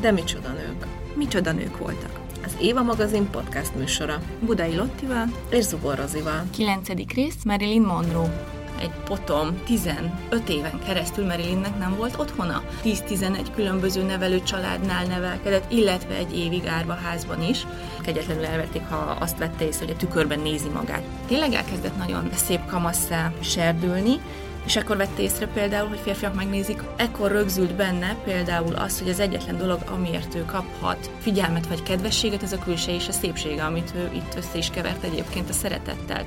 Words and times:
De 0.00 0.10
micsoda 0.10 0.48
nők. 0.48 0.86
Micsoda 1.14 1.52
nők 1.52 1.78
voltak. 1.78 2.20
Az 2.44 2.56
Éva 2.60 2.82
magazin 2.82 3.30
podcast 3.30 3.74
műsora. 3.74 4.18
Budai 4.40 4.76
Lottival 4.76 5.26
És 5.50 5.64
Zubor 5.64 5.98
Rozival. 5.98 6.44
9. 6.50 6.88
rész 7.14 7.42
Marilyn 7.44 7.82
Monroe. 7.82 8.60
Egy 8.80 8.92
potom 9.04 9.62
15 9.64 10.10
éven 10.48 10.80
keresztül 10.84 11.26
Marilynnek 11.26 11.78
nem 11.78 11.96
volt 11.96 12.18
otthona. 12.18 12.62
10-11 12.84 13.46
különböző 13.54 14.02
nevelő 14.02 14.42
családnál 14.42 15.04
nevelkedett, 15.06 15.72
illetve 15.72 16.14
egy 16.14 16.36
évig 16.38 16.66
árvaházban 16.66 17.42
is. 17.42 17.66
Kegyetlenül 18.02 18.44
elvették, 18.44 18.82
ha 18.88 19.16
azt 19.20 19.38
vette 19.38 19.66
észre, 19.66 19.84
hogy 19.84 19.94
a 19.94 19.98
tükörben 19.98 20.40
nézi 20.40 20.68
magát. 20.68 21.02
Tényleg 21.26 21.52
elkezdett 21.52 21.96
nagyon 21.96 22.28
szép 22.34 22.66
kamasszá 22.66 23.32
serdülni, 23.40 24.20
és 24.66 24.76
akkor 24.76 24.96
vette 24.96 25.22
észre 25.22 25.46
például, 25.46 25.88
hogy 25.88 25.98
férfiak 25.98 26.34
megnézik, 26.34 26.82
ekkor 26.96 27.30
rögzült 27.30 27.74
benne 27.74 28.16
például 28.24 28.74
az, 28.74 28.98
hogy 28.98 29.08
az 29.08 29.20
egyetlen 29.20 29.58
dolog, 29.58 29.80
amiért 29.86 30.34
ő 30.34 30.44
kaphat 30.44 31.10
figyelmet 31.18 31.66
vagy 31.66 31.82
kedvességet, 31.82 32.42
az 32.42 32.52
a 32.52 32.58
külső 32.58 32.92
és 32.92 33.08
a 33.08 33.12
szépsége, 33.12 33.64
amit 33.64 33.92
ő 33.96 34.10
itt 34.14 34.34
össze 34.36 34.58
is 34.58 34.70
kevert 34.70 35.02
egyébként 35.02 35.48
a 35.48 35.52
szeretettel 35.52 36.24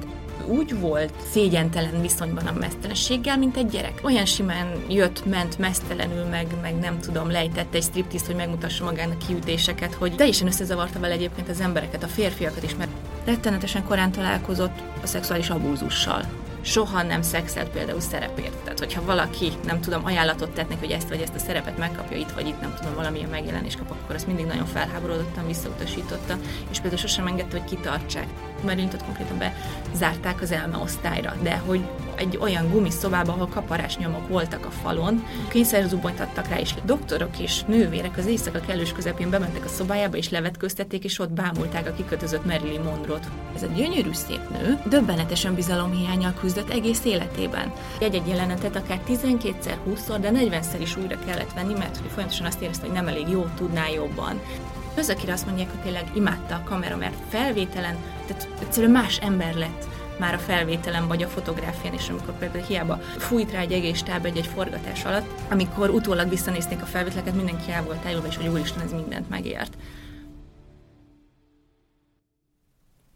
úgy 0.48 0.80
volt 0.80 1.14
szégyentelen 1.32 2.02
viszonyban 2.02 2.46
a 2.46 2.52
mesztelenséggel, 2.52 3.38
mint 3.38 3.58
egy 3.58 3.68
gyerek. 3.68 4.00
Olyan 4.04 4.26
simán 4.26 4.68
jött, 4.90 5.26
ment 5.26 5.58
mesztelenül, 5.58 6.24
meg, 6.24 6.48
meg 6.62 6.76
nem 6.76 7.00
tudom, 7.00 7.32
lejtett 7.32 7.74
egy 7.74 7.84
striptiszt, 7.84 8.26
hogy 8.26 8.36
megmutassa 8.36 8.84
magának 8.84 9.18
kiütéseket, 9.28 9.94
hogy 9.94 10.16
teljesen 10.16 10.48
összezavarta 10.48 11.00
vele 11.00 11.14
egyébként 11.14 11.50
az 11.50 11.62
embereket, 11.62 12.04
a 12.04 12.08
férfiakat 12.08 12.64
is, 12.64 12.76
mert 12.76 12.92
rettenetesen 13.26 13.84
korán 13.84 14.12
találkozott 14.12 14.82
a 15.04 15.08
szexuális 15.08 15.50
abúzussal 15.50 16.45
soha 16.66 17.04
nem 17.04 17.22
szexelt 17.22 17.70
például 17.70 18.00
szerepért. 18.00 18.56
Tehát, 18.64 18.80
hogyha 18.80 19.06
valaki, 19.06 19.52
nem 19.66 19.82
tudom, 19.82 20.06
ajánlatot 20.06 20.50
tett 20.50 20.70
neki, 20.70 20.86
hogy 20.86 20.96
ezt 20.96 21.10
vagy 21.10 21.22
ezt 21.22 21.36
a 21.36 21.40
szerepet 21.40 21.78
megkapja 21.78 22.18
itt 22.18 22.32
vagy 22.32 22.48
itt, 22.48 22.62
nem 22.62 22.74
tudom, 22.78 22.96
valamilyen 22.96 23.30
megjelenés 23.30 23.76
kap, 23.76 23.92
akkor 23.92 24.16
azt 24.16 24.28
mindig 24.28 24.46
nagyon 24.46 24.66
felháborodottan 24.66 25.48
visszautasította, 25.48 26.38
és 26.70 26.80
például 26.80 27.02
sosem 27.02 27.28
engedte, 27.28 27.58
hogy 27.60 27.70
kitartsák. 27.70 28.28
Merintot 28.66 29.04
konkrétan 29.04 29.38
bezárták 29.92 30.42
az 30.42 30.52
elme 30.52 30.78
osztályra, 30.78 31.34
de 31.42 31.58
hogy 31.66 31.86
egy 32.16 32.38
olyan 32.42 32.70
gumiszobába, 32.72 33.32
ahol 33.32 33.48
kaparás 33.48 33.98
nyomok 33.98 34.28
voltak 34.28 34.66
a 34.66 34.70
falon, 34.70 35.26
kényszerzubonyt 35.50 36.20
adtak 36.20 36.48
rá, 36.48 36.60
és 36.60 36.74
doktorok 36.86 37.40
és 37.40 37.64
nővérek 37.64 38.18
az 38.18 38.26
éjszaka 38.26 38.60
kellős 38.60 38.92
közepén 38.92 39.30
bementek 39.30 39.66
a 39.66 39.68
szobájába, 39.68 40.18
és 40.18 40.30
levetköztették, 40.30 41.04
és 41.04 41.20
ott 41.20 41.32
bámulták 41.32 41.88
a 41.88 41.94
kikötözött 41.94 42.46
Marilyn 42.46 42.82
Monroe-t. 42.82 43.28
Ez 43.56 43.64
a 43.64 43.68
gyönyörű 43.76 44.14
szép 44.14 44.50
nő 44.50 44.80
döbbenetesen 44.90 45.56
bizalomhiányal 45.56 46.34
küzdött 46.40 46.70
egész 46.70 47.06
életében. 47.06 47.74
Egy-egy 48.00 48.28
jelenetet 48.28 48.76
akár 48.76 49.00
12-szer, 49.08 49.78
20-szor, 49.90 50.18
de 50.22 50.32
40-szer 50.34 50.80
is 50.80 50.98
újra 50.98 51.20
kellett 51.26 51.54
venni, 51.54 51.74
mert 51.74 51.98
hogy 51.98 52.10
folyamatosan 52.12 52.46
azt 52.46 52.62
érezte, 52.62 52.86
hogy 52.86 52.96
nem 52.96 53.08
elég 53.08 53.28
jó, 53.28 53.46
tudná 53.56 53.88
jobban. 53.88 54.40
Az, 54.98 55.10
akire 55.10 55.34
azt 55.34 55.46
mondják, 55.46 55.70
hogy 55.70 55.82
tényleg 55.82 56.12
imádta 56.16 56.56
a 56.56 56.64
kamera, 56.64 56.98
mert 56.98 57.16
felvételen, 57.30 57.98
tehát 58.28 58.50
egyszerűen 58.62 58.92
más 58.92 59.20
ember 59.20 59.54
lett 59.54 59.88
már 60.20 60.34
a 60.34 60.38
felvételen 60.38 61.08
vagy 61.08 61.24
a 61.24 61.28
fotográfián 61.28 61.94
is, 61.94 62.10
amikor 62.10 62.38
például 62.38 62.64
hiába 62.64 62.98
fújt 63.18 63.52
rá 63.52 63.60
egy 63.60 63.72
egész 63.72 64.04
táb 64.04 64.26
egy, 64.26 64.38
egy 64.38 64.48
forgatás 64.48 65.06
alatt, 65.06 65.42
amikor 65.50 65.90
utólag 65.90 66.30
visszanézték 66.30 66.82
a 66.82 66.86
felvételeket, 66.86 67.36
mindenki 67.36 67.72
el 67.72 67.84
volt 67.84 68.06
eljövő, 68.06 68.28
és 68.28 68.36
hogy 68.36 68.48
úristen, 68.48 68.84
ez 68.84 68.92
mindent 68.92 69.30
megért. 69.30 69.78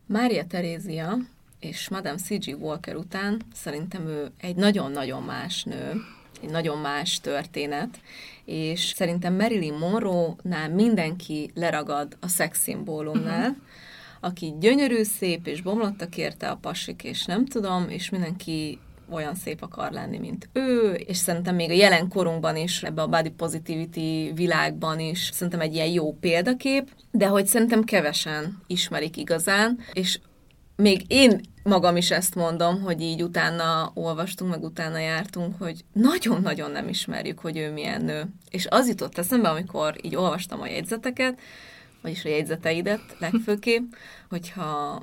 Mária 0.06 0.46
Terézia 0.46 1.18
és 1.60 1.90
Madame 1.90 2.18
C.G. 2.18 2.56
Walker 2.60 2.96
után 2.96 3.42
szerintem 3.54 4.08
ő 4.08 4.32
egy 4.38 4.56
nagyon-nagyon 4.56 5.24
más 5.24 5.64
nő, 5.64 5.94
egy 6.42 6.50
nagyon 6.50 6.78
más 6.78 7.20
történet, 7.20 8.00
és 8.50 8.94
szerintem 8.96 9.36
Marilyn 9.36 9.74
Monroe-nál 9.74 10.70
mindenki 10.70 11.52
leragad 11.54 12.18
a 12.20 12.28
szexszimbólumnál, 12.28 13.50
uh-huh 13.50 13.58
aki 14.20 14.54
gyönyörű, 14.60 15.04
szép, 15.04 15.48
és 15.48 15.62
bomlottak 15.62 16.18
érte 16.18 16.50
a 16.50 16.56
pasik, 16.56 17.04
és 17.04 17.26
nem 17.26 17.46
tudom, 17.46 17.90
és 17.90 18.10
mindenki 18.10 18.80
olyan 19.12 19.36
szép 19.36 19.62
akar 19.62 19.92
lenni, 19.92 20.18
mint 20.18 20.50
ő, 20.54 20.92
és 20.94 21.18
szerintem 21.18 21.56
még 21.56 21.70
a 21.70 21.74
jelen 21.74 22.08
korunkban 22.08 22.56
is, 22.56 22.84
ebbe 22.84 23.02
a 23.02 23.08
body 23.08 23.30
positivity 23.30 24.32
világban 24.34 25.00
is 25.00 25.30
szerintem 25.34 25.60
egy 25.60 25.74
ilyen 25.74 25.88
jó 25.88 26.14
példakép, 26.14 26.90
de 27.12 27.28
hogy 27.28 27.46
szerintem 27.46 27.84
kevesen 27.84 28.62
ismerik 28.68 29.18
igazán, 29.18 29.80
és 29.94 30.20
még 30.76 31.04
én 31.08 31.42
magam 31.70 31.98
is 31.98 32.12
ezt 32.12 32.36
mondom, 32.36 32.82
hogy 32.82 33.02
így 33.02 33.24
utána 33.24 33.92
olvastunk, 33.94 34.52
meg 34.52 34.64
utána 34.64 34.98
jártunk, 34.98 35.56
hogy 35.60 35.86
nagyon-nagyon 35.94 36.72
nem 36.72 36.88
ismerjük, 36.88 37.40
hogy 37.40 37.58
ő 37.58 37.72
milyen 37.72 38.02
nő. 38.02 38.26
És 38.50 38.68
az 38.70 38.88
jutott 38.88 39.18
eszembe, 39.18 39.50
amikor 39.50 39.96
így 40.02 40.16
olvastam 40.16 40.62
a 40.62 40.68
jegyzeteket, 40.68 41.40
vagyis 42.02 42.26
a 42.26 42.30
jegyzeteidet 42.30 43.16
legfőképp, 43.20 43.94
hogyha 44.30 45.02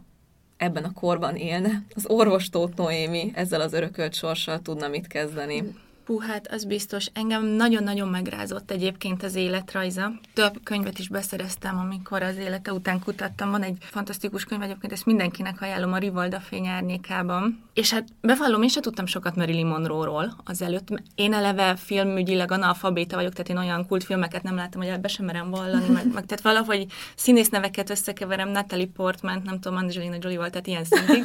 ebben 0.56 0.84
a 0.84 0.92
korban 0.92 1.36
élne, 1.36 1.82
az 1.94 2.06
orvos 2.06 2.48
Tóth 2.48 2.76
Noémi 2.76 3.30
ezzel 3.34 3.60
az 3.60 3.72
örökölt 3.72 4.14
sorssal 4.14 4.60
tudna 4.60 4.88
mit 4.88 5.06
kezdeni. 5.06 5.74
Hú, 6.06 6.18
hát 6.18 6.46
az 6.52 6.64
biztos. 6.64 7.06
Engem 7.12 7.44
nagyon-nagyon 7.44 8.08
megrázott 8.08 8.70
egyébként 8.70 9.22
az 9.22 9.34
életrajza. 9.34 10.12
Több 10.34 10.60
könyvet 10.62 10.98
is 10.98 11.08
beszereztem, 11.08 11.78
amikor 11.78 12.22
az 12.22 12.36
élete 12.36 12.72
után 12.72 13.00
kutattam. 13.00 13.50
Van 13.50 13.62
egy 13.62 13.76
fantasztikus 13.80 14.44
könyv, 14.44 14.62
egyébként 14.62 14.92
ezt 14.92 15.06
mindenkinek 15.06 15.60
ajánlom 15.60 15.92
a 15.92 15.98
Rivalda 15.98 16.40
fényárnyékában. 16.40 17.65
És 17.76 17.92
hát 17.92 18.08
bevallom, 18.20 18.62
én 18.62 18.68
sem 18.68 18.82
tudtam 18.82 19.06
sokat 19.06 19.36
Marilyn 19.36 19.66
Monroe-ról 19.66 20.36
azelőtt. 20.44 20.88
Én 21.14 21.32
eleve 21.32 21.76
filmügyileg 21.76 22.50
analfabéta 22.50 23.16
vagyok, 23.16 23.32
tehát 23.32 23.48
én 23.48 23.56
olyan 23.56 23.86
kultfilmeket 23.86 24.42
nem 24.42 24.54
láttam, 24.54 24.80
hogy 24.80 24.90
ebbe 24.90 25.08
sem 25.08 25.24
merem 25.24 25.50
vallani, 25.50 25.88
meg, 25.88 26.12
meg 26.12 26.26
tehát 26.26 26.40
valahogy 26.42 26.86
színészneveket 27.16 27.90
összekeverem, 27.90 28.48
Natalie 28.48 28.86
Portman, 28.86 29.42
nem 29.44 29.60
tudom, 29.60 29.78
Angelina 29.78 30.16
Jolie 30.20 30.36
volt, 30.36 30.50
tehát 30.50 30.66
ilyen 30.66 30.84
szintig. 30.84 31.24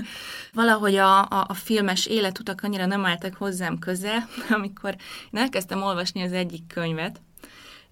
Valahogy 0.53 0.95
a, 0.95 1.19
a, 1.19 1.45
a 1.47 1.53
filmes 1.53 2.05
életutak 2.05 2.59
annyira 2.63 2.85
nem 2.85 3.05
álltak 3.05 3.35
hozzám 3.35 3.79
közel, 3.79 4.27
amikor 4.57 4.95
én 5.31 5.41
elkezdtem 5.41 5.81
olvasni 5.81 6.21
az 6.21 6.31
egyik 6.31 6.67
könyvet, 6.67 7.21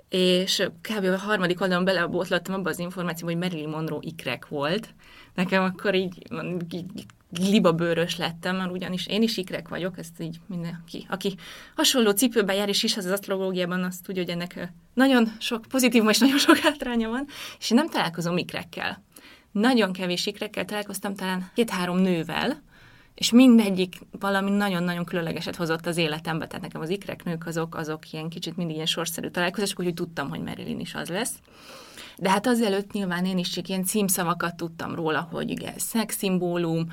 és 0.10 0.64
kb. 0.82 1.06
a 1.06 1.18
harmadik 1.18 1.62
oldalon 1.62 1.86
belebotlottam 1.86 2.56
abba 2.56 2.70
az 2.70 2.80
információba, 2.80 3.32
hogy 3.32 3.42
Marilyn 3.42 3.70
Monroe 3.70 4.00
ikrek 4.02 4.48
volt. 4.48 4.94
Nekem 5.34 5.64
akkor 5.64 5.96
így, 5.96 6.28
így 6.72 7.06
libabőrös 7.38 8.18
lettem, 8.18 8.56
mert 8.56 8.72
ugyanis 8.72 9.08
én 9.08 9.22
is 9.22 9.38
ikrek 9.38 9.68
vagyok, 9.68 9.98
ezt 9.98 10.22
így 10.22 10.40
mindenki, 10.48 11.06
aki 11.10 11.36
hasonló 11.76 12.12
cipőben 12.12 12.56
jár 12.56 12.70
és 12.70 12.84
is 12.84 12.98
az 12.98 13.06
asztrológiában, 13.06 13.84
azt 13.84 14.04
tudja, 14.04 14.22
hogy 14.22 14.32
ennek 14.32 14.72
nagyon 14.94 15.32
sok 15.40 15.66
pozitív 15.70 16.04
és 16.10 16.18
nagyon 16.18 16.38
sok 16.38 16.58
hátránya 16.58 17.10
van, 17.10 17.26
és 17.60 17.72
én 17.72 17.78
nem 17.78 17.90
találkozom 17.90 18.38
ikrekkel. 18.38 19.04
Nagyon 19.52 19.94
kevés 19.94 20.26
ikrekkel 20.26 20.66
találkoztam, 20.66 21.16
talán 21.16 21.52
két-három 21.54 21.98
nővel, 21.98 22.62
és 23.16 23.32
mindegyik 23.32 23.96
valami 24.20 24.50
nagyon-nagyon 24.50 25.06
különlegeset 25.06 25.56
hozott 25.56 25.86
az 25.86 25.98
életembe, 25.98 26.48
tehát 26.48 26.64
nekem 26.64 26.82
az 26.82 26.90
ikreknők 26.90 27.46
azok, 27.46 27.76
azok 27.76 28.12
ilyen 28.12 28.30
kicsit 28.30 28.58
mindig 28.58 28.76
ilyen 28.76 28.88
sorszerű 28.88 29.28
találkozások, 29.28 29.80
úgyhogy 29.80 29.94
tudtam, 29.94 30.30
hogy 30.30 30.42
Marilyn 30.42 30.80
is 30.80 30.94
az 30.94 31.10
lesz. 31.10 31.34
De 32.22 32.30
hát 32.30 32.48
azelőtt 32.48 32.92
nyilván 32.92 33.26
én 33.26 33.38
is 33.38 33.50
csak 33.50 33.68
ilyen 33.68 33.84
címszavakat 33.84 34.56
tudtam 34.56 34.96
róla, 34.96 35.28
hogy 35.32 35.50
igen, 35.50 35.74
szexszimbólum. 35.78 36.88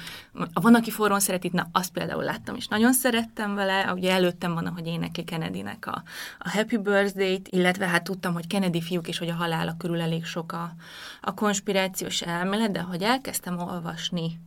Van, 0.52 0.74
aki 0.74 0.90
forrón 0.90 1.20
szeretít, 1.20 1.52
na 1.52 1.68
azt 1.72 1.92
például 1.92 2.22
láttam, 2.22 2.56
és 2.56 2.66
nagyon 2.66 2.92
szerettem 2.92 3.54
vele. 3.54 3.92
Ugye 3.92 4.12
előttem 4.12 4.54
van, 4.54 4.66
ahogy 4.66 4.86
énekli 4.86 5.24
Kennedynek 5.24 5.86
a, 5.86 6.02
a 6.38 6.50
Happy 6.50 6.76
Birthday-t, 6.76 7.48
illetve 7.48 7.86
hát 7.86 8.04
tudtam, 8.04 8.32
hogy 8.32 8.46
Kennedy 8.46 8.80
fiúk 8.80 9.08
és 9.08 9.18
hogy 9.18 9.28
a 9.28 9.34
halála 9.34 9.74
körül 9.78 10.00
elég 10.00 10.24
sok 10.24 10.52
a, 10.52 10.74
a 11.20 11.34
konspirációs 11.34 12.20
elmélet, 12.20 12.72
de 12.72 12.80
hogy 12.80 13.02
elkezdtem 13.02 13.58
olvasni 13.58 14.40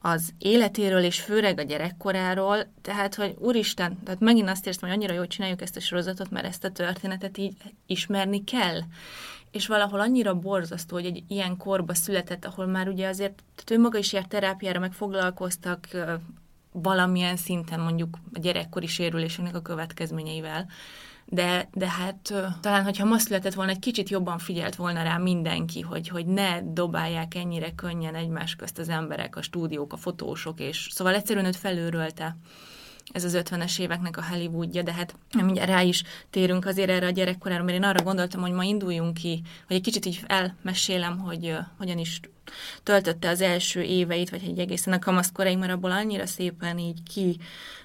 az 0.00 0.32
életéről, 0.38 1.02
és 1.02 1.20
főleg 1.20 1.58
a 1.58 1.62
gyerekkoráról, 1.62 2.66
tehát, 2.82 3.14
hogy 3.14 3.34
úristen, 3.38 4.02
tehát 4.04 4.20
megint 4.20 4.48
azt 4.48 4.66
érzem, 4.66 4.88
hogy 4.88 4.98
annyira 4.98 5.14
jól 5.14 5.26
csináljuk 5.26 5.62
ezt 5.62 5.76
a 5.76 5.80
sorozatot, 5.80 6.30
mert 6.30 6.46
ezt 6.46 6.64
a 6.64 6.70
történetet 6.70 7.38
így 7.38 7.56
ismerni 7.86 8.44
kell. 8.44 8.80
És 9.50 9.66
valahol 9.66 10.00
annyira 10.00 10.34
borzasztó, 10.34 10.96
hogy 10.96 11.06
egy 11.06 11.24
ilyen 11.28 11.56
korba 11.56 11.94
született, 11.94 12.44
ahol 12.44 12.66
már 12.66 12.88
ugye 12.88 13.08
azért, 13.08 13.42
tehát 13.54 13.70
ő 13.70 13.80
maga 13.80 13.98
is 13.98 14.12
járt 14.12 14.28
terápiára, 14.28 14.78
meg 14.78 14.92
foglalkoztak 14.92 15.88
valamilyen 16.72 17.36
szinten 17.36 17.80
mondjuk 17.80 18.18
a 18.32 18.38
gyerekkori 18.38 18.86
sérülésének 18.86 19.54
a 19.54 19.62
következményeivel. 19.62 20.66
De, 21.28 21.68
de 21.72 21.88
hát 21.88 22.34
talán, 22.60 22.84
hogyha 22.84 23.04
ma 23.04 23.18
született 23.18 23.54
volna, 23.54 23.70
egy 23.70 23.78
kicsit 23.78 24.08
jobban 24.08 24.38
figyelt 24.38 24.74
volna 24.74 25.02
rá 25.02 25.16
mindenki, 25.16 25.80
hogy, 25.80 26.08
hogy 26.08 26.26
ne 26.26 26.60
dobálják 26.62 27.34
ennyire 27.34 27.74
könnyen 27.74 28.14
egymás 28.14 28.56
közt 28.56 28.78
az 28.78 28.88
emberek, 28.88 29.36
a 29.36 29.42
stúdiók, 29.42 29.92
a 29.92 29.96
fotósok, 29.96 30.60
és 30.60 30.88
szóval 30.90 31.14
egyszerűen 31.14 31.44
őt 31.44 31.56
felőrölte 31.56 32.36
ez 33.12 33.24
az 33.24 33.38
50-es 33.38 33.80
éveknek 33.80 34.16
a 34.16 34.24
Hollywoodja, 34.24 34.82
de 34.82 34.92
hát 34.92 35.14
mindjárt 35.36 35.68
rá 35.68 35.82
is 35.82 36.02
térünk 36.30 36.66
azért 36.66 36.90
erre 36.90 37.06
a 37.06 37.10
gyerekkorára, 37.10 37.64
mert 37.64 37.76
én 37.76 37.82
arra 37.82 38.02
gondoltam, 38.02 38.40
hogy 38.40 38.52
ma 38.52 38.64
induljunk 38.64 39.14
ki, 39.14 39.42
hogy 39.66 39.76
egy 39.76 39.82
kicsit 39.82 40.06
így 40.06 40.20
elmesélem, 40.26 41.18
hogy 41.18 41.46
uh, 41.46 41.58
hogyan 41.78 41.98
is 41.98 42.20
töltötte 42.82 43.28
az 43.28 43.40
első 43.40 43.82
éveit, 43.82 44.30
vagy 44.30 44.42
egy 44.44 44.58
egészen 44.58 44.92
a 44.92 44.98
kamaszkoraig, 44.98 45.58
mert 45.58 45.72
abból 45.72 45.90
annyira 45.90 46.26
szépen 46.26 46.78
így 46.78 47.02
ki 47.02 47.38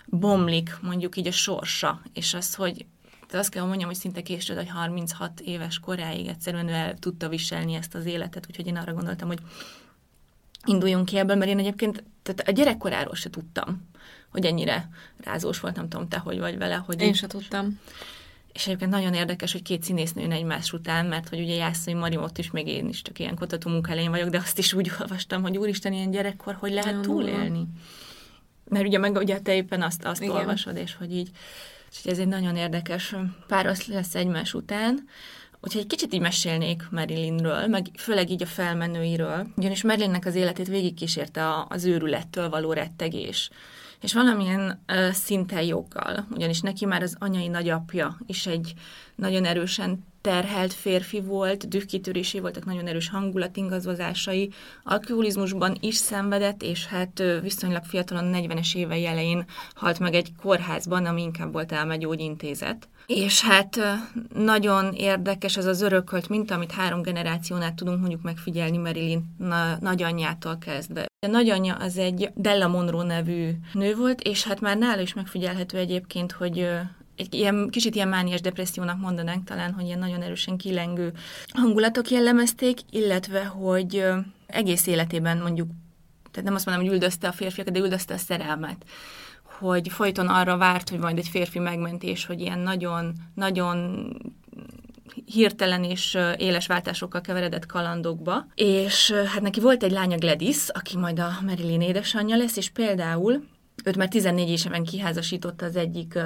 bomlik 0.06 0.78
mondjuk 0.82 1.18
így 1.18 1.28
a 1.28 1.32
sorsa, 1.32 2.02
és 2.14 2.34
az, 2.34 2.56
hogy 2.56 2.86
de 3.32 3.38
azt 3.38 3.50
kell 3.50 3.66
mondjam, 3.66 3.90
hogy 3.90 3.98
szinte 3.98 4.22
később, 4.22 4.58
hogy 4.58 4.70
36 4.70 5.40
éves 5.40 5.80
koráig 5.80 6.28
egyszerűen 6.28 6.68
ő 6.68 6.72
el 6.72 6.98
tudta 6.98 7.30
viselni 7.30 7.74
ezt 7.74 7.96
az 7.96 8.06
életet, 8.06 8.46
úgyhogy 8.50 8.68
én 8.68 8.78
arra 8.78 8.94
gondoltam, 8.94 9.28
hogy 9.28 9.40
induljunk 10.66 11.06
ki 11.06 11.18
ebből, 11.18 11.36
mert 11.36 11.50
én 11.50 11.60
egyébként 11.60 12.04
tehát 12.24 12.48
a 12.48 12.52
gyerekkoráról 12.52 13.16
se 13.16 13.30
tudtam, 13.30 13.90
hogy 14.30 14.46
ennyire 14.46 14.90
rázós 15.24 15.60
voltam, 15.60 15.90
tudom 15.90 16.08
te, 16.08 16.18
hogy 16.18 16.40
vagy 16.40 16.58
vele. 16.58 16.76
Hogy 16.76 17.02
én 17.02 17.08
így... 17.08 17.16
se 17.16 17.28
tudtam. 17.28 17.80
És 18.54 18.68
egyébként 18.68 18.92
nagyon 18.92 19.14
érdekes, 19.14 19.52
hogy 19.52 19.62
két 19.62 19.84
színésznő 19.84 20.22
jön 20.22 20.32
egymás 20.32 20.74
után, 20.74 21.06
mert 21.06 21.30
hogy 21.30 21.40
ugye 21.40 21.54
Jászai 21.54 21.94
Mari 21.94 22.18
ott 22.18 22.38
is, 22.38 22.52
még 22.52 22.68
én 22.68 22.88
is 22.88 23.02
csak 23.02 23.20
ilyen 23.20 23.36
kutató 23.36 23.70
munka 23.70 24.10
vagyok, 24.10 24.30
de 24.30 24.38
azt 24.38 24.58
is 24.58 24.74
úgy 24.74 24.92
olvastam, 25.00 25.42
hogy 25.42 25.58
úristen, 25.58 25.94
ilyen 25.94 26.12
gyerekkor, 26.12 26.54
hogy 26.60 26.72
lehet 26.72 27.02
túlélni. 27.02 27.68
Mert 28.70 28.86
ugye 28.86 28.98
meg 28.98 29.16
ugye 29.16 29.40
te 29.40 29.56
éppen 29.56 29.82
azt, 29.82 30.06
azt 30.06 30.28
olvasod, 30.28 30.78
és 30.78 30.96
hogy 30.96 31.16
így 31.16 31.32
és 31.92 32.12
ez 32.12 32.20
egy 32.20 32.28
nagyon 32.28 32.56
érdekes 32.56 33.16
páros 33.48 33.88
lesz 33.88 34.16
egymás 34.16 34.54
után. 34.54 35.08
Úgyhogy 35.62 35.82
egy 35.82 35.88
kicsit 35.88 36.14
így 36.14 36.22
mesélnék 36.22 36.88
Marilynről, 36.92 37.68
meg 37.68 37.86
főleg 37.98 38.30
így 38.30 38.42
a 38.42 38.46
felmenőiről, 38.46 39.48
ugyanis 39.58 39.84
Marilynnek 39.84 40.26
az 40.26 40.36
életét 40.36 40.68
végigkísérte 40.68 41.66
az 41.70 41.86
őrülettől 41.86 42.50
való 42.50 42.74
rettegés. 42.74 43.50
És 44.02 44.14
valamilyen 44.14 44.84
uh, 44.88 45.12
szinten 45.12 45.64
joggal, 45.64 46.28
ugyanis 46.32 46.62
neki 46.62 46.86
már 46.86 47.02
az 47.02 47.16
anyai 47.20 47.48
nagyapja 47.48 48.18
is 48.26 48.48
egy 48.48 48.74
nagyon 49.16 49.46
erősen 49.46 50.06
terhelt 50.22 50.74
férfi 50.74 51.22
volt, 51.22 51.68
dühkitörésé 51.68 52.40
voltak 52.40 52.66
nagyon 52.66 52.88
erős 52.88 53.10
hangulatingazozásai, 53.10 54.52
alkoholizmusban 54.84 55.78
is 55.80 55.96
szenvedett, 55.96 56.64
és 56.64 56.86
hát 56.86 57.24
viszonylag 57.42 57.84
fiatalon, 57.84 58.32
40-es 58.34 58.76
évei 58.76 59.06
elején 59.06 59.46
halt 59.76 60.00
meg 60.00 60.14
egy 60.14 60.32
kórházban, 60.42 61.06
ami 61.06 61.22
inkább 61.22 61.52
volt 61.52 61.72
elmegyógyintézet. 61.72 62.88
És 63.16 63.42
hát 63.42 63.80
nagyon 64.34 64.94
érdekes 64.94 65.58
ez 65.58 65.66
az 65.66 65.82
örökölt 65.82 66.30
mint 66.30 66.52
amit 66.52 66.72
három 66.72 67.02
generációnál 67.02 67.74
tudunk 67.74 68.00
mondjuk 68.00 68.22
megfigyelni 68.22 68.78
Marilyn 68.78 69.36
na, 69.38 69.78
nagyanyjától 69.80 70.58
kezdve. 70.58 71.06
A 71.26 71.28
nagyanyja 71.28 71.76
az 71.76 71.98
egy 71.98 72.32
Della 72.36 72.68
Monroe 72.68 73.06
nevű 73.06 73.50
nő 73.74 73.96
volt, 73.96 74.22
és 74.22 74.44
hát 74.44 74.62
már 74.62 74.78
nála 74.78 75.02
is 75.02 75.14
megfigyelhető 75.14 75.78
egyébként, 75.78 76.32
hogy 76.32 76.68
egy 77.16 77.34
ilyen, 77.34 77.68
kicsit 77.70 77.96
ilyen 77.96 78.08
mániás 78.08 78.42
depressziónak 78.42 79.00
mondanánk 79.00 79.44
talán, 79.44 79.74
hogy 79.74 79.86
ilyen 79.86 80.00
nagyon 80.00 80.22
erősen 80.22 80.58
kilengő 80.58 81.14
hangulatok 81.54 82.10
jellemezték, 82.10 82.80
illetve, 82.90 83.46
hogy 83.46 84.06
egész 84.46 84.88
életében 84.88 85.38
mondjuk, 85.38 85.70
tehát 86.32 86.48
nem 86.48 86.56
azt 86.56 86.66
mondom, 86.66 86.84
hogy 86.84 86.94
üldözte 86.94 87.28
a 87.28 87.32
férfiakat, 87.32 87.74
de 87.74 87.80
üldözte 87.80 88.14
a 88.14 88.18
szerelmet 88.18 88.86
hogy 89.62 89.88
folyton 89.90 90.28
arra 90.28 90.58
várt, 90.58 90.90
hogy 90.90 91.00
majd 91.00 91.18
egy 91.18 91.28
férfi 91.28 91.60
megmentés, 91.60 92.26
hogy 92.26 92.42
ilyen 92.42 92.60
nagyon, 92.60 93.14
nagyon 93.36 94.06
hirtelen 95.26 95.84
és 95.84 96.18
éles 96.38 96.68
váltásokkal 96.68 97.22
keveredett 97.22 97.66
kalandokba. 97.66 98.46
És 98.56 99.12
hát 99.12 99.42
neki 99.42 99.60
volt 99.60 99.84
egy 99.84 99.92
lánya 99.92 100.18
Gladys, 100.18 100.70
aki 100.70 100.98
majd 100.98 101.20
a 101.20 101.30
Marilyn 101.46 101.82
édesanyja 101.82 102.36
lesz, 102.38 102.58
és 102.58 102.70
például 102.70 103.44
Őt 103.84 103.98
már 103.98 104.08
14 104.08 104.48
évesen 104.48 104.84
kiházasította 104.84 105.66
az 105.66 105.76
egyik 105.76 106.20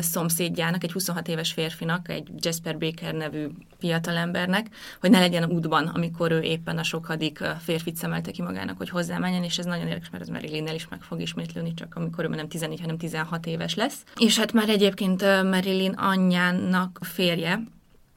szomszédjának, 0.00 0.84
egy 0.84 0.92
26 0.92 1.28
éves 1.28 1.52
férfinak, 1.52 2.08
egy 2.08 2.28
Jasper 2.38 2.78
Baker 2.78 3.14
nevű 3.14 3.46
fiatalembernek, 3.78 4.66
hogy 5.00 5.10
ne 5.10 5.18
legyen 5.18 5.50
útban, 5.50 5.86
amikor 5.86 6.30
ő 6.30 6.40
éppen 6.40 6.78
a 6.78 6.82
sokadik 6.82 7.44
férfit 7.58 7.96
szemelte 7.96 8.30
ki 8.30 8.42
magának, 8.42 8.76
hogy 8.76 8.88
hozzámenjen, 8.88 9.44
és 9.44 9.58
ez 9.58 9.64
nagyon 9.64 9.86
érdekes, 9.86 10.10
mert 10.10 10.22
az 10.22 10.28
marilyn 10.28 10.66
is 10.66 10.88
meg 10.88 11.02
fog 11.02 11.20
ismétlődni, 11.20 11.74
csak 11.74 11.94
amikor 11.94 12.24
ő 12.24 12.28
nem 12.28 12.48
14, 12.48 12.80
hanem 12.80 12.96
16 12.96 13.46
éves 13.46 13.74
lesz. 13.74 14.04
És 14.18 14.38
hát 14.38 14.52
már 14.52 14.68
egyébként 14.68 15.20
Marilyn 15.42 15.92
anyjának 15.92 16.98
férje, 17.02 17.62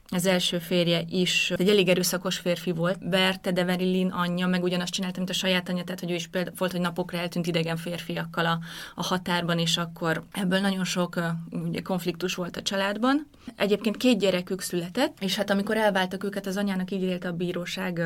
az 0.10 0.26
első 0.26 0.60
férje 0.60 1.04
is 1.10 1.52
egy 1.52 1.70
elég 1.70 1.88
erőszakos 1.88 2.38
férfi 2.38 2.72
volt, 2.72 3.10
Berte 3.10 3.52
de 3.52 3.64
Verilin 3.64 4.08
anyja, 4.08 4.48
meg 4.48 4.64
ugyanazt 4.64 4.94
csinálta, 4.94 5.18
mint 5.18 5.30
a 5.30 5.34
saját 5.34 5.70
anyja, 5.70 5.84
tehát 5.84 6.00
hogy 6.00 6.12
ő 6.12 6.16
is 6.16 6.28
például 6.28 6.56
volt, 6.58 6.72
hogy 6.72 6.82
napokra 6.82 7.18
eltűnt 7.18 7.48
idegen 7.48 7.78
férfiakkal 7.78 8.46
a, 8.46 8.60
a 8.96 9.04
határban, 9.04 9.60
és 9.60 9.78
akkor 9.78 10.24
ebből 10.32 10.60
nagyon 10.60 10.84
sok 10.84 11.20
ugye, 11.52 11.82
konfliktus 11.82 12.36
volt 12.36 12.58
a 12.58 12.62
családban. 12.62 13.28
Egyébként 13.56 13.98
két 13.98 14.20
gyerekük 14.20 14.62
született, 14.62 15.18
és 15.20 15.36
hát 15.36 15.50
amikor 15.50 15.78
elváltak 15.78 16.24
őket, 16.24 16.46
az 16.48 16.58
anyának 16.58 16.92
így 16.92 17.04
élte 17.04 17.28
a 17.28 17.32
bíróság 17.32 18.02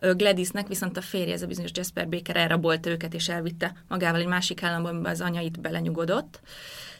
Gladysnek, 0.00 0.68
viszont 0.68 0.96
a 0.96 1.00
férje, 1.00 1.34
ez 1.34 1.42
a 1.42 1.46
bizonyos 1.46 1.70
Jasper 1.74 2.08
Baker 2.08 2.36
elrabolta 2.36 2.90
őket, 2.90 3.14
és 3.14 3.28
elvitte 3.28 3.74
magával 3.88 4.20
egy 4.20 4.26
másik 4.26 4.62
államba, 4.62 4.88
amiben 4.88 5.12
az 5.12 5.20
anyait 5.20 5.60
belenyugodott. 5.60 6.40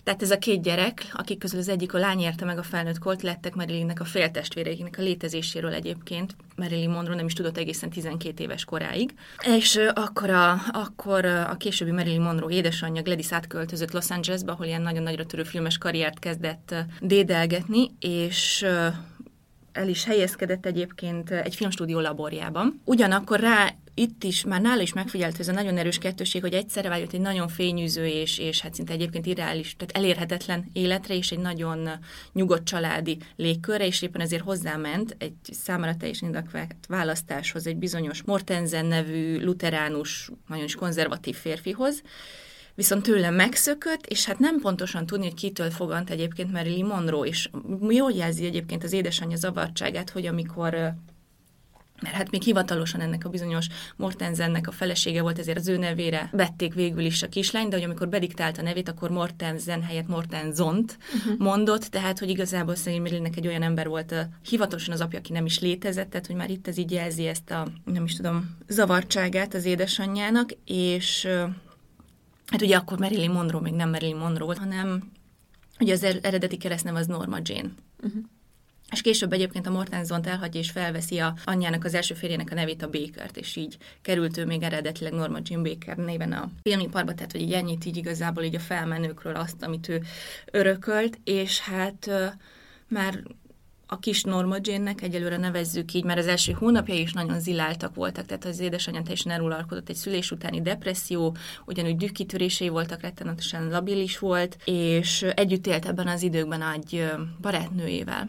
Tehát 0.04 0.22
ez 0.22 0.30
a 0.30 0.38
két 0.38 0.62
gyerek, 0.62 1.06
akik 1.12 1.38
közül 1.38 1.58
az 1.58 1.68
egyik 1.68 1.94
a 1.94 1.98
lány 1.98 2.20
érte 2.20 2.44
meg 2.44 2.58
a 2.58 2.62
felnőtt 2.62 2.98
kolt, 2.98 3.22
lettek 3.22 3.54
Marilynnek 3.54 4.00
a 4.00 4.04
féltestvéreinek 4.04 4.96
a 4.98 5.02
létezéséről 5.02 5.72
egyébként. 5.72 6.36
Marilyn 6.56 6.90
Monroe 6.90 7.16
nem 7.16 7.26
is 7.26 7.32
tudott 7.32 7.56
egészen 7.56 7.90
12 7.90 8.42
éves 8.42 8.64
koráig. 8.64 9.14
És 9.56 9.80
akkor 9.94 10.30
a, 10.30 10.60
akkor 10.72 11.24
a 11.24 11.56
későbbi 11.56 11.90
Marilyn 11.90 12.20
Monroe 12.20 12.52
édesanyja 12.52 13.02
Gladys 13.02 13.32
átköltözött 13.32 13.92
Los 13.92 14.10
Angelesbe, 14.10 14.52
ahol 14.52 14.66
ilyen 14.66 14.82
nagyon 14.82 15.02
nagyra 15.02 15.26
törő 15.26 15.42
filmes 15.42 15.78
karriert 15.78 16.18
kezdett 16.18 16.74
dédelgetni, 17.00 17.90
és 17.98 18.66
el 19.72 19.88
is 19.88 20.04
helyezkedett 20.04 20.66
egyébként 20.66 21.30
egy 21.30 21.54
filmstúdió 21.54 22.00
laborjában. 22.00 22.80
Ugyanakkor 22.84 23.40
rá 23.40 23.74
itt 23.94 24.24
is, 24.24 24.44
már 24.44 24.60
nála 24.60 24.82
is 24.82 24.92
megfigyelt 24.92 25.38
ez 25.38 25.48
a 25.48 25.52
nagyon 25.52 25.78
erős 25.78 25.98
kettőség, 25.98 26.40
hogy 26.40 26.52
egyszerre 26.52 26.88
vágyott 26.88 27.12
egy 27.12 27.20
nagyon 27.20 27.48
fényűző 27.48 28.06
és, 28.06 28.38
és 28.38 28.60
hát 28.60 28.74
szinte 28.74 28.92
egyébként 28.92 29.26
irreális, 29.26 29.76
tehát 29.76 29.96
elérhetetlen 29.96 30.70
életre, 30.72 31.14
és 31.14 31.30
egy 31.30 31.38
nagyon 31.38 31.88
nyugodt 32.32 32.64
családi 32.64 33.18
légkörre, 33.36 33.86
és 33.86 34.02
éppen 34.02 34.20
ezért 34.20 34.42
hozzáment 34.42 35.16
egy 35.18 35.34
számára 35.42 35.96
teljesen 35.96 36.28
indakvált 36.28 36.74
választáshoz 36.88 37.66
egy 37.66 37.76
bizonyos 37.76 38.22
Mortensen 38.22 38.86
nevű 38.86 39.44
luteránus, 39.44 40.30
nagyon 40.48 40.64
is 40.64 40.74
konzervatív 40.74 41.36
férfihoz, 41.36 42.02
viszont 42.80 43.02
tőlem 43.02 43.34
megszökött, 43.34 44.06
és 44.06 44.24
hát 44.24 44.38
nem 44.38 44.60
pontosan 44.60 45.06
tudni, 45.06 45.24
hogy 45.24 45.34
kitől 45.34 45.70
fogant 45.70 46.10
egyébként 46.10 46.52
Marilyn 46.52 46.84
Monroe, 46.84 47.26
és 47.26 47.50
jól 47.88 48.12
jelzi 48.12 48.44
egyébként 48.44 48.84
az 48.84 48.92
édesanyja 48.92 49.36
zavartságát, 49.36 50.10
hogy 50.10 50.26
amikor 50.26 50.94
mert 52.02 52.14
hát 52.14 52.30
még 52.30 52.42
hivatalosan 52.42 53.00
ennek 53.00 53.24
a 53.24 53.28
bizonyos 53.28 53.66
Mortensennek 53.96 54.68
a 54.68 54.72
felesége 54.72 55.22
volt, 55.22 55.38
ezért 55.38 55.58
az 55.58 55.68
ő 55.68 55.76
nevére 55.76 56.28
vették 56.32 56.74
végül 56.74 57.04
is 57.04 57.22
a 57.22 57.28
kislány, 57.28 57.68
de 57.68 57.76
hogy 57.76 57.84
amikor 57.84 58.08
bediktált 58.08 58.58
a 58.58 58.62
nevét, 58.62 58.88
akkor 58.88 59.10
Mortensen 59.10 59.82
helyett 59.82 60.08
Mortenzont 60.08 60.98
uh-huh. 61.14 61.38
mondott, 61.38 61.82
tehát 61.82 62.18
hogy 62.18 62.28
igazából 62.28 62.74
szerintem 62.74 63.32
egy 63.36 63.46
olyan 63.46 63.62
ember 63.62 63.88
volt 63.88 64.12
uh, 64.12 64.18
hivatalosan 64.48 64.94
az 64.94 65.00
apja, 65.00 65.18
aki 65.18 65.32
nem 65.32 65.46
is 65.46 65.60
létezett, 65.60 66.10
tehát 66.10 66.26
hogy 66.26 66.36
már 66.36 66.50
itt 66.50 66.68
ez 66.68 66.78
így 66.78 66.90
jelzi 66.90 67.26
ezt 67.26 67.50
a, 67.50 67.66
nem 67.84 68.04
is 68.04 68.14
tudom, 68.14 68.56
zavartságát 68.68 69.54
az 69.54 69.64
édesanyjának, 69.64 70.50
és 70.64 71.28
hát 72.50 72.62
ugye 72.62 72.76
akkor 72.76 72.98
Marilyn 72.98 73.30
Monroe 73.30 73.60
még 73.60 73.72
nem 73.72 73.90
Marilyn 73.90 74.16
Monroe 74.16 74.44
volt, 74.44 74.58
hanem 74.58 75.12
ugye 75.80 75.92
az 75.92 76.02
er-, 76.02 76.24
eredeti 76.24 76.56
keresztnev 76.56 76.94
az 76.94 77.06
Norma 77.06 77.38
Jane. 77.42 77.70
Uh-huh. 78.02 78.22
és 78.90 79.00
később 79.00 79.32
egyébként 79.32 79.66
a 79.66 79.70
Mortenzont 79.70 80.26
elhagyja 80.26 80.60
és 80.60 80.70
felveszi 80.70 81.18
a 81.18 81.34
anyjának 81.44 81.84
az 81.84 81.94
első 81.94 82.14
férjének 82.14 82.50
a 82.50 82.54
nevét, 82.54 82.82
a 82.82 82.90
Bakert, 82.90 83.36
és 83.36 83.56
így 83.56 83.76
került 84.02 84.36
ő 84.36 84.44
még 84.44 84.62
eredetileg 84.62 85.12
Norma 85.12 85.38
Jean 85.44 85.62
Baker 85.62 85.96
néven 85.96 86.32
a 86.32 86.50
filmiparba, 86.62 87.14
tehát 87.14 87.32
hogy 87.32 87.40
így 87.40 87.52
ennyit 87.52 87.84
így 87.84 87.96
igazából 87.96 88.42
így 88.42 88.54
a 88.54 88.60
felmenőkről 88.60 89.34
azt, 89.34 89.62
amit 89.62 89.88
ő 89.88 90.02
örökölt, 90.50 91.18
és 91.24 91.60
hát 91.60 92.10
már 92.88 93.22
a 93.92 93.98
kis 93.98 94.22
Norma 94.22 94.56
Jane-nek 94.60 95.02
egyelőre 95.02 95.36
nevezzük 95.36 95.92
így, 95.92 96.04
mert 96.04 96.18
az 96.18 96.26
első 96.26 96.52
hónapjai 96.52 97.00
is 97.00 97.12
nagyon 97.12 97.40
ziláltak 97.40 97.94
voltak, 97.94 98.26
tehát 98.26 98.44
az 98.44 98.60
édesanyja 98.60 99.02
teljesen 99.02 99.32
elulalkodott 99.32 99.88
egy 99.88 99.96
szülés 99.96 100.30
utáni 100.30 100.62
depresszió, 100.62 101.36
ugyanúgy 101.64 101.96
dühkitörései 101.96 102.68
voltak, 102.68 103.00
rettenetesen 103.00 103.68
labilis 103.68 104.18
volt, 104.18 104.56
és 104.64 105.22
együtt 105.22 105.66
élt 105.66 105.86
ebben 105.86 106.08
az 106.08 106.22
időkben 106.22 106.62
egy 106.62 107.10
barátnőjével, 107.40 108.28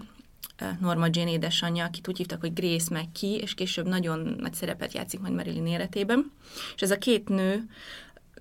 Norma 0.79 1.07
Jane 1.09 1.31
édesanyja, 1.31 1.85
akit 1.85 2.07
úgy 2.07 2.17
hívtak, 2.17 2.39
hogy 2.39 2.53
Grace 2.53 2.99
McKee, 2.99 3.35
és 3.35 3.53
később 3.53 3.87
nagyon 3.87 4.35
nagy 4.39 4.53
szerepet 4.53 4.93
játszik 4.93 5.19
majd 5.19 5.33
Marilyn 5.33 5.67
életében. 5.67 6.31
És 6.75 6.81
ez 6.81 6.91
a 6.91 6.97
két 6.97 7.29
nő 7.29 7.69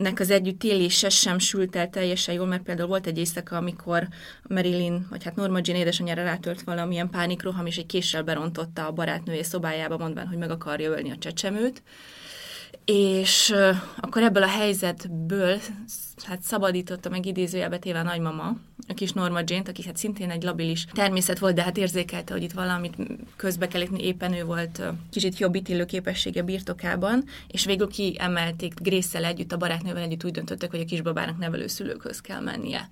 nek 0.00 0.20
az 0.20 0.40
élése 0.60 1.08
sem 1.08 1.38
sült 1.38 1.76
el 1.76 1.90
teljesen 1.90 2.34
jól, 2.34 2.46
mert 2.46 2.62
például 2.62 2.88
volt 2.88 3.06
egy 3.06 3.18
éjszaka, 3.18 3.56
amikor 3.56 4.08
Marilyn, 4.42 5.06
vagy 5.10 5.24
hát 5.24 5.36
Norma 5.36 5.58
Jean 5.62 5.78
édesanyjára 5.78 6.22
rátört 6.22 6.62
valamilyen 6.62 7.10
pánikroham, 7.10 7.66
és 7.66 7.76
egy 7.76 7.86
késsel 7.86 8.22
berontotta 8.22 8.86
a 8.86 8.92
barátnője 8.92 9.42
szobájába, 9.42 9.98
mondván, 9.98 10.26
hogy 10.26 10.38
meg 10.38 10.50
akarja 10.50 10.90
ölni 10.90 11.10
a 11.10 11.18
csecsemőt. 11.18 11.82
És 12.84 13.54
akkor 14.00 14.22
ebből 14.22 14.42
a 14.42 14.48
helyzetből 14.48 15.60
hát 16.24 16.42
szabadította 16.42 17.08
meg 17.08 17.26
idézőjelbe 17.26 17.78
téve 17.78 17.98
a 17.98 18.02
nagymama, 18.02 18.56
a 18.88 18.94
kis 18.94 19.12
Norma 19.12 19.40
Jane-t, 19.44 19.68
aki 19.68 19.82
hát 19.82 19.96
szintén 19.96 20.30
egy 20.30 20.42
labilis 20.42 20.86
természet 20.92 21.38
volt, 21.38 21.54
de 21.54 21.62
hát 21.62 21.76
érzékelte, 21.76 22.32
hogy 22.32 22.42
itt 22.42 22.52
valamit 22.52 22.96
közbe 23.36 23.68
kell 23.68 23.80
lépni, 23.80 24.04
éppen 24.04 24.34
ő 24.34 24.44
volt 24.44 24.82
kicsit 25.10 25.38
jobb 25.38 25.54
ítélő 25.54 25.84
képessége 25.84 26.42
birtokában, 26.42 27.24
és 27.48 27.64
végül 27.64 27.88
kiemelték 27.88 28.74
Grace-szel 28.80 29.24
együtt, 29.24 29.52
a 29.52 29.56
barátnővel 29.56 30.02
együtt 30.02 30.24
úgy 30.24 30.30
döntöttek, 30.30 30.70
hogy 30.70 30.80
a 30.80 30.84
kisbabának 30.84 31.38
nevelőszülőkhöz 31.38 32.20
kell 32.20 32.40
mennie. 32.40 32.88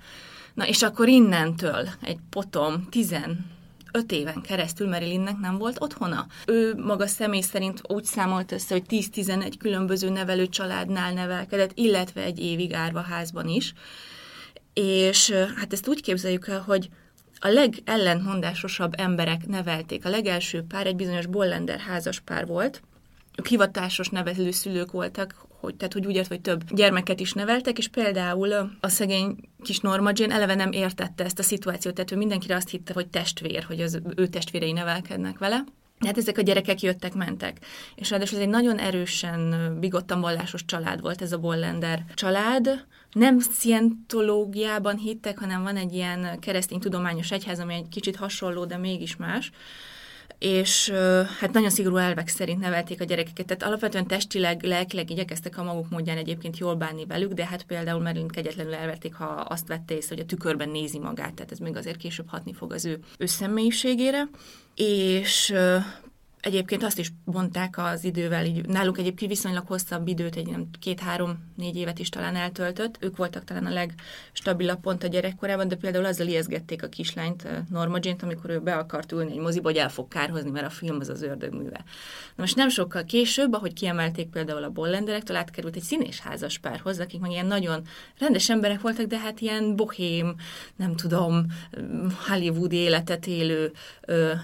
Na 0.54 0.66
és 0.66 0.82
akkor 0.82 1.08
innentől 1.08 1.88
egy 2.02 2.18
potom, 2.30 2.86
tizen 2.90 3.57
öt 3.92 4.12
éven 4.12 4.40
keresztül 4.40 4.88
Marilynnek 4.88 5.38
nem 5.38 5.58
volt 5.58 5.80
otthona. 5.80 6.26
Ő 6.46 6.74
maga 6.74 7.06
személy 7.06 7.40
szerint 7.40 7.80
úgy 7.88 8.04
számolt 8.04 8.52
össze, 8.52 8.74
hogy 8.74 8.84
10-11 8.88 9.52
különböző 9.58 10.10
nevelő 10.10 10.46
családnál 10.46 11.12
nevelkedett, 11.12 11.70
illetve 11.74 12.22
egy 12.22 12.38
évig 12.38 12.72
árvaházban 12.72 13.48
is. 13.48 13.72
És 14.72 15.30
hát 15.30 15.72
ezt 15.72 15.88
úgy 15.88 16.02
képzeljük 16.02 16.48
el, 16.48 16.60
hogy 16.60 16.88
a 17.40 17.48
legellentmondásosabb 17.48 18.92
emberek 18.96 19.46
nevelték. 19.46 20.04
A 20.04 20.08
legelső 20.08 20.62
pár 20.62 20.86
egy 20.86 20.96
bizonyos 20.96 21.26
Bollender 21.26 21.78
házas 21.78 22.20
pár 22.20 22.46
volt, 22.46 22.82
ők 23.38 23.46
hivatásos 23.46 24.08
nevelő 24.08 24.50
szülők 24.50 24.90
voltak, 24.90 25.34
hogy, 25.60 25.74
tehát, 25.74 25.92
hogy 25.92 26.06
úgy 26.06 26.14
ért, 26.14 26.28
hogy 26.28 26.40
több 26.40 26.74
gyermeket 26.74 27.20
is 27.20 27.32
neveltek, 27.32 27.78
és 27.78 27.88
például 27.88 28.52
a 28.80 28.88
szegény 28.88 29.36
kis 29.62 29.80
Norma 29.80 30.10
Jane 30.14 30.34
eleve 30.34 30.54
nem 30.54 30.72
értette 30.72 31.24
ezt 31.24 31.38
a 31.38 31.42
szituációt, 31.42 31.94
tehát 31.94 32.12
ő 32.12 32.16
mindenkire 32.16 32.54
azt 32.54 32.68
hitte, 32.68 32.92
hogy 32.92 33.08
testvér, 33.08 33.64
hogy 33.64 33.80
az 33.80 34.00
ő 34.16 34.26
testvérei 34.26 34.72
nevelkednek 34.72 35.38
vele. 35.38 35.64
Hát 36.06 36.18
ezek 36.18 36.38
a 36.38 36.42
gyerekek 36.42 36.80
jöttek, 36.80 37.14
mentek. 37.14 37.58
És 37.94 38.10
ráadásul 38.10 38.36
ez 38.36 38.42
egy 38.42 38.50
nagyon 38.50 38.78
erősen 38.78 39.76
bigottan 39.80 40.20
vallásos 40.20 40.64
család 40.64 41.00
volt 41.00 41.22
ez 41.22 41.32
a 41.32 41.38
Bollender 41.38 42.04
család. 42.14 42.84
Nem 43.12 43.38
szientológiában 43.38 44.96
hittek, 44.96 45.38
hanem 45.38 45.62
van 45.62 45.76
egy 45.76 45.94
ilyen 45.94 46.38
keresztény 46.40 46.80
tudományos 46.80 47.30
egyház, 47.30 47.58
ami 47.58 47.74
egy 47.74 47.88
kicsit 47.88 48.16
hasonló, 48.16 48.64
de 48.64 48.76
mégis 48.76 49.16
más 49.16 49.50
és 50.38 50.92
hát 51.38 51.52
nagyon 51.52 51.70
szigorú 51.70 51.96
elvek 51.96 52.28
szerint 52.28 52.60
nevelték 52.60 53.00
a 53.00 53.04
gyerekeket. 53.04 53.46
Tehát 53.46 53.62
alapvetően 53.62 54.06
testileg, 54.06 54.62
lelkileg 54.62 55.10
igyekeztek 55.10 55.58
a 55.58 55.62
maguk 55.62 55.90
módján 55.90 56.16
egyébként 56.16 56.58
jól 56.58 56.74
bánni 56.74 57.06
velük, 57.06 57.32
de 57.32 57.46
hát 57.46 57.62
például 57.62 58.02
Marilyn 58.02 58.28
kegyetlenül 58.28 58.74
elverték, 58.74 59.14
ha 59.14 59.24
azt 59.24 59.68
vette 59.68 59.94
észre, 59.94 60.14
hogy 60.14 60.24
a 60.24 60.26
tükörben 60.26 60.68
nézi 60.68 60.98
magát, 60.98 61.34
tehát 61.34 61.52
ez 61.52 61.58
még 61.58 61.76
azért 61.76 61.96
később 61.96 62.28
hatni 62.28 62.52
fog 62.52 62.72
az 62.72 62.84
ő, 62.84 62.98
ő 63.18 63.26
személyiségére. 63.26 64.28
És 64.74 65.54
Egyébként 66.40 66.82
azt 66.82 66.98
is 66.98 67.12
mondták 67.24 67.78
az 67.78 68.04
idővel, 68.04 68.44
így 68.44 68.66
náluk 68.66 68.98
egyébként 68.98 69.30
viszonylag 69.30 69.66
hosszabb 69.66 70.08
időt, 70.08 70.36
egy 70.36 70.46
nem 70.46 70.66
két-három-négy 70.80 71.76
évet 71.76 71.98
is 71.98 72.08
talán 72.08 72.36
eltöltött. 72.36 72.96
Ők 73.00 73.16
voltak 73.16 73.44
talán 73.44 73.66
a 73.66 73.70
legstabilabb 73.70 74.80
pont 74.80 75.04
a 75.04 75.06
gyerekkorában, 75.06 75.68
de 75.68 75.76
például 75.76 76.04
azzal 76.04 76.26
ijeszgették 76.26 76.82
a 76.82 76.88
kislányt, 76.88 77.44
eh, 77.44 77.58
Norma 77.70 77.98
Jane-t, 78.00 78.22
amikor 78.22 78.50
ő 78.50 78.60
be 78.60 78.74
akart 78.74 79.12
ülni 79.12 79.32
egy 79.32 79.38
moziba, 79.38 79.68
hogy 79.68 79.78
el 79.78 79.90
fog 79.90 80.08
kárhozni, 80.08 80.50
mert 80.50 80.66
a 80.66 80.70
film 80.70 80.96
az 81.00 81.08
az 81.08 81.22
ördögműve. 81.22 81.84
Na 82.34 82.42
most 82.42 82.56
nem 82.56 82.68
sokkal 82.68 83.04
később, 83.04 83.52
ahogy 83.52 83.72
kiemelték 83.72 84.28
például 84.28 84.64
a 84.64 84.70
Bollenderektől, 84.70 85.36
átkerült 85.36 85.76
egy 85.76 85.82
színés 85.82 86.20
házas 86.20 86.58
párhoz, 86.58 86.98
akik 86.98 87.20
meg 87.20 87.30
ilyen 87.30 87.46
nagyon 87.46 87.82
rendes 88.18 88.50
emberek 88.50 88.80
voltak, 88.80 89.06
de 89.06 89.18
hát 89.18 89.40
ilyen 89.40 89.76
bohém, 89.76 90.34
nem 90.76 90.96
tudom, 90.96 91.46
Hollywood 92.28 92.72
életet 92.72 93.26
élő 93.26 93.72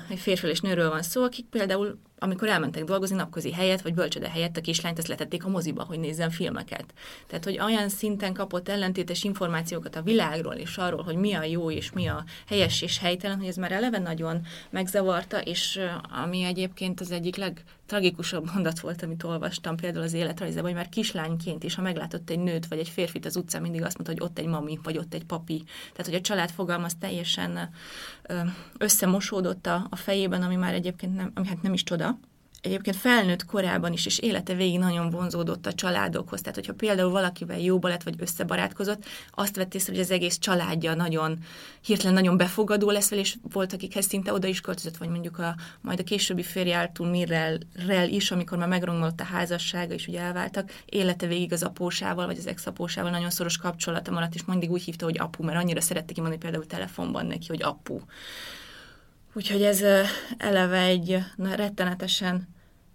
egy 0.08 0.18
férfi 0.18 0.46
és 0.46 0.60
nőről 0.60 0.90
van 0.90 1.02
szó, 1.02 1.22
akik 1.22 1.46
például 1.46 1.83
whole 1.84 1.96
amikor 2.24 2.48
elmentek 2.48 2.84
dolgozni 2.84 3.16
napközi 3.16 3.52
helyet, 3.52 3.82
vagy 3.82 3.94
bölcsöde 3.94 4.28
helyett 4.28 4.56
a 4.56 4.60
kislányt, 4.60 4.98
ezt 4.98 5.08
letették 5.08 5.44
a 5.44 5.48
moziba, 5.48 5.84
hogy 5.84 5.98
nézzen 5.98 6.30
filmeket. 6.30 6.94
Tehát, 7.26 7.44
hogy 7.44 7.58
olyan 7.58 7.88
szinten 7.88 8.32
kapott 8.32 8.68
ellentétes 8.68 9.24
információkat 9.24 9.96
a 9.96 10.02
világról 10.02 10.54
és 10.54 10.76
arról, 10.76 11.02
hogy 11.02 11.16
mi 11.16 11.32
a 11.32 11.42
jó 11.42 11.70
és 11.70 11.92
mi 11.92 12.06
a 12.06 12.24
helyes 12.46 12.82
és 12.82 12.98
helytelen, 12.98 13.38
hogy 13.38 13.46
ez 13.46 13.56
már 13.56 13.72
eleve 13.72 13.98
nagyon 13.98 14.46
megzavarta, 14.70 15.40
és 15.40 15.80
ami 16.22 16.42
egyébként 16.42 17.00
az 17.00 17.10
egyik 17.10 17.36
legtragikusabb 17.36 18.50
mondat 18.54 18.80
volt, 18.80 19.02
amit 19.02 19.22
olvastam 19.22 19.76
például 19.76 20.04
az 20.04 20.12
életrajzában, 20.12 20.64
hogy 20.64 20.74
már 20.74 20.88
kislányként 20.88 21.64
is, 21.64 21.74
ha 21.74 21.82
meglátott 21.82 22.30
egy 22.30 22.38
nőt 22.38 22.66
vagy 22.66 22.78
egy 22.78 22.88
férfit 22.88 23.26
az 23.26 23.36
utcán, 23.36 23.62
mindig 23.62 23.82
azt 23.82 23.98
mondta, 23.98 24.12
hogy 24.12 24.30
ott 24.30 24.38
egy 24.38 24.50
mami, 24.50 24.78
vagy 24.82 24.98
ott 24.98 25.14
egy 25.14 25.24
papi. 25.24 25.64
Tehát, 25.90 26.06
hogy 26.06 26.14
a 26.14 26.20
család 26.20 26.50
fogalmaz 26.50 26.94
teljesen 27.00 27.70
összemosódott 28.78 29.66
a, 29.66 29.86
a 29.90 29.96
fejében, 29.96 30.42
ami 30.42 30.56
már 30.56 30.74
egyébként 30.74 31.14
nem, 31.14 31.32
hát 31.34 31.62
nem 31.62 31.72
is 31.72 31.82
csoda, 31.82 32.13
egyébként 32.64 32.96
felnőtt 32.96 33.44
korában 33.44 33.92
is, 33.92 34.06
és 34.06 34.18
élete 34.18 34.54
végig 34.54 34.78
nagyon 34.78 35.10
vonzódott 35.10 35.66
a 35.66 35.72
családokhoz. 35.72 36.40
Tehát, 36.40 36.54
hogyha 36.54 36.74
például 36.74 37.10
valakivel 37.10 37.58
jóba 37.58 37.88
lett, 37.88 38.02
vagy 38.02 38.14
összebarátkozott, 38.18 39.04
azt 39.30 39.56
vett 39.56 39.74
észre, 39.74 39.92
hogy 39.92 40.00
az 40.00 40.10
egész 40.10 40.38
családja 40.38 40.94
nagyon 40.94 41.38
hirtelen 41.80 42.14
nagyon 42.14 42.36
befogadó 42.36 42.90
lesz 42.90 43.10
és 43.10 43.36
volt, 43.52 43.72
akikhez 43.72 44.06
szinte 44.06 44.32
oda 44.32 44.46
is 44.46 44.60
költözött, 44.60 44.96
vagy 44.96 45.08
mondjuk 45.08 45.38
a, 45.38 45.56
majd 45.80 46.00
a 46.00 46.04
későbbi 46.04 46.42
férjáltul 46.42 47.06
Mirrel 47.06 47.58
is, 48.06 48.30
amikor 48.30 48.58
már 48.58 48.68
megromlott 48.68 49.20
a 49.20 49.24
házassága, 49.24 49.94
és 49.94 50.06
ugye 50.06 50.20
elváltak, 50.20 50.72
élete 50.84 51.26
végig 51.26 51.52
az 51.52 51.62
apósával, 51.62 52.26
vagy 52.26 52.38
az 52.38 52.46
ex-apósával 52.46 53.10
nagyon 53.10 53.30
szoros 53.30 53.56
kapcsolata 53.56 54.10
maradt, 54.10 54.34
és 54.34 54.44
mindig 54.44 54.70
úgy 54.70 54.82
hívta, 54.82 55.04
hogy 55.04 55.18
apu, 55.18 55.44
mert 55.44 55.58
annyira 55.58 55.80
szerette 55.80 56.12
kimondani 56.12 56.40
például 56.40 56.66
telefonban 56.66 57.26
neki, 57.26 57.46
hogy 57.48 57.62
apu. 57.62 58.00
Úgyhogy 59.36 59.62
ez 59.62 59.82
eleve 60.36 60.80
egy 60.80 61.18
na, 61.36 61.54
rettenetesen 61.54 62.53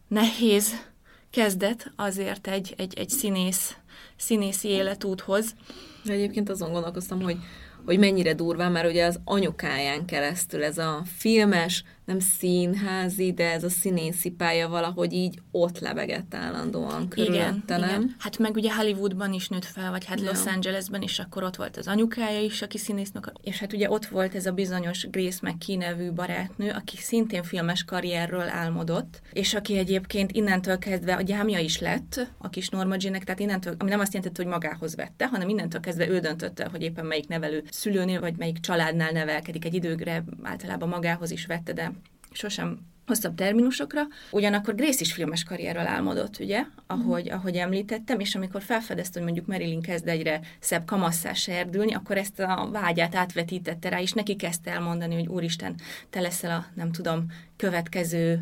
nehéz 0.09 0.87
kezdet 1.29 1.91
azért 1.95 2.47
egy, 2.47 2.73
egy, 2.77 2.93
egy 2.97 3.09
színész, 3.09 3.75
színészi 4.17 4.67
életúthoz. 4.67 5.55
De 6.03 6.13
egyébként 6.13 6.49
azon 6.49 6.71
gondolkoztam, 6.71 7.21
hogy, 7.21 7.37
hogy 7.85 7.99
mennyire 7.99 8.33
durván, 8.33 8.71
mert 8.71 8.89
ugye 8.89 9.05
az 9.05 9.19
anyukáján 9.23 10.05
keresztül 10.05 10.63
ez 10.63 10.77
a 10.77 11.03
filmes, 11.17 11.83
nem 12.09 12.19
színházi, 12.19 13.33
de 13.33 13.51
ez 13.51 13.63
a 13.63 13.69
színészi 13.69 14.29
pálya 14.29 14.69
valahogy 14.69 15.13
így 15.13 15.39
ott 15.51 15.79
lebegett 15.79 16.33
állandóan 16.33 17.07
körülötte, 17.07 17.75
igen, 17.75 17.79
nem? 17.79 17.89
Igen. 17.89 18.15
Hát 18.19 18.37
meg 18.37 18.55
ugye 18.55 18.75
Hollywoodban 18.75 19.33
is 19.33 19.47
nőtt 19.47 19.65
fel, 19.65 19.89
vagy 19.89 20.05
hát 20.05 20.19
ja. 20.19 20.25
Los 20.25 20.45
Angelesben 20.45 21.01
is, 21.01 21.19
akkor 21.19 21.43
ott 21.43 21.55
volt 21.55 21.77
az 21.77 21.87
anyukája 21.87 22.41
is, 22.41 22.61
aki 22.61 22.77
színésznök, 22.77 23.31
és 23.41 23.59
hát 23.59 23.73
ugye 23.73 23.89
ott 23.89 24.05
volt 24.05 24.35
ez 24.35 24.45
a 24.45 24.51
bizonyos 24.51 25.07
Grace 25.09 25.39
McKee 25.41 25.77
nevű 25.77 26.11
barátnő, 26.11 26.71
aki 26.71 26.97
szintén 26.97 27.43
filmes 27.43 27.83
karrierről 27.83 28.49
álmodott, 28.49 29.21
és 29.33 29.53
aki 29.53 29.77
egyébként 29.77 30.31
innentől 30.31 30.77
kezdve 30.77 31.13
a 31.15 31.21
gyámja 31.21 31.59
is 31.59 31.79
lett, 31.79 32.31
a 32.37 32.49
kis 32.49 32.69
Norma 32.69 32.95
Jean-nek, 32.97 33.23
tehát 33.23 33.39
innentől, 33.39 33.75
ami 33.77 33.89
nem 33.89 33.99
azt 33.99 34.13
jelenti, 34.13 34.41
hogy 34.41 34.51
magához 34.51 34.95
vette, 34.95 35.27
hanem 35.27 35.49
innentől 35.49 35.81
kezdve 35.81 36.09
ő 36.09 36.19
döntötte, 36.19 36.67
hogy 36.71 36.81
éppen 36.81 37.05
melyik 37.05 37.27
nevelő 37.27 37.63
szülőnél, 37.69 38.19
vagy 38.19 38.37
melyik 38.37 38.59
családnál 38.59 39.11
nevelkedik 39.11 39.65
egy 39.65 39.73
időgre, 39.73 40.23
általában 40.43 40.89
magához 40.89 41.31
is 41.31 41.45
vette, 41.45 41.73
de 41.73 41.91
sosem 42.31 42.79
hosszabb 43.09 43.35
terminusokra. 43.35 44.01
Ugyanakkor 44.31 44.75
Grace 44.75 44.99
is 44.99 45.13
filmes 45.13 45.43
karrierről 45.43 45.87
álmodott, 45.87 46.39
ugye, 46.39 46.65
ahogy, 46.87 47.29
mm. 47.29 47.33
ahogy 47.33 47.55
említettem, 47.55 48.19
és 48.19 48.35
amikor 48.35 48.61
felfedezte, 48.61 49.13
hogy 49.13 49.23
mondjuk 49.23 49.47
Marilyn 49.47 49.81
kezd 49.81 50.07
egyre 50.07 50.39
szebb 50.59 50.85
kamasszá 50.85 51.33
serdülni, 51.33 51.93
akkor 51.93 52.17
ezt 52.17 52.39
a 52.39 52.69
vágyát 52.71 53.15
átvetítette 53.15 53.89
rá, 53.89 54.01
és 54.01 54.11
neki 54.11 54.35
kezdte 54.35 54.71
elmondani, 54.71 55.13
hogy 55.15 55.27
úristen, 55.27 55.75
te 56.09 56.19
leszel 56.19 56.51
a, 56.51 56.65
nem 56.75 56.91
tudom, 56.91 57.25
következő 57.55 58.41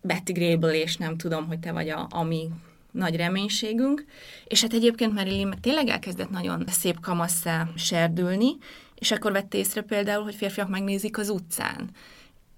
Betty 0.00 0.32
Grable, 0.32 0.74
és 0.74 0.96
nem 0.96 1.16
tudom, 1.16 1.46
hogy 1.46 1.58
te 1.58 1.72
vagy 1.72 1.88
a, 1.88 2.06
ami 2.10 2.48
nagy 2.90 3.16
reménységünk. 3.16 4.04
És 4.44 4.62
hát 4.62 4.72
egyébként 4.72 5.12
Marilyn 5.12 5.48
meg 5.48 5.60
tényleg 5.60 5.88
elkezdett 5.88 6.30
nagyon 6.30 6.64
szép 6.66 7.00
kamasszá 7.00 7.68
serdülni, 7.76 8.56
és 8.94 9.10
akkor 9.10 9.32
vette 9.32 9.58
észre 9.58 9.80
például, 9.80 10.24
hogy 10.24 10.34
férfiak 10.34 10.68
megnézik 10.68 11.18
az 11.18 11.28
utcán 11.28 11.90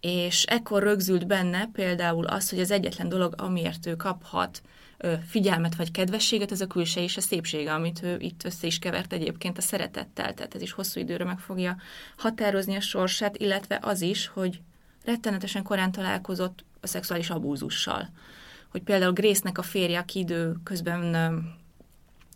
és 0.07 0.43
ekkor 0.45 0.83
rögzült 0.83 1.27
benne 1.27 1.69
például 1.73 2.27
az, 2.27 2.51
hogy 2.51 2.61
az 2.61 2.71
egyetlen 2.71 3.09
dolog, 3.09 3.35
amiért 3.37 3.87
ő 3.87 3.97
kaphat 3.97 4.63
figyelmet 5.29 5.75
vagy 5.75 5.91
kedvességet, 5.91 6.53
ez 6.53 6.61
a 6.61 6.67
külső 6.67 7.01
és 7.01 7.17
a 7.17 7.21
szépsége, 7.21 7.75
amit 7.75 8.03
ő 8.03 8.17
itt 8.19 8.45
össze 8.45 8.67
is 8.67 8.79
kevert 8.79 9.13
egyébként 9.13 9.59
a 9.59 9.61
szeretettel, 9.61 10.35
tehát 10.35 10.55
ez 10.55 10.63
is 10.63 10.73
hosszú 10.73 11.01
időre 11.01 11.25
meg 11.25 11.39
fogja 11.39 11.77
határozni 12.17 12.77
a 12.77 12.81
sorsát, 12.81 13.37
illetve 13.37 13.79
az 13.83 14.01
is, 14.01 14.27
hogy 14.27 14.61
rettenetesen 15.05 15.63
korán 15.63 15.93
találkozott 15.93 16.65
a 16.81 16.87
szexuális 16.87 17.31
abúzussal. 17.31 18.09
Hogy 18.71 18.83
például 18.83 19.13
Grace-nek 19.13 19.59
a 19.59 19.63
férje, 19.63 19.99
aki 19.99 20.19
idő 20.19 20.57
közben 20.65 21.15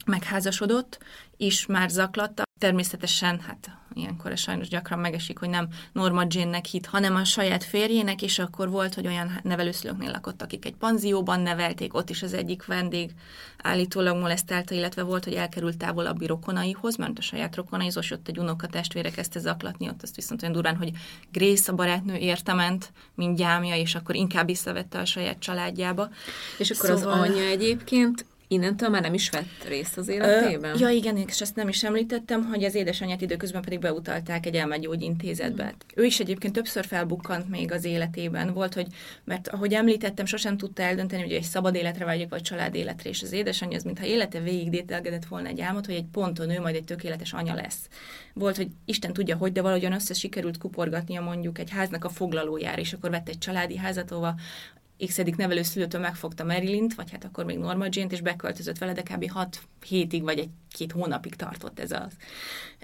megházasodott, 0.07 0.99
és 1.37 1.67
már 1.67 1.89
zaklatta. 1.91 2.43
Természetesen, 2.61 3.41
hát 3.41 3.71
ilyenkor 3.95 4.37
sajnos 4.37 4.69
gyakran 4.69 4.99
megesik, 4.99 5.39
hogy 5.39 5.49
nem 5.49 5.69
Norma 5.93 6.25
Jane-nek 6.29 6.65
hit, 6.65 6.87
hanem 6.87 7.15
a 7.15 7.25
saját 7.25 7.65
férjének, 7.65 8.23
és 8.23 8.39
akkor 8.39 8.71
volt, 8.71 8.95
hogy 8.95 9.07
olyan 9.07 9.41
nevelőszülőknél 9.43 10.11
lakott, 10.11 10.43
akik 10.43 10.65
egy 10.65 10.75
panzióban 10.75 11.41
nevelték, 11.41 11.95
ott 11.95 12.11
is 12.11 12.23
az 12.23 12.33
egyik 12.33 12.67
vendég 12.67 13.11
állítólag 13.59 14.17
molesztálta, 14.17 14.75
illetve 14.75 15.03
volt, 15.03 15.25
hogy 15.25 15.35
elkerült 15.35 15.77
távolabbi 15.77 16.27
rokonaihoz, 16.27 16.97
mert 16.97 17.19
a 17.19 17.23
saját 17.23 17.57
rokonaizós, 17.57 18.11
ott 18.11 18.29
egy 18.29 18.39
unoka 18.39 18.67
testvére 18.67 19.11
kezdte 19.11 19.39
zaklatni, 19.39 19.89
ott 19.89 20.03
azt 20.03 20.17
viszont 20.17 20.43
olyan 20.43 20.55
durván, 20.55 20.77
hogy 20.77 20.91
Grace 21.33 21.73
a 21.73 21.75
barátnő 21.75 22.15
értement, 22.15 22.93
mint 23.15 23.37
gyámja, 23.37 23.77
és 23.77 23.95
akkor 23.95 24.15
inkább 24.15 24.47
visszavette 24.47 24.99
a 24.99 25.05
saját 25.05 25.39
családjába. 25.39 26.09
És 26.59 26.71
akkor 26.71 26.99
szóval... 26.99 27.21
az 27.21 27.29
anyja 27.29 27.45
egyébként 27.45 28.25
Innentől 28.53 28.89
már 28.89 29.03
nem 29.03 29.15
is 29.15 29.31
vett 29.31 29.65
részt 29.69 29.97
az 29.97 30.09
életében? 30.09 30.75
Ö, 30.75 30.79
ja 30.79 30.89
igen, 30.89 31.17
és 31.17 31.41
ezt 31.41 31.57
nem 31.57 31.69
is 31.69 31.85
említettem, 31.85 32.45
hogy 32.45 32.65
az 32.65 32.75
édesanyját 32.75 33.21
időközben 33.21 33.63
pedig 33.63 33.79
beutalták 33.79 34.47
egy 34.47 34.55
elmegyógyintézetbe. 34.55 35.65
Mm. 35.65 35.69
Ő 35.95 36.05
is 36.05 36.21
egyébként 36.21 36.53
többször 36.53 36.85
felbukkant 36.85 37.49
még 37.49 37.73
az 37.73 37.85
életében. 37.85 38.53
Volt, 38.53 38.75
hogy, 38.75 38.87
mert 39.25 39.49
ahogy 39.49 39.73
említettem, 39.73 40.25
sosem 40.25 40.57
tudta 40.57 40.83
eldönteni, 40.83 41.23
hogy 41.23 41.33
egy 41.33 41.43
szabad 41.43 41.75
életre 41.75 42.05
vágyik, 42.05 42.29
vagy 42.29 42.43
család 42.43 42.75
életre, 42.75 43.11
és 43.11 43.23
az 43.23 43.33
édesanyja 43.33 43.77
az, 43.77 43.83
mintha 43.83 44.07
élete 44.07 44.41
végig 44.41 44.71
dételgedett 44.71 45.25
volna 45.25 45.49
egy 45.49 45.61
álmot, 45.61 45.87
hogy 45.87 45.95
egy 45.95 46.09
ponton 46.13 46.51
ő 46.51 46.61
majd 46.61 46.75
egy 46.75 46.85
tökéletes 46.85 47.33
anya 47.33 47.55
lesz. 47.55 47.89
Volt, 48.35 48.57
hogy 48.57 48.69
Isten 48.85 49.13
tudja, 49.13 49.37
hogy, 49.37 49.53
de 49.53 49.63
valahogyan 49.63 49.93
össze 49.93 50.15
sikerült 50.15 50.59
kuporgatnia 50.59 51.21
mondjuk 51.21 51.59
egy 51.59 51.71
háznak 51.71 52.05
a 52.05 52.09
foglalójára, 52.09 52.81
és 52.81 52.93
akkor 52.93 53.11
vett 53.11 53.29
egy 53.29 53.39
családi 53.39 53.77
házat, 53.77 54.11
ahova 54.11 54.35
x 55.07 55.21
nevelőszülőtől 55.37 56.01
megfogta 56.01 56.45
Marilyn-t, 56.45 56.95
vagy 56.95 57.11
hát 57.11 57.25
akkor 57.25 57.45
még 57.45 57.59
Norma 57.59 57.87
Jane-t, 57.89 58.13
és 58.13 58.21
beköltözött 58.21 58.79
vele, 58.79 58.93
de 58.93 59.03
kb. 59.03 59.31
6 59.31 59.61
hétig 59.87 60.23
vagy 60.23 60.39
egy-két 60.39 60.93
hónapig 60.93 61.35
tartott 61.35 61.79
ez 61.79 61.91
az, 61.91 62.13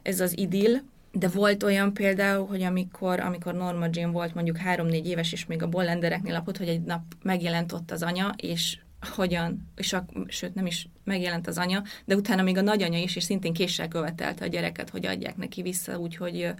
ez 0.02 0.20
az 0.20 0.38
idill. 0.38 0.76
De 1.12 1.28
volt 1.28 1.62
olyan 1.62 1.92
például, 1.92 2.46
hogy 2.46 2.62
amikor, 2.62 3.20
amikor 3.20 3.54
Norma 3.54 3.87
Jane 3.90 4.12
volt 4.12 4.35
mondjuk 4.35 4.56
három-négy 4.56 5.06
éves, 5.06 5.32
és 5.32 5.46
még 5.46 5.62
a 5.62 5.68
bollendereknél 5.68 6.32
lapott, 6.32 6.56
hogy 6.56 6.68
egy 6.68 6.82
nap 6.82 7.02
megjelent 7.23 7.73
ott 7.73 7.90
az 7.90 8.02
anya, 8.02 8.35
és 8.37 8.78
hogyan, 9.09 9.71
és 9.77 9.93
a, 9.93 10.05
sőt 10.27 10.55
nem 10.55 10.67
is 10.67 10.89
megjelent 11.05 11.47
az 11.47 11.59
anya, 11.59 11.83
de 12.05 12.15
utána 12.15 12.43
még 12.43 12.57
a 12.57 12.61
nagyanya 12.61 12.99
is, 12.99 13.17
és 13.17 13.25
szintén 13.25 13.53
késsel 13.53 13.89
követelte 13.89 14.45
a 14.45 14.49
gyereket, 14.49 14.91
hogy 14.91 15.07
adják 15.07 15.37
neki 15.37 15.63
vissza, 15.63 15.99
úgyhogy, 15.99 16.51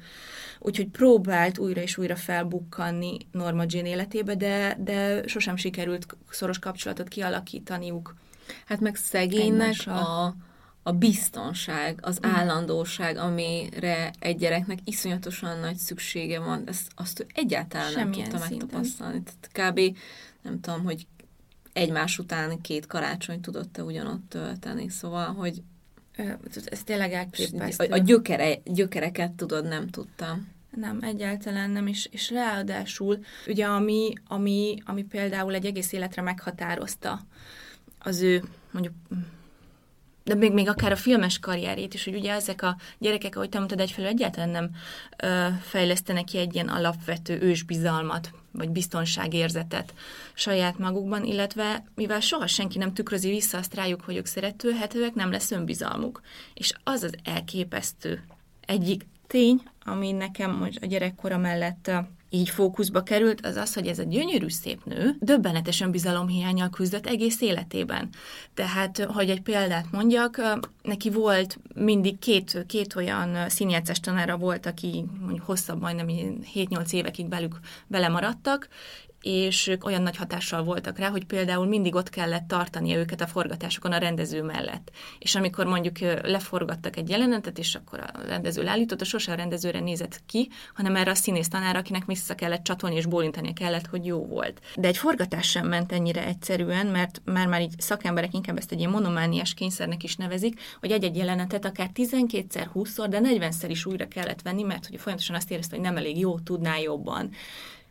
úgyhogy 0.59 0.89
próbált 0.89 1.59
újra 1.59 1.81
és 1.81 1.99
újra 1.99 2.17
felbukkanni 2.17 3.17
Norma 3.33 3.65
Jean 3.67 3.87
életébe, 3.87 4.35
de, 4.35 4.77
de 4.81 5.27
sosem 5.27 5.57
sikerült 5.57 6.07
szoros 6.31 6.59
kapcsolatot 6.59 7.09
kialakítaniuk. 7.09 8.15
Hát 8.67 8.81
meg 8.81 8.97
szegénynek 8.97 9.87
a, 9.87 10.35
a 10.83 10.93
biztonság, 10.93 11.99
az 12.03 12.19
mm. 12.27 12.31
állandóság, 12.31 13.17
amire 13.17 14.11
egy 14.19 14.37
gyereknek 14.37 14.79
iszonyatosan 14.85 15.59
nagy 15.59 15.77
szüksége 15.77 16.41
van, 16.41 16.63
ezt, 16.67 16.91
azt 16.95 17.21
ő 17.21 17.27
egyáltalán 17.35 17.91
Semmilyen 17.91 18.29
nem 18.31 18.39
tudta 18.39 18.49
megtapasztalni. 18.51 19.23
Tehát 19.23 19.73
kb. 19.73 19.97
nem 20.43 20.61
tudom, 20.61 20.85
hogy 20.85 21.07
egymás 21.77 22.19
után 22.19 22.61
két 22.61 22.87
karácsony 22.87 23.41
tudott-e 23.41 23.83
ugyanott 23.83 24.29
tölteni. 24.29 24.89
Szóval, 24.89 25.35
hogy 25.35 25.63
ez 26.65 26.83
tényleg 26.85 27.13
elképesztő. 27.13 27.85
A, 27.85 27.93
a 27.95 27.99
gyökere, 27.99 28.59
gyökereket 28.65 29.33
tudod, 29.33 29.69
nem 29.69 29.89
tudtam. 29.89 30.55
Nem, 30.71 30.99
egyáltalán 31.01 31.71
nem, 31.71 31.87
és, 31.87 32.09
és 32.11 32.31
ráadásul 32.31 33.19
ugye 33.47 33.67
ami, 33.67 34.13
ami, 34.29 34.77
ami 34.85 35.05
például 35.05 35.55
egy 35.55 35.67
egész 35.67 35.93
életre 35.93 36.23
meghatározta 36.23 37.27
az 38.07 38.21
ő 38.21 38.43
mondjuk 38.71 38.95
de 40.27 40.35
még, 40.35 40.53
még 40.53 40.69
akár 40.69 40.93
a 40.93 40.97
filmes 40.97 41.39
karrierét 41.39 41.95
is, 41.95 42.05
hogy 42.05 42.15
ugye 42.15 42.33
ezek 42.33 42.63
a 42.63 42.77
gyerekek, 42.99 43.37
ahogy 43.37 43.49
te 43.49 43.59
mondtad, 43.59 43.81
egyfelől 43.81 44.11
egyáltalán 44.11 44.49
nem 44.49 44.71
ö, 45.17 45.47
fejlesztenek 45.63 46.25
ki 46.25 46.39
egy 46.39 46.55
ilyen 46.55 46.69
alapvető 46.69 47.41
ősbizalmat, 47.41 48.31
vagy 48.51 48.71
biztonságérzetet 48.71 49.95
saját 50.35 50.79
magukban, 50.79 51.25
illetve 51.25 51.85
mivel 51.95 52.21
soha 52.21 52.47
senki 52.47 52.79
nem 52.79 52.93
tükrözi 52.93 53.29
vissza 53.29 53.59
azt 53.59 53.75
rájuk, 53.75 54.01
hogy 54.01 54.17
ők 54.17 54.27
szeretőhetőek, 54.27 55.15
nem 55.15 55.31
lesz 55.31 55.51
önbizalmuk. 55.51 56.21
És 56.55 56.73
az 56.85 57.03
az 57.03 57.15
elképesztő 57.25 58.25
egyik 58.61 59.07
tény, 59.27 59.63
ami 59.85 60.13
nekem 60.13 60.51
most 60.51 60.79
a 60.83 60.87
gyerekkora 60.87 61.39
mellett 61.39 61.91
így 62.31 62.49
fókuszba 62.49 63.03
került, 63.03 63.47
az 63.47 63.57
az, 63.57 63.75
hogy 63.75 63.87
ez 63.87 63.99
a 63.99 64.03
gyönyörű 64.03 64.49
szép 64.49 64.85
nő 64.85 65.17
döbbenetesen 65.21 65.91
bizalomhiányjal 65.91 66.71
küzdött 66.71 67.07
egész 67.07 67.41
életében. 67.41 68.09
Tehát, 68.55 68.99
hogy 68.99 69.31
egy 69.31 69.43
példát 69.43 69.91
mondjak, 69.91 70.59
neki 70.83 71.11
volt 71.11 71.59
mindig 71.75 72.19
két, 72.19 72.65
két 72.67 72.97
olyan 72.97 73.49
színjátszás 73.49 74.01
tanára 74.01 74.37
volt, 74.37 74.67
aki 74.67 75.05
mondjuk 75.21 75.47
hosszabb, 75.47 75.81
majdnem 75.81 76.07
7-8 76.09 76.93
évekig 76.93 77.29
belük 77.29 77.59
belemaradtak, 77.87 78.69
és 79.23 79.67
ők 79.67 79.85
olyan 79.85 80.03
nagy 80.03 80.17
hatással 80.17 80.65
voltak 80.65 80.99
rá, 80.99 81.09
hogy 81.09 81.25
például 81.25 81.67
mindig 81.67 81.95
ott 81.95 82.09
kellett 82.09 82.49
tartania 82.49 82.99
őket 82.99 83.21
a 83.21 83.27
forgatásokon 83.27 83.93
a 83.93 83.99
rendező 83.99 84.43
mellett. 84.43 84.91
És 85.19 85.35
amikor 85.35 85.67
mondjuk 85.67 85.99
leforgattak 86.23 86.97
egy 86.97 87.09
jelenetet, 87.09 87.59
és 87.59 87.75
akkor 87.75 88.01
a 88.01 88.27
rendező 88.27 88.63
leállította, 88.63 89.05
sose 89.05 89.33
a 89.33 89.35
rendezőre 89.35 89.81
nézett 89.81 90.23
ki, 90.27 90.49
hanem 90.75 90.97
erre 90.97 91.11
a 91.11 91.15
színész 91.15 91.49
tanára, 91.49 91.79
akinek 91.79 92.07
vissza 92.27 92.39
kellett 92.39 92.63
csatolni 92.65 92.97
és 92.97 93.07
bólintani 93.07 93.53
kellett, 93.53 93.87
hogy 93.87 94.07
jó 94.07 94.27
volt. 94.27 94.61
De 94.77 94.89
egy 94.89 94.97
forgatás 94.97 95.51
sem 95.51 95.69
ment 95.69 95.93
ennyire 95.93 96.27
egyszerűen, 96.27 96.87
mert 96.87 97.23
már 97.25 97.47
már 97.47 97.61
így 97.61 97.75
szakemberek 97.81 98.35
inkább 98.35 98.57
ezt 98.57 98.73
egy 98.73 98.79
ilyen 98.79 98.91
monomániás 98.91 99.55
kényszernek 99.55 100.03
is 100.03 100.17
nevezik, 100.17 100.61
hogy 100.81 100.91
egy-egy 100.91 101.17
jelenetet 101.17 101.65
akár 101.65 101.91
12-szer, 101.95 102.67
20-szor, 102.75 103.07
de 103.09 103.21
40-szer 103.23 103.67
is 103.69 103.87
újra 103.87 104.09
kellett 104.09 104.43
venni, 104.43 104.63
mert 104.63 104.87
hogy 104.87 105.01
folyamatosan 105.01 105.37
azt 105.37 105.51
érezte, 105.51 105.77
hogy 105.77 105.85
nem 105.85 105.97
elég 105.97 106.19
jó, 106.19 106.39
tudná 106.39 106.77
jobban. 106.77 107.31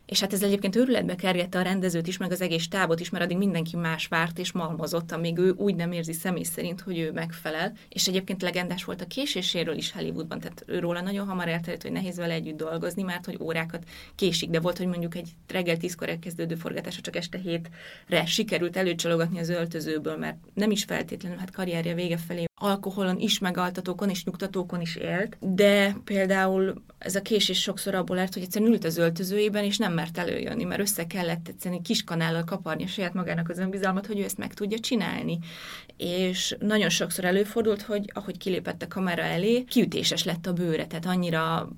És 0.06 0.20
hát 0.20 0.34
ez 0.34 0.44
egyébként 0.44 0.76
őrületbe 0.76 1.16
kergette 1.16 1.60
a 1.60 1.62
rendezőt 1.62 2.08
is, 2.08 2.18
meg 2.18 2.32
az 2.32 2.42
egész 2.42 2.68
tábot 2.68 3.00
is, 3.00 3.10
mert 3.10 3.24
addig 3.24 3.38
mindenki 3.38 3.76
más 3.76 4.08
várt 4.08 4.40
és 4.40 4.52
malmozott, 4.52 5.12
amíg 5.12 5.38
ő 5.38 5.54
úgy 5.58 5.76
nem 5.76 5.92
érzi 5.92 6.14
személy 6.14 6.44
szerint, 6.44 6.82
hogy 6.82 7.00
ő 7.00 7.12
megfelel. 7.12 7.74
És 7.90 8.08
egyébként 8.08 8.42
legendás 8.42 8.84
volt 8.84 9.02
a 9.02 9.08
késéséről 9.08 9.76
is 9.76 9.92
Hollywoodban, 9.92 10.40
tehát 10.40 10.64
őróla 10.68 11.02
nagyon 11.02 11.28
hamar 11.28 11.48
elterjedt, 11.48 11.82
hogy 11.82 11.92
nehéz 11.92 12.18
vele 12.18 12.34
együtt 12.34 12.58
dolgozni, 12.58 13.04
mert 13.04 13.26
hogy 13.26 13.38
órákat 13.42 13.84
késik, 14.16 14.50
de 14.50 14.60
volt, 14.60 14.78
hogy 14.78 14.88
mondjuk 14.88 15.16
egy 15.16 15.30
reggel 15.48 15.78
tízkor 15.78 16.10
elkezdődő 16.10 16.56
forgatása 16.56 17.02
csak 17.02 17.16
este 17.16 17.38
hétre 17.38 18.26
sikerült 18.26 18.78
előcsalogatni 18.78 19.40
az 19.40 19.50
öltözőből, 19.50 20.18
mert 20.18 20.38
nem 20.54 20.72
is 20.72 20.84
feltétlenül, 20.84 21.38
hát 21.38 21.52
karrierje 21.52 21.94
vége 21.94 22.18
felé 22.18 22.46
alkoholon 22.58 23.20
is, 23.20 23.40
megaltatókon 23.40 24.10
és 24.10 24.24
nyugtatókon 24.24 24.82
is 24.82 24.96
élt, 24.96 25.38
de 25.40 25.96
például 26.04 26.84
ez 26.98 27.16
a 27.16 27.22
késés 27.22 27.62
sokszor 27.62 27.96
abból 27.96 28.16
lett, 28.16 28.34
hogy 28.34 28.44
egyszerűen 28.44 28.72
ült 28.72 28.84
az 28.84 28.98
öltözőjében, 28.98 29.64
és 29.64 29.78
nem 29.78 29.94
mert 29.94 30.18
előjönni, 30.18 30.64
mert 30.64 30.82
össze 30.82 31.08
kellett 31.08 31.48
egyszerűen 31.48 31.82
kis 31.82 32.04
kanállal 32.04 32.44
kaparni 32.44 32.88
saját 32.88 33.14
magának 33.14 33.50
az 33.50 33.58
önbizalmat, 33.58 34.06
hogy 34.08 34.20
ő 34.20 34.24
ezt 34.24 34.38
meg 34.38 34.54
tudja 34.54 34.80
csinálni. 34.80 35.40
És 35.98 36.56
nagyon 36.60 36.90
sokszor 36.90 37.26
előfordult, 37.26 37.82
hogy 37.82 38.12
ahogy 38.14 38.38
kilépett 38.38 38.82
a 38.82 38.88
kamera 38.88 39.24
elé, 39.24 39.64
kiütéses 39.64 40.24
lett 40.24 40.46
a 40.46 40.54
bőre, 40.54 40.88
tehát 40.88 41.06
annyira 41.06 41.70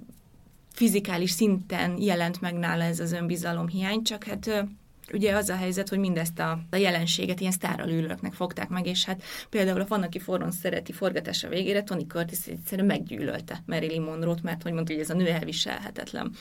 fizikális 0.72 1.32
szinten 1.32 2.02
jelent 2.02 2.42
meg 2.42 2.54
nála 2.54 2.84
ez 2.84 3.00
az 3.00 3.12
önbizalom 3.12 3.68
hiány, 3.68 4.04
csak 4.04 4.24
hát 4.24 4.66
Ugye 5.14 5.36
az 5.36 5.50
a 5.50 5.56
helyzet, 5.56 5.90
hogy 5.90 6.00
mindezt 6.00 6.40
a, 6.40 6.60
a 6.70 6.76
jelenséget 6.76 7.40
ilyen 7.40 7.52
sztáralőlőknek 7.52 8.34
fogták 8.34 8.70
meg, 8.70 8.86
és 8.86 9.06
hát 9.06 9.24
például 9.50 9.82
a 9.82 9.86
Van, 9.88 10.04
aki 10.04 10.20
forron 10.20 10.52
szereti 10.52 10.92
forgatása 10.92 11.50
végére, 11.50 11.84
Tony 11.84 12.08
Curtis 12.08 12.46
egyszerűen 12.46 12.88
meggyűlölte 12.88 13.64
Marilyn 13.66 14.02
Monroe-t, 14.02 14.44
mert 14.44 14.64
hogy 14.64 14.72
mondta, 14.72 14.94
hogy 14.94 15.02
ez 15.02 15.10
a 15.10 15.14
nő 15.14 15.28
elviselhetetlen. 15.28 16.32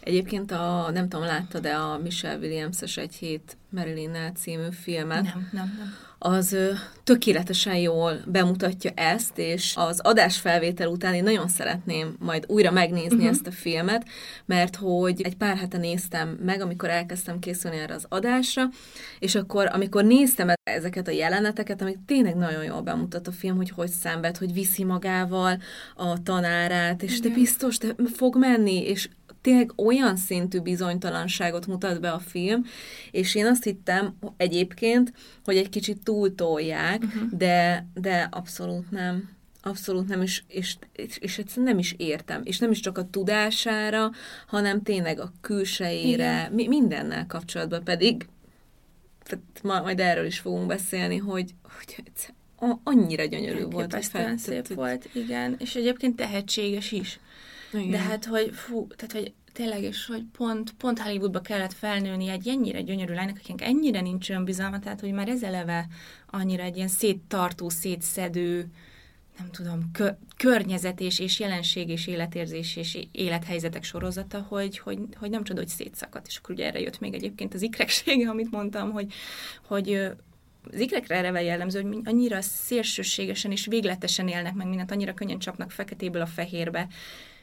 Egyébként 0.00 0.52
a, 0.52 0.90
nem 0.92 1.08
tudom, 1.08 1.26
látta, 1.26 1.60
de 1.60 1.72
a 1.72 1.98
Michelle 1.98 2.38
Williams-es 2.38 2.96
egy 2.96 3.14
hét 3.14 3.56
marilyn 3.70 4.16
című 4.34 4.70
filmet. 4.70 5.22
Nem, 5.22 5.48
nem, 5.52 5.74
nem 5.78 5.96
az 6.22 6.56
tökéletesen 7.04 7.76
jól 7.76 8.20
bemutatja 8.26 8.90
ezt, 8.94 9.38
és 9.38 9.74
az 9.76 10.00
adásfelvétel 10.00 10.88
után 10.88 11.14
én 11.14 11.22
nagyon 11.22 11.48
szeretném 11.48 12.16
majd 12.18 12.44
újra 12.48 12.70
megnézni 12.70 13.16
uh-huh. 13.16 13.30
ezt 13.30 13.46
a 13.46 13.50
filmet, 13.50 14.06
mert 14.46 14.76
hogy 14.76 15.22
egy 15.22 15.36
pár 15.36 15.56
hete 15.56 15.78
néztem 15.78 16.28
meg, 16.28 16.60
amikor 16.60 16.88
elkezdtem 16.88 17.38
készülni 17.38 17.76
erre 17.76 17.94
az 17.94 18.06
adásra, 18.08 18.68
és 19.18 19.34
akkor, 19.34 19.68
amikor 19.72 20.04
néztem 20.04 20.48
ezeket 20.62 21.08
a 21.08 21.10
jeleneteket, 21.10 21.82
amik 21.82 21.98
tényleg 22.06 22.36
nagyon 22.36 22.64
jól 22.64 22.80
bemutat 22.80 23.26
a 23.26 23.32
film, 23.32 23.56
hogy 23.56 23.70
hogy 23.70 23.90
szenved, 23.90 24.36
hogy 24.36 24.52
viszi 24.52 24.84
magával 24.84 25.58
a 25.96 26.22
tanárát, 26.22 27.02
és 27.02 27.16
Igen. 27.16 27.30
te 27.30 27.38
biztos, 27.38 27.78
te 27.78 27.94
fog 28.14 28.36
menni, 28.36 28.86
és 28.86 29.08
tényleg 29.40 29.72
olyan 29.76 30.16
szintű 30.16 30.60
bizonytalanságot 30.60 31.66
mutat 31.66 32.00
be 32.00 32.10
a 32.10 32.18
film, 32.18 32.64
és 33.10 33.34
én 33.34 33.46
azt 33.46 33.64
hittem 33.64 34.16
egyébként, 34.36 35.12
hogy 35.44 35.56
egy 35.56 35.68
kicsit 35.68 36.02
túltolják, 36.04 37.02
uh-huh. 37.02 37.30
de, 37.30 37.86
de 37.94 38.28
abszolút 38.30 38.90
nem. 38.90 39.38
Abszolút 39.62 40.08
nem, 40.08 40.22
és, 40.22 40.42
és, 40.46 40.76
és, 40.92 41.18
és 41.18 41.38
egyszerűen 41.38 41.66
nem 41.66 41.78
is 41.78 41.94
értem. 41.98 42.40
És 42.44 42.58
nem 42.58 42.70
is 42.70 42.80
csak 42.80 42.98
a 42.98 43.10
tudására, 43.10 44.10
hanem 44.46 44.82
tényleg 44.82 45.20
a 45.20 45.32
külsejére, 45.40 46.48
mi, 46.52 46.68
mindennel 46.68 47.26
kapcsolatban 47.26 47.84
pedig, 47.84 48.26
tehát 49.22 49.44
ma, 49.62 49.80
majd 49.80 50.00
erről 50.00 50.26
is 50.26 50.38
fogunk 50.38 50.66
beszélni, 50.66 51.16
hogy, 51.16 51.54
hogy 51.62 52.04
annyira 52.84 53.24
gyönyörű 53.24 53.62
volt. 53.62 53.94
Elképesztően 53.94 54.38
szép 54.38 54.74
volt, 54.74 55.08
igen. 55.12 55.56
És 55.58 55.74
egyébként 55.74 56.16
tehetséges 56.16 56.92
is. 56.92 57.20
Igen. 57.72 57.90
De 57.90 57.98
hát, 57.98 58.24
hogy 58.24 58.50
fú, 58.54 58.86
tehát, 58.86 59.12
hogy 59.12 59.32
tényleg, 59.52 59.82
és 59.82 60.06
hogy 60.06 60.24
pont, 60.32 60.72
pont 60.72 60.98
Hollywoodba 60.98 61.40
kellett 61.40 61.72
felnőni 61.72 62.28
egy 62.28 62.48
ennyire 62.48 62.80
gyönyörű 62.82 63.14
lánynak, 63.14 63.38
akinek 63.42 63.68
ennyire 63.68 64.00
nincs 64.00 64.30
önbizalma, 64.30 64.78
tehát, 64.78 65.00
hogy 65.00 65.12
már 65.12 65.28
ez 65.28 65.42
eleve 65.42 65.86
annyira 66.30 66.62
egy 66.62 66.76
ilyen 66.76 66.88
széttartó, 66.88 67.68
szétszedő, 67.68 68.66
nem 69.38 69.50
tudom, 69.50 69.90
kö, 69.92 70.08
környezet 70.36 71.00
és, 71.00 71.18
és 71.18 71.40
jelenség 71.40 71.88
és 71.88 72.06
életérzés 72.06 72.76
és 72.76 73.06
élethelyzetek 73.12 73.84
sorozata, 73.84 74.46
hogy, 74.48 74.78
hogy, 74.78 74.98
hogy 75.16 75.30
nem 75.30 75.44
csoda, 75.44 75.60
hogy 75.60 75.68
szétszakadt. 75.68 76.26
És 76.26 76.36
akkor 76.36 76.54
ugye 76.54 76.66
erre 76.66 76.80
jött 76.80 77.00
még 77.00 77.14
egyébként 77.14 77.54
az 77.54 77.62
ikreksége, 77.62 78.28
amit 78.30 78.50
mondtam, 78.50 78.90
hogy, 78.92 79.12
hogy 79.66 79.92
az 80.72 80.80
ikrekre 80.80 81.16
erre 81.16 81.42
jellemző, 81.42 81.82
hogy 81.82 81.98
annyira 82.04 82.40
szélsőségesen 82.40 83.50
és 83.50 83.66
végletesen 83.66 84.28
élnek 84.28 84.54
meg 84.54 84.68
mindent, 84.68 84.90
annyira 84.90 85.14
könnyen 85.14 85.38
csapnak 85.38 85.70
feketéből 85.70 86.22
a 86.22 86.26
fehérbe, 86.26 86.88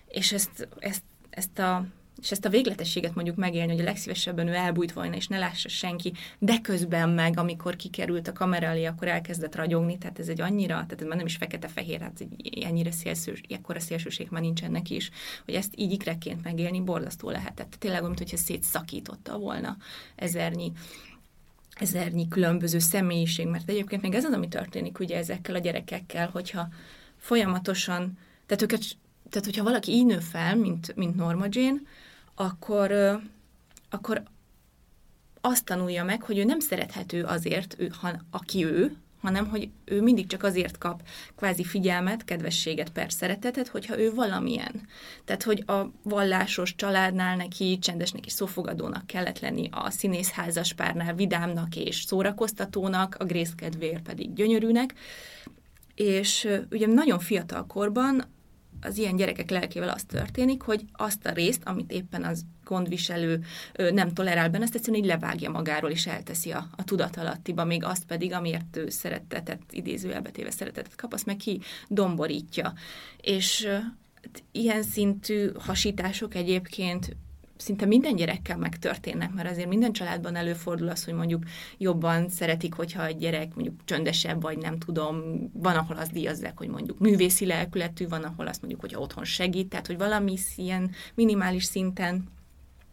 és 0.08 0.32
ezt, 0.32 0.67
ezt, 0.80 1.04
ezt 1.30 1.60
a 1.60 1.86
és 2.22 2.32
ezt 2.32 2.46
a 2.46 2.50
végletességet 2.50 3.15
mondjuk 3.15 3.36
megélni, 3.36 3.72
hogy 3.72 3.82
a 3.82 3.84
legszívesebben 3.84 4.48
ő 4.48 4.54
elbújt 4.54 4.91
volna, 4.91 5.15
és 5.15 5.28
ne 5.28 5.38
lássa 5.38 5.70
senki, 5.70 6.13
de 6.39 6.60
közben 6.62 7.10
meg, 7.10 7.38
amikor 7.38 7.76
kikerült 7.76 8.28
a 8.28 8.34
kamera 8.34 8.65
elé, 8.65 8.86
akkor 8.86 9.08
elkezdett 9.08 9.56
ragyogni, 9.56 9.98
tehát 9.98 10.20
ez 10.20 10.28
egy 10.28 10.41
annyira, 10.41 10.74
tehát 10.74 11.02
ez 11.02 11.08
már 11.08 11.17
nem 11.17 11.26
is 11.26 11.36
fekete-fehér, 11.36 12.02
hát 12.02 12.20
egy 12.20 12.63
ennyire 12.63 12.91
szélsős, 12.91 13.41
ekkora 13.50 13.80
szélsőség 13.80 14.28
már 14.30 14.41
nincsen 14.41 14.72
neki 14.72 14.96
is, 14.96 15.10
hogy 15.46 15.54
ezt 15.54 15.74
így 15.76 15.91
ikreként 15.91 16.43
megélni 16.43 16.82
borzasztó 16.82 17.30
lehetett. 17.30 17.76
Tényleg, 17.80 18.04
mint 18.04 18.17
hogyha 18.17 18.38
szétszakította 18.38 19.38
volna 19.38 19.78
ezernyi 20.15 20.72
ezernyi 21.80 22.28
különböző 22.28 22.80
személyiség, 22.80 23.48
mert 23.48 23.70
egyébként 23.70 24.02
még 24.02 24.13
ez 24.13 24.26
az, 24.26 24.34
ami 24.34 24.48
történik 24.48 25.00
ugye 25.00 25.17
ezekkel 25.17 25.56
a 25.56 25.60
gyerekekkel, 25.60 26.30
hogyha 26.30 26.67
folyamatosan, 27.17 28.17
tehát 28.46 28.63
őket, 28.63 28.82
tehát 29.30 29.46
hogyha 29.46 29.63
valaki 29.63 29.92
így 29.92 30.06
nő 30.06 30.20
fel, 30.20 30.56
mint, 30.56 30.96
mint 30.96 31.16
Norma 31.16 31.46
Jane, 31.50 31.80
akkor, 32.36 32.92
akkor 33.90 34.24
azt 35.42 35.66
tanulja 35.66 36.04
meg, 36.04 36.22
hogy 36.22 36.38
ő 36.38 36.44
nem 36.44 36.60
szerethető 36.60 37.24
azért, 37.24 37.76
ő, 37.78 37.92
ha, 38.02 38.12
aki 38.32 38.66
ő, 38.66 38.98
hanem 39.22 39.48
hogy 39.48 39.70
ő 39.86 40.02
mindig 40.02 40.28
csak 40.28 40.44
azért 40.44 40.78
kap 40.78 41.02
kvázi 41.36 41.63
figyelmet, 41.63 42.24
kedvességet, 42.24 42.90
per 42.90 43.12
szeretetet, 43.12 43.68
hogyha 43.68 44.00
ő 44.00 44.13
valamilyen. 44.13 44.88
Tehát, 45.26 45.44
hogy 45.44 45.63
a 45.68 45.92
vallásos 46.04 46.76
családnál 46.76 47.36
neki 47.36 47.80
csendesnek 47.80 48.26
és 48.26 48.32
szófogadónak 48.32 49.08
kellett 49.08 49.40
lenni, 49.40 49.70
a 49.72 49.90
színészházas 49.90 50.74
párnál 50.74 51.13
vidámnak 51.13 51.76
és 51.76 51.96
szórakoztatónak, 51.96 53.16
a 53.20 53.26
grészkedvér 53.26 54.02
pedig 54.02 54.34
gyönyörűnek, 54.34 54.94
és 55.96 56.48
ugye 56.72 56.88
nagyon 56.88 57.20
fiatal 57.20 57.66
korban 57.66 58.26
az 58.82 58.98
ilyen 58.98 59.16
gyerekek 59.16 59.50
lelkével 59.50 59.90
az 59.90 60.04
történik, 60.04 60.62
hogy 60.62 60.86
azt 60.92 61.26
a 61.26 61.32
részt, 61.32 61.62
amit 61.66 61.92
éppen 61.92 62.24
az 62.24 62.46
gondviselő 62.63 63.44
nem 63.92 64.13
tolerál 64.13 64.50
benne, 64.50 64.63
azt 64.63 64.76
egyszerűen 64.76 65.04
így 65.04 65.10
levágja 65.10 65.50
magáról, 65.50 65.90
és 65.90 66.08
elteszi 66.08 66.52
a, 66.52 66.68
a 66.76 66.84
tudatalattiba, 66.84 67.66
még 67.66 67.84
azt 67.84 68.06
pedig, 68.06 68.34
amiért 68.34 68.78
ő 68.78 68.90
szeretetet, 68.90 69.62
idézőjelbetéve 69.70 70.52
szeretetet 70.52 70.96
kap, 70.96 71.13
azt 71.13 71.26
meg 71.26 71.38
ki 71.38 71.62
domborítja. 71.88 72.74
És 73.22 73.68
ilyen 74.52 74.84
szintű 74.84 75.50
hasítások 75.60 76.36
egyébként 76.36 77.16
szinte 77.58 77.86
minden 77.86 78.15
gyerekkel 78.15 78.58
megtörténnek, 78.58 79.34
mert 79.34 79.50
azért 79.50 79.67
minden 79.67 79.91
családban 79.91 80.36
előfordul 80.36 80.89
az, 80.89 81.04
hogy 81.04 81.13
mondjuk 81.13 81.43
jobban 81.78 82.30
szeretik, 82.30 82.74
hogyha 82.74 83.06
egy 83.06 83.17
gyerek 83.17 83.56
mondjuk 83.56 83.80
csöndesebb, 83.86 84.41
vagy 84.41 84.58
nem 84.58 84.78
tudom, 84.78 85.22
van, 85.54 85.76
ahol 85.76 85.98
azt 85.98 86.12
díjazzák, 86.12 86.58
hogy 86.58 86.67
mondjuk 86.67 87.00
művészi 87.00 87.46
lelkületű, 87.46 88.08
van, 88.08 88.24
ahol 88.24 88.48
azt 88.48 88.62
mondjuk, 88.62 88.82
hogy 88.82 88.96
otthon 88.96 89.24
segít, 89.24 89.70
tehát 89.70 89.88
hogy 89.88 89.98
valami 89.98 90.38
ilyen 90.56 90.91
minimális 91.13 91.63
szinten 91.63 92.36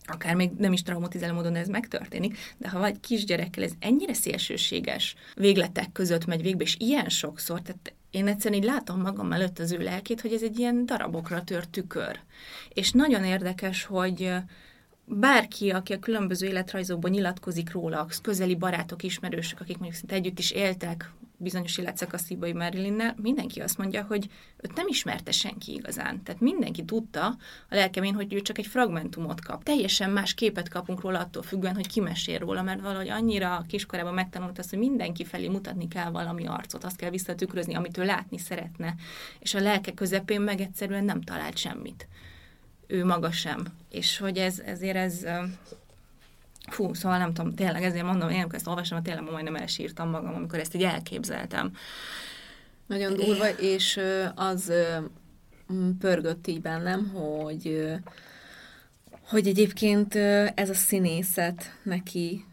akár 0.06 0.34
még 0.34 0.50
nem 0.58 0.72
is 0.72 0.82
traumatizáló 0.82 1.34
módon 1.34 1.56
ez 1.56 1.68
megtörténik, 1.68 2.38
de 2.56 2.68
ha 2.68 2.78
vagy 2.78 3.00
kisgyerekkel 3.00 3.62
ez 3.62 3.72
ennyire 3.78 4.14
szélsőséges 4.14 5.14
végletek 5.34 5.92
között 5.92 6.26
megy 6.26 6.42
végbe, 6.42 6.62
és 6.62 6.76
ilyen 6.78 7.08
sokszor, 7.08 7.62
tehát 7.62 7.94
én 8.14 8.26
egyszerűen 8.26 8.62
így 8.62 8.68
látom 8.68 9.00
magam 9.00 9.32
előtt 9.32 9.58
az 9.58 9.72
ő 9.72 9.78
lelkét, 9.78 10.20
hogy 10.20 10.32
ez 10.32 10.42
egy 10.42 10.58
ilyen 10.58 10.86
darabokra 10.86 11.44
tört 11.44 11.68
tükör. 11.68 12.20
És 12.68 12.90
nagyon 12.90 13.24
érdekes, 13.24 13.84
hogy 13.84 14.32
bárki, 15.04 15.70
aki 15.70 15.92
a 15.92 15.98
különböző 15.98 16.46
életrajzokban 16.46 17.10
nyilatkozik 17.10 17.72
róla, 17.72 18.06
közeli 18.22 18.54
barátok, 18.54 19.02
ismerősök, 19.02 19.60
akik 19.60 19.78
mondjuk 19.78 19.98
szinte 19.98 20.14
együtt 20.14 20.38
is 20.38 20.50
éltek 20.50 21.12
bizonyos 21.36 21.78
életszakaszíbai 21.78 22.52
Marilynnel, 22.52 23.14
mindenki 23.22 23.60
azt 23.60 23.78
mondja, 23.78 24.02
hogy 24.02 24.28
őt 24.56 24.74
nem 24.74 24.86
ismerte 24.88 25.30
senki 25.30 25.72
igazán. 25.72 26.22
Tehát 26.22 26.40
mindenki 26.40 26.84
tudta 26.84 27.26
a 27.70 27.74
lelkemén, 27.74 28.14
hogy 28.14 28.34
ő 28.34 28.40
csak 28.40 28.58
egy 28.58 28.66
fragmentumot 28.66 29.40
kap. 29.40 29.62
Teljesen 29.62 30.10
más 30.10 30.34
képet 30.34 30.68
kapunk 30.68 31.00
róla 31.00 31.18
attól 31.18 31.42
függően, 31.42 31.74
hogy 31.74 31.86
kimesél 31.86 32.38
róla, 32.38 32.62
mert 32.62 32.80
valahogy 32.80 33.08
annyira 33.08 33.64
kiskorában 33.68 34.14
megtanult 34.14 34.58
azt, 34.58 34.70
hogy 34.70 34.78
mindenki 34.78 35.24
felé 35.24 35.48
mutatni 35.48 35.88
kell 35.88 36.10
valami 36.10 36.46
arcot, 36.46 36.84
azt 36.84 36.96
kell 36.96 37.10
visszatükrözni, 37.10 37.74
amit 37.74 37.98
ő 37.98 38.04
látni 38.04 38.38
szeretne. 38.38 38.94
És 39.38 39.54
a 39.54 39.60
lelke 39.60 39.92
közepén 39.92 40.40
meg 40.40 40.60
egyszerűen 40.60 41.04
nem 41.04 41.20
talált 41.20 41.56
semmit. 41.56 42.08
Ő 42.86 43.04
maga 43.04 43.32
sem. 43.32 43.66
És 43.90 44.18
hogy 44.18 44.36
ez, 44.36 44.58
ezért 44.58 44.96
ez 44.96 45.26
Fú, 46.70 46.94
szóval 46.94 47.18
nem 47.18 47.34
tudom, 47.34 47.54
tényleg 47.54 47.82
ezért 47.82 48.04
mondom, 48.04 48.28
én 48.28 48.38
amikor 48.38 48.54
ezt 48.54 48.66
olvasom, 48.66 49.02
tényleg 49.02 49.30
majdnem 49.30 49.56
elsírtam 49.56 50.10
magam, 50.10 50.34
amikor 50.34 50.58
ezt 50.58 50.74
így 50.74 50.82
elképzeltem. 50.82 51.72
Nagyon 52.86 53.14
durva, 53.14 53.48
és 53.48 54.00
az 54.34 54.72
pörgött 55.98 56.46
így 56.46 56.60
bennem, 56.60 57.08
hogy 57.08 57.92
hogy 59.26 59.46
egyébként 59.46 60.14
ez 60.54 60.70
a 60.70 60.74
színészet 60.74 61.78
neki 61.82 62.44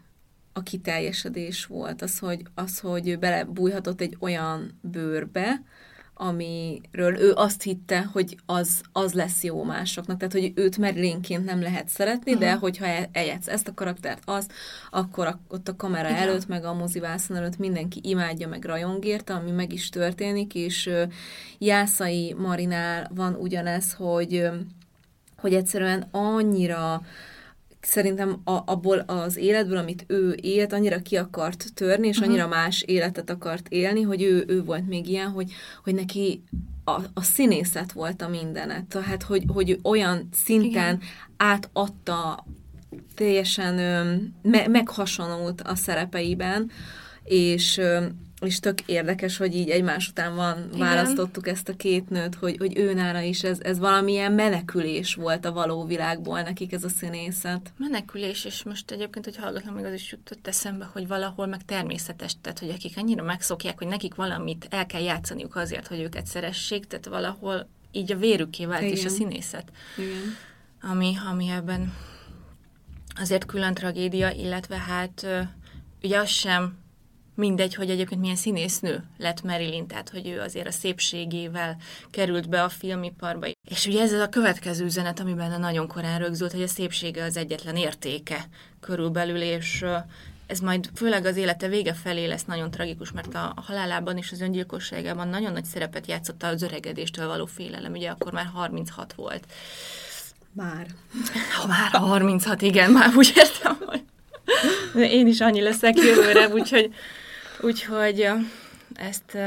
a 0.52 0.62
kiteljesedés 0.62 1.66
volt, 1.66 2.02
az, 2.02 2.18
hogy, 2.18 2.42
az, 2.54 2.78
hogy 2.78 3.18
belebújhatott 3.18 4.00
egy 4.00 4.16
olyan 4.20 4.78
bőrbe, 4.80 5.62
amiről 6.22 7.18
ő 7.18 7.32
azt 7.34 7.62
hitte, 7.62 8.08
hogy 8.12 8.36
az, 8.46 8.80
az 8.92 9.12
lesz 9.12 9.42
jó 9.42 9.62
másoknak. 9.62 10.16
Tehát, 10.16 10.32
hogy 10.32 10.52
őt 10.54 10.78
Marilynként 10.78 11.44
nem 11.44 11.62
lehet 11.62 11.88
szeretni, 11.88 12.32
uh-huh. 12.32 12.46
de 12.46 12.54
hogyha 12.54 12.86
eljátsz 13.12 13.48
ezt 13.48 13.68
a 13.68 13.74
karaktert, 13.74 14.22
az, 14.24 14.46
akkor 14.90 15.38
ott 15.48 15.68
a 15.68 15.76
kamera 15.76 16.08
Igen. 16.08 16.20
előtt, 16.20 16.46
meg 16.46 16.64
a 16.64 16.74
mozivászon 16.74 17.36
előtt 17.36 17.58
mindenki 17.58 18.00
imádja, 18.02 18.48
meg 18.48 18.64
rajong 18.64 19.04
érte, 19.04 19.34
ami 19.34 19.50
meg 19.50 19.72
is 19.72 19.88
történik, 19.88 20.54
és 20.54 20.90
Jászai 21.58 22.34
Marinál 22.38 23.10
van 23.14 23.34
ugyanez, 23.34 23.92
hogy 23.92 24.50
hogy 25.36 25.54
egyszerűen 25.54 26.08
annyira 26.10 27.02
szerintem 27.82 28.40
a, 28.44 28.62
abból 28.64 28.98
az 28.98 29.36
életből, 29.36 29.76
amit 29.76 30.04
ő 30.06 30.38
élt, 30.42 30.72
annyira 30.72 30.98
ki 30.98 31.16
akart 31.16 31.74
törni, 31.74 32.06
és 32.08 32.16
uh-huh. 32.16 32.32
annyira 32.32 32.48
más 32.48 32.82
életet 32.82 33.30
akart 33.30 33.68
élni, 33.68 34.02
hogy 34.02 34.22
ő, 34.22 34.44
ő 34.46 34.62
volt 34.62 34.88
még 34.88 35.08
ilyen, 35.08 35.28
hogy, 35.28 35.52
hogy 35.84 35.94
neki 35.94 36.42
a, 36.84 37.00
a 37.14 37.22
színészet 37.22 37.92
volt 37.92 38.22
a 38.22 38.28
mindenet. 38.28 38.84
Tehát, 38.84 39.22
hogy, 39.22 39.44
hogy 39.46 39.78
olyan 39.82 40.28
szinten 40.32 40.94
Igen. 40.94 41.00
átadta 41.36 42.44
teljesen 43.14 43.74
me, 44.42 44.68
meghasonult 44.68 45.60
a 45.60 45.74
szerepeiben, 45.74 46.70
és 47.24 47.80
és 48.44 48.60
tök 48.60 48.80
érdekes, 48.80 49.36
hogy 49.36 49.54
így 49.54 49.70
egymás 49.70 50.08
után 50.08 50.34
van, 50.34 50.68
Igen. 50.74 50.78
választottuk 50.78 51.48
ezt 51.48 51.68
a 51.68 51.76
két 51.76 52.10
nőt, 52.10 52.34
hogy, 52.34 52.56
hogy 52.58 52.78
ő 52.78 52.94
nála 52.94 53.20
is 53.20 53.42
ez, 53.42 53.60
ez 53.60 53.78
valamilyen 53.78 54.32
menekülés 54.32 55.14
volt 55.14 55.44
a 55.44 55.52
való 55.52 55.84
világból 55.84 56.40
nekik 56.42 56.72
ez 56.72 56.84
a 56.84 56.88
színészet. 56.88 57.72
Menekülés, 57.76 58.44
és 58.44 58.62
most 58.62 58.90
egyébként, 58.90 59.24
hogy 59.24 59.36
hallgatom, 59.36 59.74
még 59.74 59.84
az 59.84 59.92
is 59.92 60.10
jutott 60.12 60.46
eszembe, 60.46 60.88
hogy 60.92 61.06
valahol 61.08 61.46
meg 61.46 61.64
természetes, 61.64 62.32
tehát 62.40 62.58
hogy 62.58 62.70
akik 62.70 62.96
annyira 62.96 63.22
megszokják, 63.22 63.78
hogy 63.78 63.88
nekik 63.88 64.14
valamit 64.14 64.66
el 64.70 64.86
kell 64.86 65.02
játszaniuk 65.02 65.56
azért, 65.56 65.86
hogy 65.86 66.00
őket 66.00 66.26
szeressék, 66.26 66.84
tehát 66.84 67.06
valahol 67.06 67.68
így 67.92 68.12
a 68.12 68.16
vérüké 68.16 68.66
vált 68.66 68.82
Igen. 68.82 68.96
is 68.96 69.04
a 69.04 69.08
színészet. 69.08 69.72
Igen. 69.96 70.36
Ami, 70.82 71.14
ami 71.30 71.48
ebben 71.48 71.94
azért 73.14 73.44
külön 73.44 73.74
tragédia, 73.74 74.30
illetve 74.30 74.76
hát 74.76 75.26
ugye 76.02 76.18
az 76.18 76.28
sem 76.28 76.80
mindegy, 77.34 77.74
hogy 77.74 77.90
egyébként 77.90 78.20
milyen 78.20 78.36
színésznő 78.36 79.04
lett 79.18 79.42
Marilyn, 79.42 79.86
tehát 79.86 80.08
hogy 80.08 80.28
ő 80.28 80.40
azért 80.40 80.66
a 80.66 80.70
szépségével 80.70 81.76
került 82.10 82.48
be 82.48 82.62
a 82.62 82.68
filmiparba. 82.68 83.46
És 83.68 83.86
ugye 83.86 84.02
ez 84.02 84.12
a 84.12 84.28
következő 84.28 84.84
üzenet, 84.84 85.20
ami 85.20 85.34
benne 85.34 85.58
nagyon 85.58 85.86
korán 85.86 86.18
rögzült, 86.18 86.52
hogy 86.52 86.62
a 86.62 86.68
szépsége 86.68 87.24
az 87.24 87.36
egyetlen 87.36 87.76
értéke 87.76 88.44
körülbelül, 88.80 89.40
és 89.40 89.84
ez 90.46 90.58
majd 90.58 90.90
főleg 90.94 91.24
az 91.24 91.36
élete 91.36 91.68
vége 91.68 91.94
felé 91.94 92.26
lesz 92.26 92.44
nagyon 92.44 92.70
tragikus, 92.70 93.12
mert 93.12 93.34
a 93.34 93.54
halálában 93.56 94.16
és 94.16 94.32
az 94.32 94.40
öngyilkosságában 94.40 95.28
nagyon 95.28 95.52
nagy 95.52 95.64
szerepet 95.64 96.06
játszott 96.06 96.42
az 96.42 96.62
öregedéstől 96.62 97.26
való 97.26 97.46
félelem, 97.46 97.92
ugye 97.92 98.10
akkor 98.10 98.32
már 98.32 98.46
36 98.54 99.12
volt. 99.12 99.46
Már. 100.52 100.86
Ha 101.60 101.66
már 101.66 101.88
a 101.92 101.98
36, 101.98 102.62
igen, 102.62 102.90
már 102.90 103.16
úgy 103.16 103.32
értem, 103.36 103.78
hogy 103.86 104.02
én 105.02 105.26
is 105.26 105.40
annyi 105.40 105.60
leszek 105.60 105.96
jövőre, 105.96 106.48
úgyhogy, 106.48 106.94
úgyhogy 107.62 108.28
ezt 108.94 109.38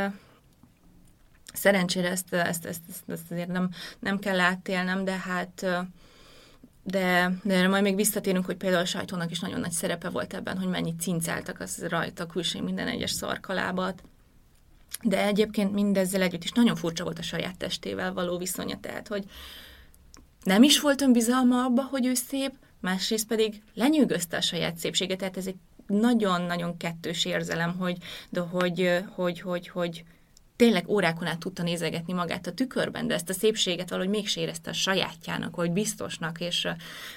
szerencsére 1.54 2.10
ezt, 2.10 2.34
ezt, 2.34 2.66
ezt, 2.66 2.82
ezt, 2.90 3.10
ezt 3.10 3.32
azért 3.32 3.48
nem, 3.48 3.70
nem 4.00 4.20
kell 4.20 4.40
áttélnem, 4.40 5.04
de 5.04 5.18
hát 5.18 5.66
de, 6.88 7.32
de 7.44 7.68
majd 7.68 7.84
még 7.84 7.96
visszatérünk, 7.96 8.46
hogy 8.46 8.58
például 8.58 8.82
a 8.82 8.86
sajtónak 8.86 9.32
is 9.32 9.40
nagyon 9.40 9.60
nagy 9.60 9.72
szerepe 9.72 10.10
volt 10.10 10.34
ebben, 10.34 10.58
hogy 10.58 10.68
mennyit 10.68 11.02
cincáltak 11.02 11.60
az 11.60 11.86
rajta 11.88 12.26
külső 12.26 12.62
minden 12.62 12.88
egyes 12.88 13.12
szarkalábat. 13.12 14.04
De 15.02 15.26
egyébként 15.26 15.74
mindezzel 15.74 16.22
együtt 16.22 16.44
is 16.44 16.52
nagyon 16.52 16.76
furcsa 16.76 17.04
volt 17.04 17.20
a 17.20 17.22
saját 17.22 17.58
testével 17.58 18.14
való 18.14 18.38
viszonya, 18.38 18.80
tehát 18.80 19.08
hogy 19.08 19.26
nem 20.44 20.64
is 20.64 20.80
volt 20.80 21.02
önbizalma 21.02 21.64
abba, 21.64 21.84
hogy 21.84 22.06
ő 22.06 22.14
szép, 22.14 22.52
másrészt 22.82 23.28
pedig 23.28 23.62
lenyűgözte 23.74 24.38
a 24.38 24.42
saját 24.42 24.78
szépséget, 24.78 25.18
tehát 25.18 25.38
ez 25.38 25.48
egy 25.48 25.58
nagyon-nagyon 25.88 26.78
kettős 26.78 27.26
érzelem, 27.26 27.78
hogy, 27.78 27.98
de 28.30 28.40
hogy, 28.40 29.04
hogy, 29.16 29.40
hogy, 29.42 29.68
hogy 29.68 30.04
tényleg 30.56 30.90
órákon 30.90 31.28
át 31.28 31.40
tudta 31.40 31.64
nézegetni 31.64 32.14
magát 32.14 32.48
a 32.48 32.54
tükörben, 32.54 33.08
de 33.08 33.14
ezt 33.14 33.30
a 33.30 33.34
szépséget 33.34 33.90
valahogy 33.90 34.12
mégse 34.12 34.42
érezte 34.42 34.70
a 34.70 34.74
sajátjának, 34.74 35.56
vagy 35.56 35.72
biztosnak, 35.72 36.40
és 36.40 36.68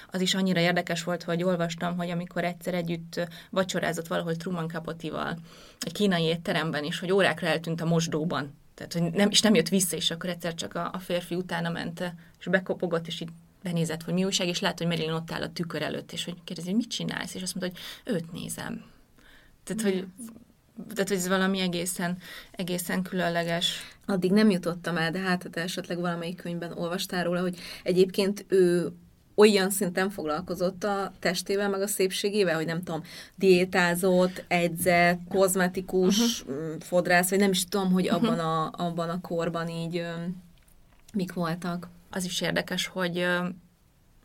az 0.07 0.21
is 0.21 0.35
annyira 0.35 0.59
érdekes 0.59 1.03
volt, 1.03 1.23
hogy 1.23 1.43
olvastam, 1.43 1.97
hogy 1.97 2.09
amikor 2.09 2.43
egyszer 2.43 2.73
együtt 2.73 3.27
vacsorázott 3.49 4.07
valahol 4.07 4.35
Truman 4.35 4.67
Capotival, 4.67 5.37
egy 5.79 5.93
kínai 5.93 6.23
étteremben 6.23 6.83
is, 6.83 6.99
hogy 6.99 7.11
órákra 7.11 7.47
eltűnt 7.47 7.81
a 7.81 7.85
mosdóban, 7.85 8.57
tehát, 8.75 8.93
hogy 8.93 9.17
nem, 9.17 9.29
és 9.29 9.41
nem 9.41 9.55
jött 9.55 9.69
vissza, 9.69 9.95
és 9.95 10.11
akkor 10.11 10.29
egyszer 10.29 10.53
csak 10.53 10.75
a, 10.75 10.89
a 10.93 10.99
férfi 10.99 11.35
utána 11.35 11.69
ment, 11.69 12.13
és 12.39 12.45
bekopogott, 12.45 13.07
és 13.07 13.21
így 13.21 13.29
benézett, 13.63 14.03
hogy 14.03 14.13
mi 14.13 14.23
újság, 14.23 14.47
és 14.47 14.59
lát, 14.59 14.77
hogy 14.77 14.87
Marilyn 14.87 15.13
ott 15.13 15.31
áll 15.31 15.41
a 15.41 15.51
tükör 15.51 15.81
előtt, 15.81 16.11
és 16.11 16.23
hogy 16.25 16.35
kérdezi, 16.43 16.67
hogy 16.67 16.77
mit 16.77 16.89
csinálsz, 16.89 17.35
és 17.35 17.41
azt 17.41 17.55
mondta, 17.55 17.79
hogy 18.03 18.15
őt 18.15 18.31
nézem. 18.31 18.83
Tehát, 19.63 19.81
hogy 19.81 20.07
tehát, 20.87 21.07
hogy 21.07 21.17
ez 21.17 21.27
valami 21.27 21.59
egészen, 21.59 22.17
egészen 22.51 23.01
különleges. 23.01 23.79
Addig 24.05 24.31
nem 24.31 24.49
jutottam 24.49 24.97
el, 24.97 25.11
de 25.11 25.19
hát 25.19 25.47
te 25.51 25.61
esetleg 25.61 25.99
valamelyik 25.99 26.41
könyvben 26.41 26.71
olvastál 26.71 27.23
róla, 27.23 27.41
hogy 27.41 27.57
egyébként 27.83 28.45
ő 28.47 28.91
olyan 29.35 29.69
szinten 29.69 30.09
foglalkozott 30.09 30.83
a 30.83 31.11
testével, 31.19 31.69
meg 31.69 31.81
a 31.81 31.87
szépségével, 31.87 32.55
hogy 32.55 32.65
nem 32.65 32.83
tudom, 32.83 33.03
diétázott, 33.35 34.43
edzett, 34.47 35.19
kozmetikus, 35.29 36.41
uh-huh. 36.41 36.79
fodrász, 36.79 37.29
vagy 37.29 37.39
nem 37.39 37.51
is 37.51 37.65
tudom, 37.65 37.91
hogy 37.91 38.07
abban, 38.07 38.33
uh-huh. 38.33 38.47
a, 38.47 38.71
abban 38.77 39.09
a 39.09 39.21
korban 39.21 39.69
így 39.69 40.05
mik 41.13 41.33
voltak. 41.33 41.89
Az 42.09 42.25
is 42.25 42.41
érdekes, 42.41 42.87
hogy 42.87 43.27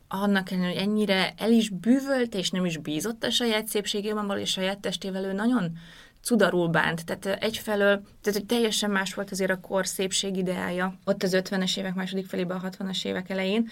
annak 0.09 0.51
ellenére, 0.51 0.73
hogy 0.73 0.83
ennyire 0.83 1.35
el 1.37 1.53
is 1.53 1.68
bűvölt, 1.68 2.35
és 2.35 2.51
nem 2.51 2.64
is 2.64 2.77
bízott 2.77 3.25
a 3.25 3.31
saját 3.31 3.66
szépségében, 3.66 4.27
vagy 4.27 4.42
a 4.42 4.47
saját 4.47 4.79
testével, 4.79 5.25
ő 5.25 5.33
nagyon 5.33 5.79
cudarul 6.23 6.68
bánt. 6.68 7.05
Tehát 7.05 7.42
egyfelől, 7.42 8.03
tehát 8.23 8.38
hogy 8.38 8.47
teljesen 8.47 8.90
más 8.90 9.14
volt 9.14 9.31
azért 9.31 9.51
a 9.51 9.61
kor 9.61 9.87
szépség 9.87 10.37
ideája, 10.37 10.99
ott 11.05 11.23
az 11.23 11.37
50-es 11.37 11.79
évek 11.79 11.94
második 11.94 12.27
felében, 12.27 12.57
a 12.57 12.68
60-as 12.68 13.05
évek 13.05 13.31
elején, 13.31 13.68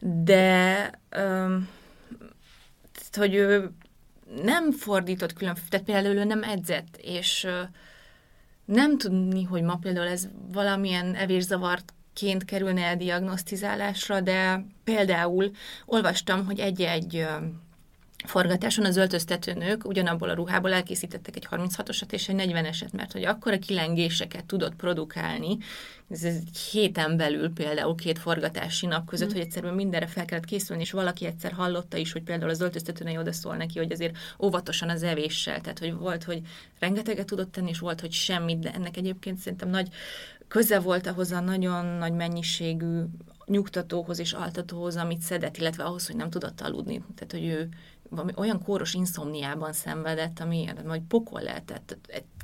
de 0.00 0.82
um, 1.16 1.68
tehát, 2.92 3.16
hogy 3.16 3.34
ő 3.34 3.70
nem 4.42 4.72
fordított 4.72 5.32
külön, 5.32 5.56
tehát 5.68 5.86
például 5.86 6.14
ő 6.14 6.24
nem 6.24 6.42
edzett, 6.42 6.96
és 6.96 7.44
uh, 7.44 7.68
nem 8.64 8.98
tudni, 8.98 9.42
hogy 9.42 9.62
ma 9.62 9.76
például 9.76 10.06
ez 10.06 10.28
valamilyen 10.52 11.14
evészavart 11.14 11.92
ként 12.20 12.44
kerülne 12.44 12.82
el 12.82 12.96
diagnosztizálásra, 12.96 14.20
de 14.20 14.64
például 14.84 15.50
olvastam, 15.86 16.44
hogy 16.44 16.58
egy-egy 16.58 17.26
forgatáson 18.24 18.84
az 18.84 18.96
öltöztető 18.96 19.52
nők 19.52 19.84
ugyanabból 19.84 20.28
a 20.28 20.34
ruhából 20.34 20.72
elkészítettek 20.72 21.36
egy 21.36 21.46
36-osat 21.50 22.12
és 22.12 22.28
egy 22.28 22.50
40-eset, 22.50 22.92
mert 22.92 23.12
hogy 23.12 23.24
akkora 23.24 23.58
kilengéseket 23.58 24.44
tudott 24.44 24.74
produkálni, 24.74 25.58
ez 26.10 26.22
egy 26.24 26.58
héten 26.72 27.16
belül 27.16 27.52
például 27.52 27.94
két 27.94 28.18
forgatási 28.18 28.86
nap 28.86 29.06
között, 29.06 29.28
mm. 29.28 29.32
hogy 29.32 29.40
egyszerűen 29.40 29.74
mindenre 29.74 30.06
fel 30.06 30.24
kellett 30.24 30.44
készülni, 30.44 30.82
és 30.82 30.90
valaki 30.90 31.26
egyszer 31.26 31.52
hallotta 31.52 31.96
is, 31.96 32.12
hogy 32.12 32.22
például 32.22 32.50
az 32.50 32.60
öltöztetőnő 32.60 33.18
oda 33.18 33.32
szól 33.32 33.56
neki, 33.56 33.78
hogy 33.78 33.92
azért 33.92 34.16
óvatosan 34.38 34.88
az 34.88 35.02
evéssel, 35.02 35.60
tehát 35.60 35.78
hogy 35.78 35.94
volt, 35.94 36.24
hogy 36.24 36.40
rengeteget 36.78 37.26
tudott 37.26 37.52
tenni, 37.52 37.70
és 37.70 37.78
volt, 37.78 38.00
hogy 38.00 38.12
semmit, 38.12 38.58
de 38.58 38.72
ennek 38.72 38.96
egyébként 38.96 39.38
szerintem 39.38 39.68
nagy 39.68 39.88
köze 40.50 40.80
volt 40.80 41.06
ahhoz 41.06 41.32
a 41.32 41.40
nagyon 41.40 41.84
nagy 41.86 42.12
mennyiségű 42.12 43.02
nyugtatóhoz 43.46 44.18
és 44.18 44.32
altatóhoz, 44.32 44.96
amit 44.96 45.20
szedett, 45.20 45.56
illetve 45.56 45.84
ahhoz, 45.84 46.06
hogy 46.06 46.16
nem 46.16 46.30
tudott 46.30 46.60
aludni. 46.60 47.04
Tehát, 47.14 47.32
hogy 47.32 47.44
ő 47.44 47.68
valami 48.08 48.32
olyan 48.36 48.62
kóros 48.62 48.94
inszomniában 48.94 49.72
szenvedett, 49.72 50.40
ami 50.40 50.68
majd 50.86 51.02
pokol 51.08 51.40
lehetett. 51.40 51.96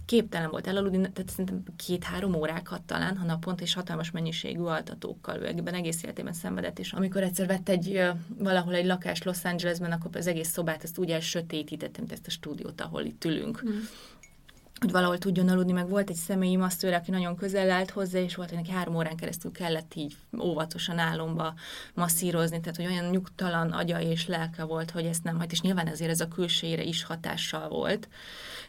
Képtelen 0.04 0.50
volt 0.50 0.66
elaludni, 0.66 0.98
tehát 0.98 1.30
szerintem 1.30 1.62
két-három 1.76 2.34
órákat 2.34 2.82
talán, 2.82 3.16
ha 3.16 3.24
naponta 3.24 3.62
és 3.62 3.74
hatalmas 3.74 4.10
mennyiségű 4.10 4.60
altatókkal. 4.60 5.36
Ő 5.36 5.46
ebben 5.46 5.74
egész 5.74 6.02
életében 6.02 6.32
szenvedett, 6.32 6.78
és 6.78 6.92
amikor 6.92 7.22
egyszer 7.22 7.46
vett 7.46 7.68
egy 7.68 8.02
valahol 8.38 8.74
egy 8.74 8.86
lakást 8.86 9.24
Los 9.24 9.44
Angelesben, 9.44 9.92
akkor 9.92 10.16
az 10.16 10.26
egész 10.26 10.48
szobát 10.48 10.82
ezt 10.84 10.98
úgy 10.98 11.10
elsötétítettem, 11.10 12.04
mint 12.04 12.12
ezt 12.12 12.26
a 12.26 12.30
stúdiót, 12.30 12.80
ahol 12.80 13.04
itt 13.04 13.24
ülünk. 13.24 13.62
Mm 13.68 13.78
hogy 14.80 14.90
valahol 14.90 15.18
tudjon 15.18 15.48
aludni, 15.48 15.72
meg 15.72 15.88
volt 15.88 16.10
egy 16.10 16.16
személyi 16.16 16.56
masszőr, 16.56 16.92
aki 16.92 17.10
nagyon 17.10 17.36
közel 17.36 17.70
állt 17.70 17.90
hozzá, 17.90 18.18
és 18.18 18.34
volt, 18.34 18.48
hogy 18.48 18.58
neki 18.58 18.70
három 18.70 18.96
órán 18.96 19.16
keresztül 19.16 19.52
kellett 19.52 19.94
így 19.94 20.16
óvatosan 20.40 20.98
álomba 20.98 21.54
masszírozni, 21.94 22.60
tehát 22.60 22.76
hogy 22.76 22.86
olyan 22.86 23.10
nyugtalan 23.10 23.70
agya 23.70 24.00
és 24.00 24.26
lelke 24.26 24.64
volt, 24.64 24.90
hogy 24.90 25.04
ezt 25.04 25.24
nem, 25.24 25.38
hát 25.38 25.52
és 25.52 25.60
nyilván 25.60 25.86
ezért 25.86 26.10
ez 26.10 26.20
a 26.20 26.28
külsőjére 26.28 26.82
is 26.82 27.04
hatással 27.04 27.68
volt. 27.68 28.08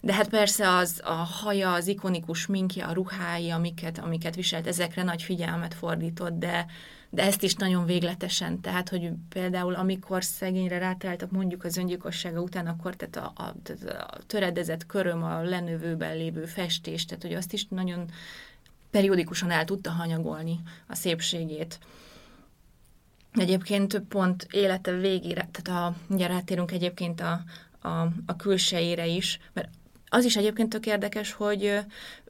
De 0.02 0.14
hát 0.14 0.30
persze 0.30 0.76
az 0.76 1.02
a 1.04 1.12
haja, 1.12 1.74
az 1.74 1.88
ikonikus 1.88 2.46
minkje, 2.46 2.86
a 2.86 2.94
ruhái, 2.94 3.50
amiket, 3.50 4.00
amiket 4.00 4.36
viselt, 4.36 4.68
ezekre 4.68 5.04
nagy 5.04 5.24
figyelmet 5.24 5.74
fordított, 5.74 6.38
de, 6.40 6.66
de 7.10 7.24
ezt 7.24 7.44
is 7.44 7.54
nagyon 7.54 7.86
végletesen, 7.86 8.62
tehát, 8.62 8.90
hogy 8.90 9.12
például 9.30 9.74
amikor 9.74 10.24
szegényre 10.24 10.78
rátaláltak 10.78 11.32
mondjuk 11.32 11.64
az 11.64 11.78
öngyilkossága 11.78 12.42
után, 12.42 12.68
akkor 12.68 12.96
tehát 12.96 13.16
a, 13.16 13.44
a, 13.44 13.54
a 13.98 14.18
töredezett 14.28 14.86
köröm, 14.86 15.24
a 15.24 15.42
lenövőben 15.42 16.18
lévő 16.18 16.46
festés, 16.46 17.06
tehát 17.06 17.24
hogy 17.24 17.34
azt 17.34 17.54
is 17.54 17.66
nagyon 17.68 18.10
periódikusan 18.92 19.52
el 19.52 19.66
tudta 19.66 19.90
hanyagolni 19.90 20.60
a 20.88 20.96
szépségét. 20.96 21.80
Egyébként 23.34 24.00
pont 24.00 24.48
élete 24.52 24.92
végére, 24.92 25.50
tehát 25.52 25.84
a, 25.84 26.14
ugye 26.14 26.28
rátérünk 26.28 26.72
egyébként 26.72 27.22
a, 27.22 27.44
a, 27.82 28.08
a 28.26 28.36
külsejére 28.38 29.06
is, 29.06 29.40
mert 29.54 29.70
az 30.10 30.26
is 30.26 30.36
egyébként 30.36 30.70
tök 30.70 30.86
érdekes, 30.86 31.32
hogy 31.32 31.80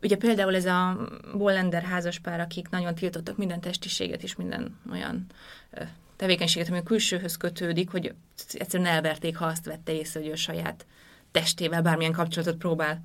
ugye 0.01 0.15
például 0.15 0.55
ez 0.55 0.65
a 0.65 1.09
Bollender 1.33 1.83
házaspár, 1.83 2.39
akik 2.39 2.69
nagyon 2.69 2.95
tiltottak 2.95 3.37
minden 3.37 3.59
testiséget 3.59 4.23
és 4.23 4.35
minden 4.35 4.79
olyan 4.91 5.25
tevékenységet, 6.15 6.69
ami 6.69 6.77
a 6.77 6.83
külsőhöz 6.83 7.37
kötődik, 7.37 7.89
hogy 7.89 8.13
egyszerűen 8.53 8.89
elverték, 8.89 9.37
ha 9.37 9.45
azt 9.45 9.65
vette 9.65 9.93
észre, 9.93 10.19
hogy 10.19 10.31
a 10.31 10.35
saját 10.35 10.85
testével 11.31 11.81
bármilyen 11.81 12.11
kapcsolatot 12.11 12.57
próbál 12.57 13.01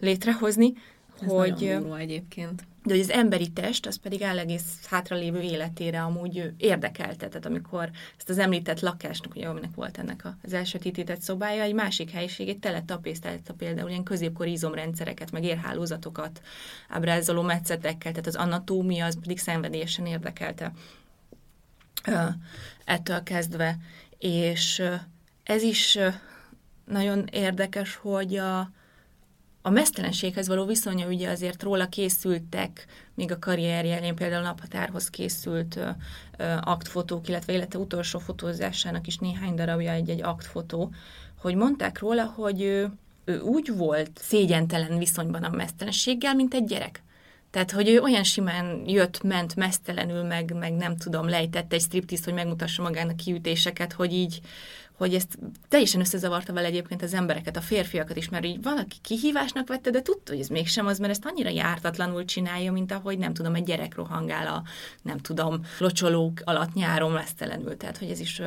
létrehozni. 0.00 0.72
Ez 1.20 1.28
hogy, 1.28 1.58
nagyon 1.60 1.96
egyébként 1.96 2.64
de 2.86 2.92
hogy 2.92 3.02
az 3.02 3.10
emberi 3.10 3.48
test, 3.48 3.86
az 3.86 3.96
pedig 3.96 4.22
áll 4.22 4.38
egész 4.38 4.86
hátralévő 4.86 5.40
életére 5.40 6.02
amúgy 6.02 6.52
érdekelte. 6.56 7.28
Tehát 7.28 7.46
amikor 7.46 7.90
ezt 8.18 8.28
az 8.28 8.38
említett 8.38 8.80
lakásnak, 8.80 9.34
ugye 9.34 9.48
aminek 9.48 9.74
volt 9.74 9.98
ennek 9.98 10.24
az 10.42 10.52
elsötétített 10.52 11.20
szobája, 11.20 11.62
egy 11.62 11.74
másik 11.74 12.10
helyiségét 12.10 12.60
tele 12.60 12.82
tapésztálta 12.82 13.54
például 13.54 13.90
ilyen 13.90 14.02
középkori 14.02 14.50
izomrendszereket, 14.50 15.30
meg 15.30 15.44
érhálózatokat 15.44 16.40
ábrázoló 16.88 17.42
metszetekkel, 17.42 18.10
tehát 18.12 18.26
az 18.26 18.36
anatómia 18.36 19.04
az 19.04 19.18
pedig 19.20 19.38
szenvedélyesen 19.38 20.06
érdekelte 20.06 20.72
ettől 22.84 23.22
kezdve. 23.22 23.76
És 24.18 24.82
ez 25.42 25.62
is 25.62 25.98
nagyon 26.84 27.26
érdekes, 27.32 27.94
hogy 27.94 28.36
a, 28.36 28.70
a 29.66 29.70
mesztelenséghez 29.70 30.48
való 30.48 30.64
viszonya 30.64 31.06
ugye 31.06 31.30
azért 31.30 31.62
róla 31.62 31.88
készültek, 31.88 32.86
még 33.14 33.32
a 33.32 33.38
karrierje 33.38 33.96
elén 33.96 34.14
például 34.14 34.42
naphatárhoz 34.42 35.10
készült 35.10 35.76
ö, 35.76 35.88
ö, 36.36 36.54
aktfotók, 36.60 37.28
illetve 37.28 37.52
élete 37.52 37.78
utolsó 37.78 38.18
fotózásának 38.18 39.06
is 39.06 39.18
néhány 39.18 39.54
darabja 39.54 39.92
egy-egy 39.92 40.22
aktfotó, 40.22 40.92
hogy 41.38 41.54
mondták 41.54 41.98
róla, 41.98 42.24
hogy 42.24 42.62
ő 42.62 42.90
ő 43.24 43.40
úgy 43.40 43.76
volt 43.76 44.10
szégyentelen 44.22 44.98
viszonyban 44.98 45.42
a 45.42 45.50
mesztelenséggel, 45.50 46.34
mint 46.34 46.54
egy 46.54 46.64
gyerek. 46.64 47.02
Tehát, 47.50 47.70
hogy 47.70 47.88
ő 47.88 48.00
olyan 48.00 48.24
simán 48.24 48.82
jött, 48.86 49.22
ment 49.22 49.56
mesztelenül, 49.56 50.22
meg, 50.22 50.54
meg 50.54 50.72
nem 50.72 50.96
tudom, 50.96 51.28
lejtett 51.28 51.72
egy 51.72 51.80
striptiszt, 51.80 52.24
hogy 52.24 52.34
megmutassa 52.34 52.82
magának 52.82 53.16
kiütéseket, 53.16 53.92
hogy 53.92 54.12
így, 54.12 54.40
hogy 54.96 55.14
ezt 55.14 55.38
teljesen 55.68 56.00
összezavarta 56.00 56.52
vele 56.52 56.66
egyébként 56.66 57.02
az 57.02 57.14
embereket, 57.14 57.56
a 57.56 57.60
férfiakat 57.60 58.16
is, 58.16 58.28
mert 58.28 58.44
így 58.44 58.62
valaki 58.62 58.96
kihívásnak 59.02 59.68
vette, 59.68 59.90
de 59.90 60.02
tudta, 60.02 60.32
hogy 60.32 60.40
ez 60.40 60.48
mégsem 60.48 60.86
az, 60.86 60.98
mert 60.98 61.10
ezt 61.10 61.24
annyira 61.24 61.48
jártatlanul 61.48 62.24
csinálja, 62.24 62.72
mint 62.72 62.92
ahogy 62.92 63.18
nem 63.18 63.34
tudom, 63.34 63.54
egy 63.54 63.64
gyerek 63.64 63.94
rohangál 63.94 64.46
a, 64.46 64.62
nem 65.02 65.18
tudom, 65.18 65.60
locsolók 65.78 66.40
alatt 66.44 66.74
nyáron 66.74 67.12
mesztelenül. 67.12 67.76
Tehát, 67.76 67.98
hogy 67.98 68.10
ez 68.10 68.20
is 68.20 68.42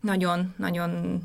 nagyon-nagyon 0.00 1.22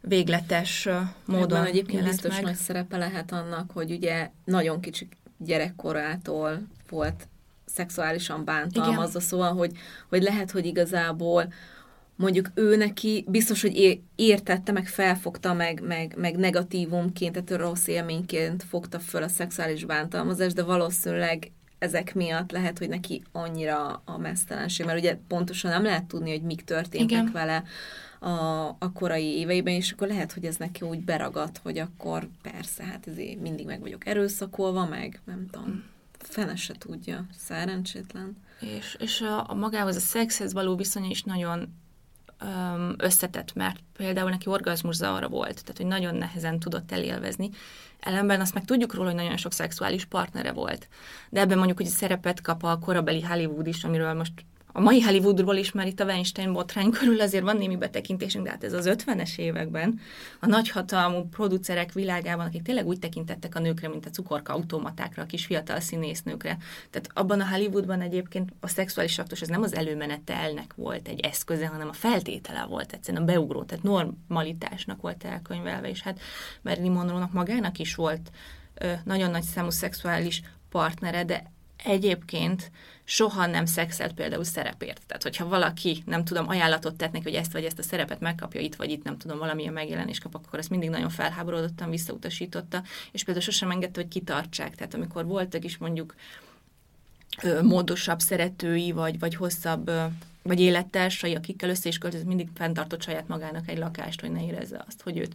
végletes 0.00 0.88
módon 1.24 1.58
Ebben 1.58 1.66
egyébként 1.66 2.04
biztos 2.04 2.34
meg. 2.34 2.42
nagy 2.42 2.54
szerepe 2.54 2.96
lehet 2.96 3.32
annak, 3.32 3.70
hogy 3.70 3.90
ugye 3.90 4.30
nagyon 4.44 4.80
kicsi 4.80 5.08
gyerekkorától 5.38 6.62
volt 6.88 7.28
szexuálisan 7.64 8.44
bántalmazva, 8.44 9.20
szóval, 9.20 9.52
hogy, 9.54 9.72
hogy 10.08 10.22
lehet, 10.22 10.50
hogy 10.50 10.66
igazából 10.66 11.52
mondjuk 12.16 12.50
ő 12.54 12.76
neki 12.76 13.24
biztos, 13.28 13.62
hogy 13.62 14.00
értette, 14.14 14.72
meg 14.72 14.86
felfogta, 14.86 15.52
meg, 15.52 15.82
meg, 15.86 16.14
meg 16.16 16.36
negatívumként, 16.36 17.32
tehát 17.32 17.62
rossz 17.62 17.86
élményként 17.86 18.62
fogta 18.62 18.98
föl 18.98 19.22
a 19.22 19.28
szexuális 19.28 19.84
bántalmazást, 19.84 20.54
de 20.54 20.62
valószínűleg 20.62 21.50
ezek 21.78 22.14
miatt 22.14 22.50
lehet, 22.50 22.78
hogy 22.78 22.88
neki 22.88 23.22
annyira 23.32 24.02
a 24.04 24.18
mesztelenség, 24.18 24.86
mert 24.86 24.98
ugye 24.98 25.18
pontosan 25.28 25.70
nem 25.70 25.82
lehet 25.82 26.04
tudni, 26.04 26.30
hogy 26.30 26.42
mik 26.42 26.64
történtek 26.64 27.10
Igen. 27.10 27.30
vele 27.32 27.62
a, 28.18 28.66
a 28.68 28.92
korai 28.94 29.38
éveiben, 29.38 29.74
és 29.74 29.92
akkor 29.92 30.08
lehet, 30.08 30.32
hogy 30.32 30.44
ez 30.44 30.56
neki 30.56 30.84
úgy 30.84 31.00
beragadt, 31.04 31.58
hogy 31.62 31.78
akkor 31.78 32.28
persze, 32.42 32.84
hát 32.84 33.06
ezért 33.06 33.40
mindig 33.40 33.66
meg 33.66 33.80
vagyok 33.80 34.06
erőszakolva, 34.06 34.86
meg 34.86 35.20
nem 35.24 35.46
tudom, 35.50 35.84
fene 36.18 36.56
se 36.56 36.74
tudja, 36.78 37.26
szerencsétlen. 37.36 38.36
És, 38.60 38.96
és 39.00 39.20
a, 39.20 39.50
a 39.50 39.54
magához, 39.54 39.96
a 39.96 40.00
szexhez 40.00 40.52
való 40.52 40.76
viszonya 40.76 41.08
is 41.08 41.22
nagyon 41.22 41.74
összetett, 42.96 43.54
mert 43.54 43.78
például 43.96 44.30
neki 44.30 44.48
orgazmus 44.48 45.00
arra 45.00 45.28
volt, 45.28 45.60
tehát 45.60 45.76
hogy 45.76 45.86
nagyon 45.86 46.14
nehezen 46.14 46.58
tudott 46.58 46.92
elélvezni. 46.92 47.50
Ellenben 48.00 48.40
azt 48.40 48.54
meg 48.54 48.64
tudjuk 48.64 48.94
róla, 48.94 49.08
hogy 49.08 49.18
nagyon 49.18 49.36
sok 49.36 49.52
szexuális 49.52 50.04
partnere 50.04 50.52
volt. 50.52 50.88
De 51.30 51.40
ebben 51.40 51.56
mondjuk, 51.56 51.78
hogy 51.78 51.86
szerepet 51.86 52.40
kap 52.40 52.62
a 52.62 52.78
korabeli 52.78 53.22
Hollywood 53.22 53.66
is, 53.66 53.84
amiről 53.84 54.12
most 54.12 54.32
a 54.72 54.80
mai 54.80 55.00
Hollywoodról 55.00 55.56
is, 55.56 55.72
mert 55.72 55.88
itt 55.88 56.00
a 56.00 56.04
Weinstein 56.04 56.52
botrány 56.52 56.90
körül 56.90 57.20
azért 57.20 57.44
van 57.44 57.56
némi 57.56 57.76
betekintésünk, 57.76 58.44
de 58.44 58.50
hát 58.50 58.64
ez 58.64 58.72
az 58.72 58.88
50-es 58.88 59.38
években 59.38 60.00
a 60.40 60.46
nagyhatalmú 60.46 61.28
producerek 61.28 61.92
világában, 61.92 62.46
akik 62.46 62.62
tényleg 62.62 62.86
úgy 62.86 62.98
tekintettek 62.98 63.54
a 63.54 63.58
nőkre, 63.58 63.88
mint 63.88 64.06
a 64.06 64.10
cukorka 64.10 64.52
automatákra, 64.52 65.22
a 65.22 65.26
kis 65.26 65.46
fiatal 65.46 65.80
színésznőkre. 65.80 66.58
Tehát 66.90 67.08
abban 67.14 67.40
a 67.40 67.48
Hollywoodban 67.48 68.00
egyébként 68.00 68.52
a 68.60 68.68
szexuális 68.68 69.18
aktus 69.18 69.42
az 69.42 69.48
nem 69.48 69.62
az 69.62 69.74
előmenetelnek 69.74 70.74
volt 70.74 71.08
egy 71.08 71.20
eszköze, 71.20 71.66
hanem 71.66 71.88
a 71.88 71.92
feltétele 71.92 72.64
volt 72.64 72.92
egyszerűen 72.92 73.22
a 73.22 73.26
beugró, 73.26 73.62
tehát 73.62 73.84
normalitásnak 73.84 75.00
volt 75.00 75.24
elkönyvelve, 75.24 75.88
és 75.88 76.02
hát 76.02 76.20
Marilyn 76.62 76.92
monroe 76.92 77.28
magának 77.32 77.78
is 77.78 77.94
volt 77.94 78.30
ö, 78.74 78.92
nagyon 79.04 79.30
nagy 79.30 79.42
számú 79.42 79.70
szexuális 79.70 80.42
partnere, 80.68 81.24
de 81.24 81.52
egyébként 81.84 82.70
soha 83.12 83.46
nem 83.46 83.64
szexelt 83.66 84.12
például 84.12 84.44
szerepért. 84.44 85.00
Tehát, 85.06 85.22
hogyha 85.22 85.48
valaki, 85.48 86.02
nem 86.06 86.24
tudom, 86.24 86.48
ajánlatot 86.48 86.94
tett 86.94 87.12
neki, 87.12 87.24
hogy 87.24 87.34
ezt 87.34 87.52
vagy 87.52 87.64
ezt 87.64 87.78
a 87.78 87.82
szerepet 87.82 88.20
megkapja 88.20 88.60
itt, 88.60 88.74
vagy 88.74 88.90
itt, 88.90 89.04
nem 89.04 89.18
tudom, 89.18 89.38
valamilyen 89.38 89.72
megjelenés 89.72 90.18
kap, 90.18 90.34
akkor 90.34 90.58
ezt 90.58 90.70
mindig 90.70 90.90
nagyon 90.90 91.08
felháborodottan 91.08 91.90
visszautasította, 91.90 92.82
és 93.12 93.24
például 93.24 93.44
sosem 93.44 93.70
engedte, 93.70 94.00
hogy 94.00 94.10
kitartsák. 94.10 94.74
Tehát, 94.74 94.94
amikor 94.94 95.26
voltak 95.26 95.64
is 95.64 95.76
mondjuk 95.76 96.14
módosabb 97.62 98.20
szeretői, 98.20 98.92
vagy, 98.92 99.18
vagy 99.18 99.34
hosszabb 99.34 99.90
vagy 100.42 100.60
élettársai, 100.60 101.34
akikkel 101.34 101.70
össze 101.70 101.88
is 101.88 101.98
költözött, 101.98 102.26
mindig 102.26 102.48
fenntartott 102.54 103.02
saját 103.02 103.28
magának 103.28 103.68
egy 103.68 103.78
lakást, 103.78 104.20
hogy 104.20 104.30
ne 104.30 104.44
érezze 104.44 104.84
azt, 104.86 105.02
hogy 105.02 105.18
őt, 105.18 105.34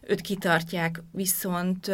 őt 0.00 0.20
kitartják. 0.20 1.02
Viszont 1.10 1.88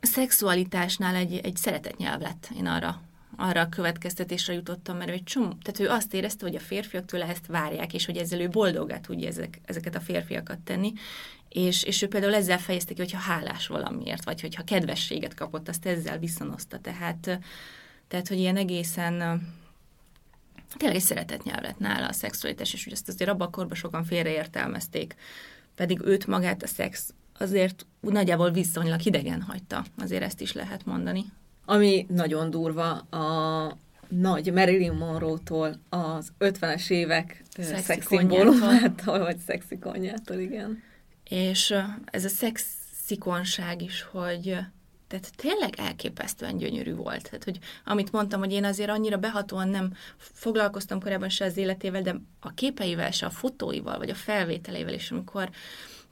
a 0.00 0.06
szexualitásnál 0.06 1.14
egy, 1.14 1.40
egy 1.42 1.56
szeretetnyelv 1.56 2.20
lett, 2.20 2.50
én 2.56 2.66
arra 2.66 3.00
arra 3.40 3.60
a 3.60 3.68
következtetésre 3.68 4.52
jutottam, 4.52 4.96
mert 4.96 5.10
egy 5.10 5.24
csomó, 5.24 5.52
tehát 5.62 5.80
ő 5.80 5.88
azt 5.88 6.14
érezte, 6.14 6.46
hogy 6.46 6.54
a 6.54 6.60
férfiak 6.60 7.04
tőle 7.04 7.26
ezt 7.26 7.46
várják, 7.46 7.94
és 7.94 8.06
hogy 8.06 8.16
ezzel 8.16 8.40
ő 8.40 8.48
boldogát 8.48 9.02
tudja 9.02 9.28
ezek, 9.28 9.60
ezeket 9.64 9.94
a 9.94 10.00
férfiakat 10.00 10.58
tenni, 10.58 10.92
és, 11.48 11.82
és 11.82 12.02
ő 12.02 12.08
például 12.08 12.34
ezzel 12.34 12.58
fejezte 12.58 12.94
ki, 12.94 13.00
hogyha 13.00 13.18
hálás 13.18 13.66
valamiért, 13.66 14.24
vagy 14.24 14.40
hogyha 14.40 14.64
kedvességet 14.64 15.34
kapott, 15.34 15.68
azt 15.68 15.86
ezzel 15.86 16.18
viszonozta, 16.18 16.78
tehát, 16.78 17.40
tehát 18.08 18.28
hogy 18.28 18.38
ilyen 18.38 18.56
egészen 18.56 19.42
tényleg 20.76 20.96
egy 20.96 21.04
szeretetnyelv 21.04 21.62
lett 21.62 21.78
nála 21.78 22.06
a 22.06 22.12
szexualitás, 22.12 22.72
és 22.72 22.84
hogy 22.84 22.92
ezt 22.92 23.08
azért 23.08 23.30
abban 23.30 23.46
a 23.46 23.50
korban 23.50 23.76
sokan 23.76 24.04
félreértelmezték, 24.04 25.14
pedig 25.74 26.00
őt 26.04 26.26
magát 26.26 26.62
a 26.62 26.66
szex 26.66 27.14
azért 27.38 27.86
nagyjából 28.00 28.50
viszonylag 28.50 29.00
hidegen 29.00 29.42
hagyta, 29.42 29.84
azért 29.98 30.22
ezt 30.22 30.40
is 30.40 30.52
lehet 30.52 30.84
mondani. 30.84 31.24
Ami 31.70 32.06
nagyon 32.08 32.50
durva 32.50 32.90
a 32.98 33.76
nagy 34.08 34.52
Marilyn 34.52 34.92
Monroe-tól 34.92 35.80
az 35.88 36.32
50-es 36.38 36.90
évek 36.90 37.42
szexikonjától, 37.58 39.18
vagy 39.18 39.38
szexikonjától, 39.46 40.38
igen. 40.38 40.82
És 41.24 41.74
ez 42.04 42.24
a 42.24 42.28
szexikonság 42.28 43.82
is, 43.82 44.02
hogy 44.02 44.58
tehát 45.08 45.36
tényleg 45.36 45.74
elképesztően 45.76 46.56
gyönyörű 46.56 46.94
volt. 46.94 47.22
Tehát, 47.22 47.44
hogy 47.44 47.58
amit 47.84 48.12
mondtam, 48.12 48.40
hogy 48.40 48.52
én 48.52 48.64
azért 48.64 48.90
annyira 48.90 49.16
behatóan 49.16 49.68
nem 49.68 49.94
foglalkoztam 50.16 51.00
korábban 51.00 51.28
se 51.28 51.44
az 51.44 51.56
életével, 51.56 52.02
de 52.02 52.20
a 52.40 52.54
képeivel, 52.54 53.10
se 53.10 53.26
a 53.26 53.30
fotóival, 53.30 53.98
vagy 53.98 54.10
a 54.10 54.14
felvételeivel, 54.14 54.94
és 54.94 55.10
amikor 55.10 55.50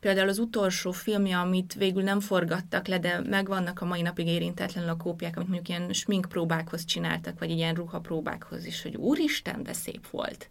Például 0.06 0.28
az 0.28 0.38
utolsó 0.38 0.90
filmje, 0.90 1.38
amit 1.38 1.74
végül 1.74 2.02
nem 2.02 2.20
forgattak 2.20 2.86
le, 2.86 2.98
de 2.98 3.20
megvannak 3.20 3.80
a 3.80 3.84
mai 3.84 4.02
napig 4.02 4.26
érintetlenül 4.26 4.90
a 4.90 4.96
kópiák, 4.96 5.36
amit 5.36 5.48
mondjuk 5.48 5.68
ilyen 5.68 5.92
sminkpróbákhoz 5.92 6.84
csináltak, 6.84 7.38
vagy 7.38 7.50
ilyen 7.50 7.74
ruhapróbákhoz 7.74 8.64
is, 8.64 8.82
hogy 8.82 8.96
úristen, 8.96 9.62
de 9.62 9.72
szép 9.72 10.10
volt. 10.10 10.48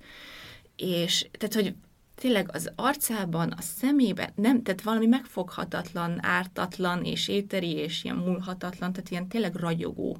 És 0.76 1.28
tehát, 1.32 1.54
hogy 1.54 1.76
tényleg 2.16 2.50
az 2.54 2.72
arcában, 2.76 3.52
a 3.52 3.62
szemében, 3.62 4.30
nem, 4.36 4.64
tehát 4.64 4.82
valami 4.82 5.06
megfoghatatlan, 5.06 6.26
ártatlan, 6.26 7.04
és 7.04 7.28
éteri, 7.28 7.72
és 7.72 8.04
ilyen 8.04 8.16
múlhatatlan, 8.16 8.94
tehát 8.94 9.10
ilyen 9.10 9.28
tényleg 9.28 9.56
ragyogó 9.56 10.18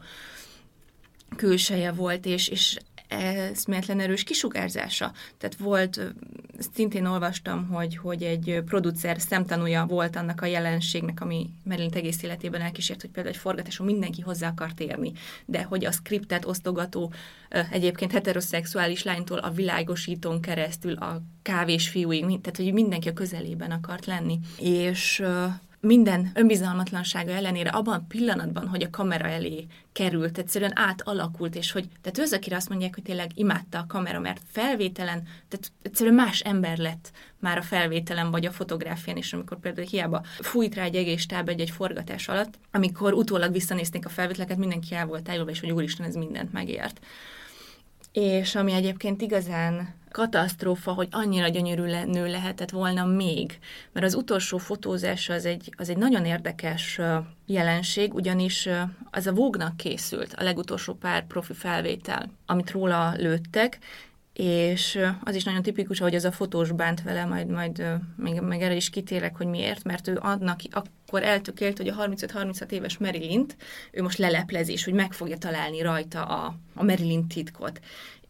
külseje 1.36 1.92
volt, 1.92 2.26
és, 2.26 2.48
és 2.48 2.78
eszméletlen 3.08 4.00
erős 4.00 4.24
kisugárzása. 4.24 5.12
Tehát 5.38 5.56
volt, 5.56 6.14
szintén 6.74 7.06
olvastam, 7.06 7.68
hogy, 7.68 7.98
hogy 7.98 8.24
egy 8.24 8.62
producer 8.66 9.22
szemtanúja 9.22 9.86
volt 9.86 10.16
annak 10.16 10.42
a 10.42 10.46
jelenségnek, 10.46 11.22
ami 11.22 11.50
Marilyn 11.64 11.92
egész 11.94 12.24
életében 12.24 12.62
elkísért, 12.62 13.02
hogy 13.02 13.10
például 13.10 13.36
egy 13.36 13.42
forgatáson 13.42 13.86
mindenki 13.86 14.22
hozzá 14.22 14.48
akart 14.48 14.80
érni, 14.80 15.12
de 15.46 15.64
hogy 15.64 15.86
a 15.86 15.92
skriptet 15.92 16.46
osztogató 16.46 17.14
egyébként 17.72 18.12
heteroszexuális 18.12 19.04
lánytól 19.04 19.38
a 19.38 19.52
világosítón 19.52 20.42
keresztül 20.42 20.94
a 20.94 21.22
kávés 21.42 21.90
fiúig, 21.90 22.22
tehát 22.22 22.56
hogy 22.56 22.74
mindenki 22.74 23.10
a 23.10 23.14
közelében 23.14 23.72
akart 23.72 24.06
lenni. 24.06 24.40
És 24.60 25.24
minden 25.86 26.32
önbizalmatlansága 26.34 27.32
ellenére 27.32 27.70
abban 27.70 27.94
a 27.94 28.06
pillanatban, 28.08 28.68
hogy 28.68 28.84
a 28.84 28.90
kamera 28.90 29.28
elé 29.28 29.66
került, 29.92 30.38
egyszerűen 30.38 30.72
átalakult, 30.76 31.56
és 31.56 31.72
hogy, 31.72 31.88
tehát 32.02 32.18
ő 32.18 32.22
az, 32.22 32.34
akire 32.34 32.56
azt 32.56 32.70
mondják, 32.70 32.94
hogy 32.94 33.04
tényleg 33.04 33.32
imádta 33.36 33.78
a 33.78 33.86
kamera, 33.88 34.20
mert 34.20 34.42
felvételen, 34.52 35.24
tehát 35.48 35.72
egyszerűen 35.82 36.16
más 36.16 36.40
ember 36.40 36.78
lett 36.78 37.12
már 37.40 37.58
a 37.58 37.62
felvételen, 37.62 38.32
vagy 38.32 38.46
a 38.46 38.52
fotográfián, 38.52 39.18
és 39.18 39.34
amikor 39.34 39.60
például 39.60 39.88
hiába 39.88 40.24
fújt 40.40 40.76
rá 40.76 40.84
egy 40.84 40.96
egész 40.96 41.26
táb 41.26 41.50
egy, 41.50 41.60
egy 41.60 41.70
forgatás 41.70 42.28
alatt, 42.28 42.60
amikor 42.72 43.14
utólag 43.14 43.52
visszanézték 43.52 44.06
a 44.06 44.10
felvételeket, 44.10 44.58
mindenki 44.58 44.96
el 44.96 45.06
volt 45.06 45.24
tájolva, 45.24 45.52
és 45.52 45.60
hogy 45.60 45.72
úristen, 45.72 46.06
ez 46.06 46.16
mindent 46.16 46.54
megért. 46.54 47.00
És 48.12 48.56
ami 48.56 48.72
egyébként 48.72 49.22
igazán 49.22 49.94
katasztrófa, 50.16 50.92
hogy 50.94 51.08
annyira 51.12 51.48
gyönyörű 51.48 51.84
nő 52.06 52.28
lehetett 52.28 52.70
volna 52.70 53.06
még. 53.06 53.60
Mert 53.92 54.06
az 54.06 54.16
utolsó 54.16 54.58
fotózása 54.58 55.34
az 55.34 55.46
egy, 55.46 55.74
az 55.78 55.90
egy 55.90 55.98
nagyon 55.98 56.26
érdekes 56.26 57.00
jelenség, 57.46 58.14
ugyanis 58.14 58.70
az 59.12 59.28
a 59.28 59.34
Vogue-nak 59.34 59.78
készült, 59.78 60.34
a 60.34 60.44
legutolsó 60.44 60.94
pár 60.94 61.28
profi 61.28 61.54
felvétel, 61.54 62.30
amit 62.46 62.72
róla 62.72 63.14
lőttek, 63.18 63.80
és 64.34 65.00
az 65.24 65.36
is 65.36 65.44
nagyon 65.44 65.62
tipikus, 65.62 66.00
hogy 66.00 66.16
az 66.16 66.26
a 66.26 66.32
fotós 66.32 66.72
bánt 66.72 67.02
vele, 67.02 67.26
majd, 67.26 67.48
majd 67.48 67.84
még, 68.18 68.42
még 68.42 68.62
erre 68.62 68.76
is 68.76 68.90
kitérek, 68.90 69.36
hogy 69.36 69.48
miért, 69.48 69.84
mert 69.84 70.08
ő 70.08 70.18
annak 70.22 70.60
akkor 70.72 71.24
eltökélt, 71.24 71.78
hogy 71.78 71.88
a 71.88 71.96
35-36 71.96 72.72
éves 72.72 72.98
Marilyn-t 72.98 73.56
ő 73.92 74.02
most 74.02 74.18
leleplezi, 74.18 74.72
és 74.72 74.84
hogy 74.84 74.94
meg 74.94 75.14
fogja 75.14 75.38
találni 75.38 75.82
rajta 75.82 76.24
a, 76.24 76.56
a 76.76 76.84
Marilyn 76.84 77.28
titkot 77.28 77.80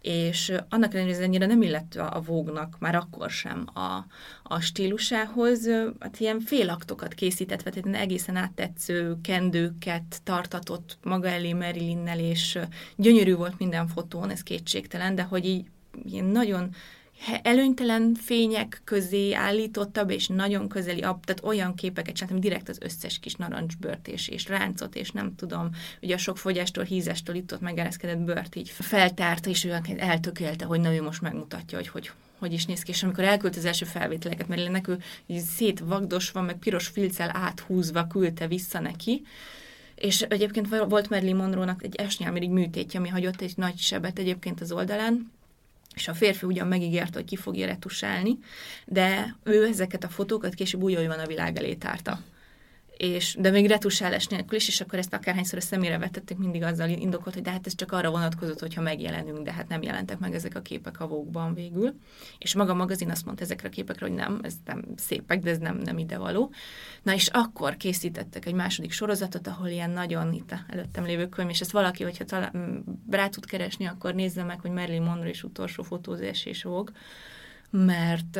és 0.05 0.53
annak 0.69 0.93
ellenére, 0.93 1.03
hogy 1.03 1.23
ez 1.23 1.27
ennyire 1.29 1.45
nem 1.45 1.61
illett 1.61 1.95
a 1.95 2.21
vógnak 2.25 2.75
már 2.79 2.95
akkor 2.95 3.29
sem 3.29 3.65
a, 3.73 4.05
a 4.43 4.59
stílusához, 4.59 5.69
hát 5.99 6.19
ilyen 6.19 6.39
félaktokat 6.39 7.13
készített, 7.13 7.59
tehát 7.61 7.95
egészen 7.95 8.35
áttetsző 8.35 9.17
kendőket 9.21 10.19
tartatott 10.23 10.97
maga 11.03 11.27
elé 11.27 11.53
Marilinnel, 11.53 12.19
és 12.19 12.59
gyönyörű 12.95 13.35
volt 13.35 13.59
minden 13.59 13.87
fotón, 13.87 14.29
ez 14.29 14.43
kétségtelen, 14.43 15.15
de 15.15 15.23
hogy 15.23 15.45
így 15.45 15.65
ilyen 16.03 16.25
nagyon 16.25 16.69
előnytelen 17.41 18.13
fények 18.13 18.81
közé 18.83 19.33
állítottabb, 19.33 20.09
és 20.09 20.27
nagyon 20.27 20.67
közeli, 20.67 20.99
tehát 20.99 21.39
olyan 21.43 21.75
képeket 21.75 22.15
csináltam, 22.15 22.39
direkt 22.39 22.69
az 22.69 22.77
összes 22.81 23.19
kis 23.19 23.35
narancsbört 23.35 24.07
és, 24.07 24.27
és 24.27 24.47
ráncot, 24.47 24.95
és 24.95 25.11
nem 25.11 25.35
tudom, 25.35 25.69
ugye 26.01 26.13
a 26.13 26.17
sok 26.17 26.37
fogyástól, 26.37 26.83
hízestől 26.83 27.35
itt 27.35 27.53
ott 27.53 27.61
megereszkedett 27.61 28.17
bört 28.17 28.55
így 28.55 28.69
feltárta, 28.69 29.49
és 29.49 29.63
ő 29.63 29.81
eltökélte, 29.97 30.65
hogy 30.65 30.79
na 30.79 30.93
ő 30.93 31.01
most 31.01 31.21
megmutatja, 31.21 31.77
hogy 31.77 31.87
hogy, 31.87 32.11
hogy 32.39 32.53
is 32.53 32.65
néz 32.65 32.81
ki, 32.81 32.91
és 32.91 33.03
amikor 33.03 33.23
elküldte 33.23 33.59
az 33.59 33.65
első 33.65 33.85
felvételeket, 33.85 34.47
mert 34.47 34.87
ő 34.87 34.99
így 35.25 35.41
szétvagdosva, 35.41 36.41
meg 36.41 36.55
piros 36.55 36.87
filccel 36.87 37.29
áthúzva 37.33 38.07
küldte 38.07 38.47
vissza 38.47 38.79
neki, 38.79 39.23
és 39.95 40.21
egyébként 40.21 40.67
volt 40.67 41.09
Marilyn 41.09 41.35
Monroe-nak 41.35 41.83
egy 41.83 41.95
esnyelmirigy 41.95 42.49
műtétje, 42.49 42.99
ami 42.99 43.09
hagyott 43.09 43.41
egy 43.41 43.53
nagy 43.55 43.77
sebet 43.77 44.19
egyébként 44.19 44.61
az 44.61 44.71
oldalán, 44.71 45.31
és 45.95 46.07
a 46.07 46.13
férfi 46.13 46.45
ugyan 46.45 46.67
megígérte, 46.67 47.13
hogy 47.13 47.25
ki 47.25 47.35
fogja 47.35 47.65
retusálni, 47.65 48.37
de 48.85 49.35
ő 49.43 49.65
ezeket 49.65 50.03
a 50.03 50.09
fotókat 50.09 50.53
később 50.53 50.81
van 51.07 51.19
a 51.19 51.27
világ 51.27 51.57
elé 51.57 51.73
tárta 51.73 52.19
és, 52.97 53.35
de 53.39 53.49
még 53.49 53.67
retusálás 53.67 54.27
nélkül 54.27 54.57
is, 54.57 54.67
és 54.67 54.81
akkor 54.81 54.99
ezt 54.99 55.13
akárhányszor 55.13 55.57
a 55.57 55.61
szemére 55.61 55.97
vetették, 55.97 56.37
mindig 56.37 56.63
azzal 56.63 56.89
indokolt, 56.89 57.33
hogy 57.33 57.43
de 57.43 57.51
hát 57.51 57.65
ez 57.65 57.75
csak 57.75 57.91
arra 57.91 58.09
vonatkozott, 58.09 58.59
hogyha 58.59 58.81
megjelenünk, 58.81 59.39
de 59.39 59.53
hát 59.53 59.67
nem 59.67 59.81
jelentek 59.81 60.19
meg 60.19 60.33
ezek 60.33 60.55
a 60.55 60.61
képek 60.61 60.99
a 60.99 61.07
vókban 61.07 61.53
végül. 61.53 61.93
És 62.37 62.55
maga 62.55 62.71
a 62.71 62.75
magazin 62.75 63.09
azt 63.09 63.25
mondta 63.25 63.43
ezekre 63.43 63.67
a 63.67 63.71
képekre, 63.71 64.05
hogy 64.05 64.15
nem, 64.15 64.39
ez 64.43 64.53
nem 64.65 64.83
szépek, 64.95 65.39
de 65.39 65.49
ez 65.49 65.57
nem, 65.57 65.77
nem 65.77 65.97
idevaló. 65.97 66.51
Na 67.03 67.13
és 67.13 67.27
akkor 67.27 67.77
készítettek 67.77 68.45
egy 68.45 68.53
második 68.53 68.91
sorozatot, 68.91 69.47
ahol 69.47 69.67
ilyen 69.67 69.89
nagyon 69.89 70.33
itt 70.33 70.55
előttem 70.67 71.05
lévő 71.05 71.29
könyv, 71.29 71.49
és 71.49 71.61
ezt 71.61 71.71
valaki, 71.71 72.03
hogyha 72.03 72.23
talál, 72.23 72.83
rá 73.09 73.27
tud 73.27 73.45
keresni, 73.45 73.85
akkor 73.85 74.15
nézze 74.15 74.43
meg, 74.43 74.59
hogy 74.59 74.71
Marilyn 74.71 75.01
Monroe 75.01 75.29
és 75.29 75.43
utolsó 75.43 75.83
fotózás 75.83 76.45
és 76.45 76.63
vóg, 76.63 76.91
mert 77.69 78.39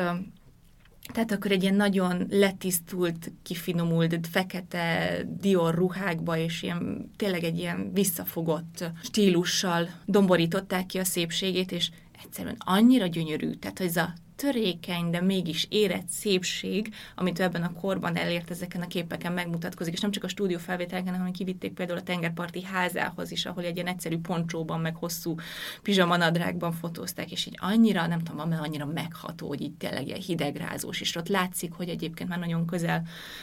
tehát 1.12 1.32
akkor 1.32 1.50
egy 1.50 1.62
ilyen 1.62 1.74
nagyon 1.74 2.26
letisztult, 2.30 3.32
kifinomult, 3.42 4.26
fekete 4.26 5.16
Dior 5.40 5.74
ruhákba, 5.74 6.36
és 6.36 6.62
ilyen, 6.62 7.10
tényleg 7.16 7.44
egy 7.44 7.58
ilyen 7.58 7.92
visszafogott 7.92 8.90
stílussal 9.02 9.88
domborították 10.04 10.86
ki 10.86 10.98
a 10.98 11.04
szépségét, 11.04 11.72
és 11.72 11.90
egyszerűen 12.24 12.56
annyira 12.58 13.06
gyönyörű, 13.06 13.50
tehát 13.50 13.80
ez 13.80 13.96
a 13.96 14.14
törékeny, 14.36 15.10
de 15.10 15.20
mégis 15.20 15.66
érett 15.70 16.08
szépség, 16.08 16.94
amit 17.14 17.40
ebben 17.40 17.62
a 17.62 17.72
korban 17.72 18.16
elért 18.16 18.50
ezeken 18.50 18.80
a 18.80 18.86
képeken 18.86 19.32
megmutatkozik, 19.32 19.92
és 19.92 20.00
nem 20.00 20.10
csak 20.10 20.24
a 20.24 20.28
stúdió 20.28 20.58
felvételeken, 20.58 21.16
hanem 21.16 21.32
kivitték 21.32 21.72
például 21.72 21.98
a 21.98 22.02
tengerparti 22.02 22.62
házához 22.62 23.30
is, 23.30 23.46
ahol 23.46 23.64
egy 23.64 23.74
ilyen 23.74 23.86
egyszerű 23.86 24.18
poncsóban, 24.18 24.80
meg 24.80 24.96
hosszú 24.96 25.34
pizsamanadrágban 25.82 26.72
fotózták, 26.72 27.30
és 27.30 27.46
így 27.46 27.58
annyira, 27.60 28.06
nem 28.06 28.22
tudom, 28.22 28.48
mert 28.48 28.62
annyira 28.62 28.86
megható, 28.86 29.48
hogy 29.48 29.60
így 29.60 29.74
tényleg 29.74 30.06
ilyen 30.06 30.20
hidegrázós, 30.20 31.00
és 31.00 31.16
ott 31.16 31.28
látszik, 31.28 31.72
hogy 31.72 31.88
egyébként 31.88 32.28
már 32.28 32.38
nagyon 32.38 32.66
közel 32.66 33.02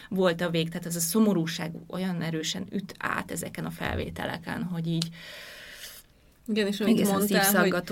volt 0.09 0.41
a 0.41 0.49
vég, 0.49 0.69
tehát 0.69 0.85
ez 0.85 0.95
a 0.95 0.99
szomorúság 0.99 1.71
olyan 1.87 2.21
erősen 2.21 2.65
üt 2.71 2.95
át 2.99 3.31
ezeken 3.31 3.65
a 3.65 3.71
felvételeken, 3.71 4.63
hogy 4.63 4.87
így 4.87 5.09
igen, 6.47 6.67
és 6.67 6.79
amit 6.79 7.07
mondtál, 7.07 7.61
hogy, 7.61 7.83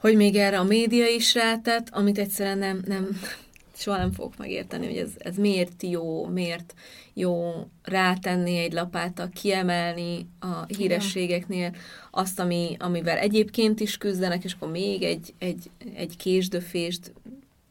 hogy 0.00 0.16
még 0.16 0.36
erre 0.36 0.58
a 0.58 0.64
média 0.64 1.06
is 1.06 1.34
rátett, 1.34 1.88
amit 1.90 2.18
egyszerűen 2.18 2.58
nem, 2.58 2.82
nem 2.86 3.08
soha 3.76 3.96
nem 3.96 4.12
fogok 4.12 4.36
megérteni, 4.36 4.86
hogy 4.86 4.96
ez, 4.96 5.10
ez 5.18 5.36
miért 5.36 5.82
jó, 5.82 6.26
miért 6.26 6.74
jó 7.14 7.66
rátenni 7.82 8.58
egy 8.58 8.72
lapáttal, 8.72 9.28
kiemelni 9.28 10.26
a 10.38 10.64
hírességeknél 10.64 11.74
azt, 12.10 12.40
ami, 12.40 12.76
amivel 12.78 13.18
egyébként 13.18 13.80
is 13.80 13.96
küzdenek, 13.96 14.44
és 14.44 14.52
akkor 14.52 14.70
még 14.70 15.02
egy, 15.02 15.34
egy, 15.38 15.70
egy 15.94 16.16
késdöfést 16.16 17.12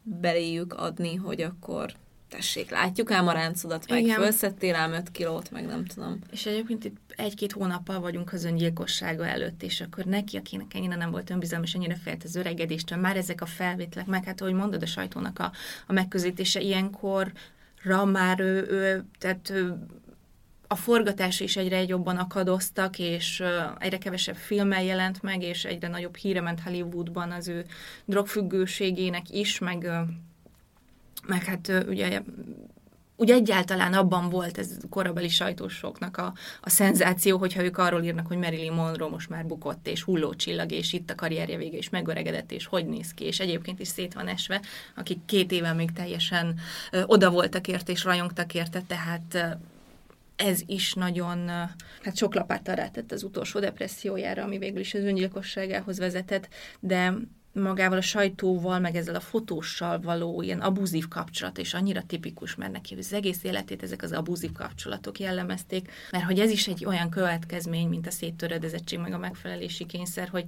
beléjük 0.02 0.74
adni, 0.74 1.14
hogy 1.14 1.42
akkor 1.42 1.92
tessék, 2.30 2.70
látjuk 2.70 3.10
ám 3.10 3.28
a 3.28 3.32
ráncodat, 3.32 3.88
meg 3.88 4.02
Igen. 4.02 4.20
felszettél 4.20 4.74
ám 4.74 4.92
5 4.92 5.10
kilót, 5.10 5.50
meg 5.50 5.66
nem 5.66 5.84
tudom. 5.84 6.18
És 6.30 6.46
egyébként 6.46 6.84
itt 6.84 6.96
egy-két 7.16 7.52
hónappal 7.52 8.00
vagyunk 8.00 8.32
az 8.32 8.44
öngyilkossága 8.44 9.26
előtt, 9.26 9.62
és 9.62 9.80
akkor 9.80 10.04
neki, 10.04 10.36
akinek 10.36 10.74
ennyire 10.74 10.96
nem 10.96 11.10
volt 11.10 11.30
önbizalom, 11.30 11.64
és 11.64 11.74
ennyire 11.74 11.94
félt 11.94 12.24
az 12.24 12.36
öregedéstől, 12.36 12.98
már 12.98 13.16
ezek 13.16 13.40
a 13.40 13.46
felvételek, 13.46 14.06
meg 14.06 14.24
hát, 14.24 14.40
ahogy 14.40 14.52
mondod, 14.52 14.82
a 14.82 14.86
sajtónak 14.86 15.38
a, 15.38 15.52
a 15.86 15.92
megközelítése 15.92 16.60
ilyenkor 16.60 17.32
ra 17.82 18.04
már 18.04 18.40
ő, 18.40 18.66
ő 18.70 19.04
tehát 19.18 19.50
ő, 19.50 19.86
a 20.66 20.74
forgatás 20.74 21.40
is 21.40 21.56
egyre 21.56 21.82
jobban 21.82 22.16
akadoztak, 22.16 22.98
és 22.98 23.42
egyre 23.78 23.98
kevesebb 23.98 24.36
filmmel 24.36 24.82
jelent 24.82 25.22
meg, 25.22 25.42
és 25.42 25.64
egyre 25.64 25.88
nagyobb 25.88 26.16
híre 26.16 26.40
ment 26.40 26.60
Hollywoodban 26.60 27.30
az 27.30 27.48
ő 27.48 27.64
drogfüggőségének 28.04 29.30
is, 29.30 29.58
meg 29.58 29.90
meg 31.30 31.44
hát 31.44 31.84
ugye 31.88 32.20
úgy 33.16 33.30
egyáltalán 33.30 33.92
abban 33.94 34.28
volt 34.28 34.58
ez 34.58 34.76
korabeli 34.88 35.28
sajtósoknak 35.28 36.16
a, 36.16 36.32
a 36.60 36.70
szenzáció, 36.70 37.38
hogyha 37.38 37.64
ők 37.64 37.78
arról 37.78 38.02
írnak, 38.02 38.26
hogy 38.26 38.36
Marilyn 38.36 38.72
Monroe 38.72 39.08
most 39.08 39.28
már 39.28 39.46
bukott, 39.46 39.86
és 39.86 40.02
hullócsillag, 40.02 40.72
és 40.72 40.92
itt 40.92 41.10
a 41.10 41.14
karrierje 41.14 41.56
vége, 41.56 41.76
és 41.76 41.88
megöregedett, 41.88 42.52
és 42.52 42.66
hogy 42.66 42.86
néz 42.86 43.14
ki, 43.14 43.24
és 43.24 43.40
egyébként 43.40 43.80
is 43.80 43.88
szét 43.88 44.14
van 44.14 44.28
esve, 44.28 44.60
akik 44.96 45.18
két 45.24 45.52
éve 45.52 45.72
még 45.72 45.92
teljesen 45.92 46.58
ö, 46.92 47.02
oda 47.06 47.30
voltak 47.30 47.68
érte, 47.68 47.92
és 47.92 48.04
rajongtak 48.04 48.54
érte, 48.54 48.82
tehát 48.86 49.34
ö, 49.34 49.46
ez 50.36 50.60
is 50.66 50.94
nagyon, 50.94 51.48
hát 52.02 52.16
sok 52.16 52.34
lapáttal 52.34 52.74
rátett 52.74 53.12
az 53.12 53.22
utolsó 53.22 53.60
depressziójára, 53.60 54.42
ami 54.42 54.58
végül 54.58 54.80
is 54.80 54.94
az 54.94 55.04
öngyilkosságához 55.04 55.98
vezetett, 55.98 56.48
de 56.80 57.14
magával 57.52 57.98
a 57.98 58.02
sajtóval, 58.02 58.78
meg 58.78 58.96
ezzel 58.96 59.14
a 59.14 59.20
fotóssal 59.20 60.00
való 60.00 60.42
ilyen 60.42 60.60
abúzív 60.60 61.08
kapcsolat, 61.08 61.58
és 61.58 61.74
annyira 61.74 62.02
tipikus, 62.06 62.54
mert 62.54 62.72
neki 62.72 62.94
az 62.98 63.12
egész 63.12 63.44
életét 63.44 63.82
ezek 63.82 64.02
az 64.02 64.12
abúzív 64.12 64.52
kapcsolatok 64.52 65.18
jellemezték, 65.18 65.92
mert 66.10 66.24
hogy 66.24 66.40
ez 66.40 66.50
is 66.50 66.68
egy 66.68 66.84
olyan 66.84 67.10
következmény, 67.10 67.88
mint 67.88 68.06
a 68.06 68.10
széttöredezettség, 68.10 68.98
meg 68.98 69.12
a 69.12 69.18
megfelelési 69.18 69.86
kényszer, 69.86 70.28
hogy 70.28 70.44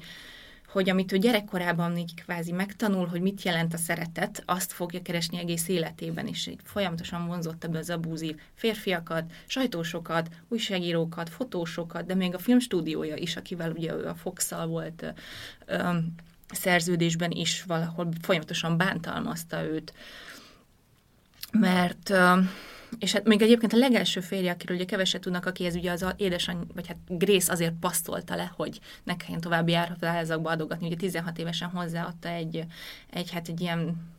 hogy 0.72 0.90
amit 0.90 1.12
ő 1.12 1.18
gyerekkorában 1.18 1.96
így 1.96 2.14
kvázi 2.14 2.52
megtanul, 2.52 3.06
hogy 3.06 3.20
mit 3.20 3.42
jelent 3.42 3.74
a 3.74 3.76
szeretet, 3.76 4.42
azt 4.46 4.72
fogja 4.72 5.02
keresni 5.02 5.38
egész 5.38 5.68
életében, 5.68 6.26
és 6.26 6.50
folyamatosan 6.64 7.26
vonzotta 7.26 7.68
be 7.68 7.78
az 7.78 7.90
abúzív 7.90 8.36
férfiakat, 8.54 9.32
sajtósokat, 9.46 10.28
újságírókat, 10.48 11.28
fotósokat, 11.28 12.06
de 12.06 12.14
még 12.14 12.34
a 12.34 12.38
filmstúdiója 12.38 13.16
is, 13.16 13.36
akivel 13.36 13.70
ugye 13.70 13.92
ő 13.92 14.06
a 14.06 14.14
fox 14.14 14.50
volt 14.66 15.14
szerződésben 16.52 17.30
is 17.30 17.62
valahol 17.62 18.08
folyamatosan 18.22 18.76
bántalmazta 18.76 19.62
őt. 19.62 19.92
Mert 21.52 22.12
és 22.98 23.12
hát 23.12 23.24
még 23.24 23.42
egyébként 23.42 23.72
a 23.72 23.76
legelső 23.76 24.20
férje, 24.20 24.50
akiről 24.50 24.76
ugye 24.76 24.84
keveset 24.84 25.20
tudnak, 25.20 25.46
aki 25.46 25.64
ez 25.64 25.74
ugye 25.74 25.90
az 25.90 26.06
édesany, 26.16 26.58
vagy 26.74 26.86
hát 26.86 26.96
Grace 27.08 27.52
azért 27.52 27.72
pasztolta 27.80 28.36
le, 28.36 28.52
hogy 28.56 28.80
ne 29.04 29.16
kelljen 29.16 29.40
további 29.40 29.72
járható 29.72 30.46
adogatni. 30.46 30.86
Ugye 30.86 30.96
16 30.96 31.38
évesen 31.38 31.68
hozzáadta 31.68 32.28
egy, 32.28 32.64
egy 33.10 33.30
hát 33.30 33.48
egy 33.48 33.60
ilyen 33.60 34.10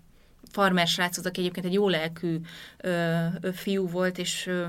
farmer 0.51 0.87
sráchoz, 0.87 1.25
aki 1.25 1.39
egyébként 1.39 1.65
egy 1.65 1.73
jó 1.73 1.89
lelkű 1.89 2.39
ö, 2.77 3.25
ö, 3.41 3.51
fiú 3.51 3.87
volt, 3.87 4.17
és 4.17 4.47
ö, 4.47 4.65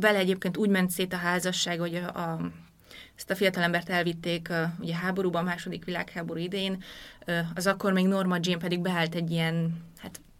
vele 0.00 0.18
egyébként 0.18 0.56
úgy 0.56 0.68
ment 0.68 0.90
szét 0.90 1.12
a 1.12 1.16
házasság, 1.16 1.78
hogy 1.78 1.94
a, 1.94 2.06
a 2.06 2.50
ezt 3.20 3.30
a 3.30 3.34
fiatalembert 3.34 3.88
elvitték 3.88 4.48
ugye 4.78 4.94
háborúban, 4.94 5.44
második 5.44 5.84
világháború 5.84 6.40
idején, 6.40 6.82
az 7.54 7.66
akkor 7.66 7.92
még 7.92 8.06
Norma 8.06 8.36
Jean 8.40 8.58
pedig 8.58 8.80
beállt 8.80 9.14
egy 9.14 9.30
ilyen 9.30 9.84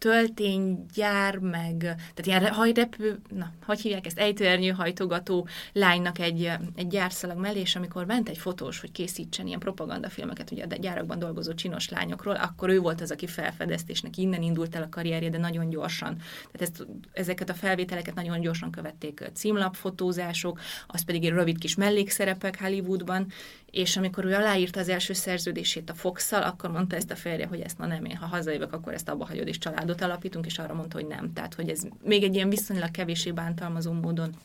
tölténygyár, 0.01 1.37
meg 1.37 1.77
tehát 1.77 2.25
ilyen 2.25 2.53
hajrepő, 2.53 3.19
na, 3.29 3.51
hogy 3.65 3.79
hívják 3.79 4.05
ezt, 4.05 4.19
ejtőernyő 4.19 4.69
hajtogató 4.69 5.47
lánynak 5.73 6.19
egy, 6.19 6.51
egy 6.75 6.87
gyárszalag 6.87 7.37
mellé, 7.37 7.59
és 7.59 7.75
amikor 7.75 8.05
ment 8.05 8.29
egy 8.29 8.37
fotós, 8.37 8.79
hogy 8.79 8.91
készítsen 8.91 9.47
ilyen 9.47 9.59
propagandafilmeket, 9.59 10.51
ugye 10.51 10.65
a 10.69 10.75
gyárakban 10.75 11.19
dolgozó 11.19 11.53
csinos 11.53 11.89
lányokról, 11.89 12.35
akkor 12.35 12.69
ő 12.69 12.79
volt 12.79 13.01
az, 13.01 13.11
aki 13.11 13.27
felfedezte, 13.27 13.91
és 13.91 14.01
neki 14.01 14.21
innen 14.21 14.41
indult 14.41 14.75
el 14.75 14.83
a 14.83 14.89
karrierje, 14.89 15.29
de 15.29 15.37
nagyon 15.37 15.69
gyorsan. 15.69 16.17
Tehát 16.51 16.61
ezt, 16.61 16.87
ezeket 17.13 17.49
a 17.49 17.53
felvételeket 17.53 18.15
nagyon 18.15 18.39
gyorsan 18.41 18.71
követték 18.71 19.29
címlapfotózások, 19.33 20.59
az 20.87 21.03
pedig 21.03 21.25
egy 21.25 21.31
rövid 21.31 21.57
kis 21.57 21.75
mellékszerepek 21.75 22.59
Hollywoodban, 22.59 23.31
és 23.71 23.97
amikor 23.97 24.25
ő 24.25 24.33
aláírta 24.33 24.79
az 24.79 24.89
első 24.89 25.13
szerződését 25.13 25.89
a 25.89 25.93
fox 25.93 26.31
akkor 26.31 26.71
mondta 26.71 26.95
ezt 26.95 27.11
a 27.11 27.15
férje, 27.15 27.47
hogy 27.47 27.59
ezt 27.59 27.77
na 27.77 27.85
nem 27.85 28.05
én, 28.05 28.15
ha 28.15 28.25
hazajövök, 28.25 28.73
akkor 28.73 28.93
ezt 28.93 29.09
abba 29.09 29.25
hagyod, 29.25 29.47
és 29.47 29.57
családot 29.57 30.01
alapítunk, 30.01 30.45
és 30.45 30.59
arra 30.59 30.73
mondta, 30.73 30.97
hogy 30.97 31.07
nem. 31.07 31.33
Tehát, 31.33 31.53
hogy 31.53 31.69
ez 31.69 31.81
még 32.03 32.23
egy 32.23 32.35
ilyen 32.35 32.49
viszonylag 32.49 32.91
kevésé 32.91 33.31
bántalmazó 33.31 33.91
módon 33.91 34.35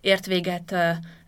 ért 0.00 0.26
véget 0.26 0.74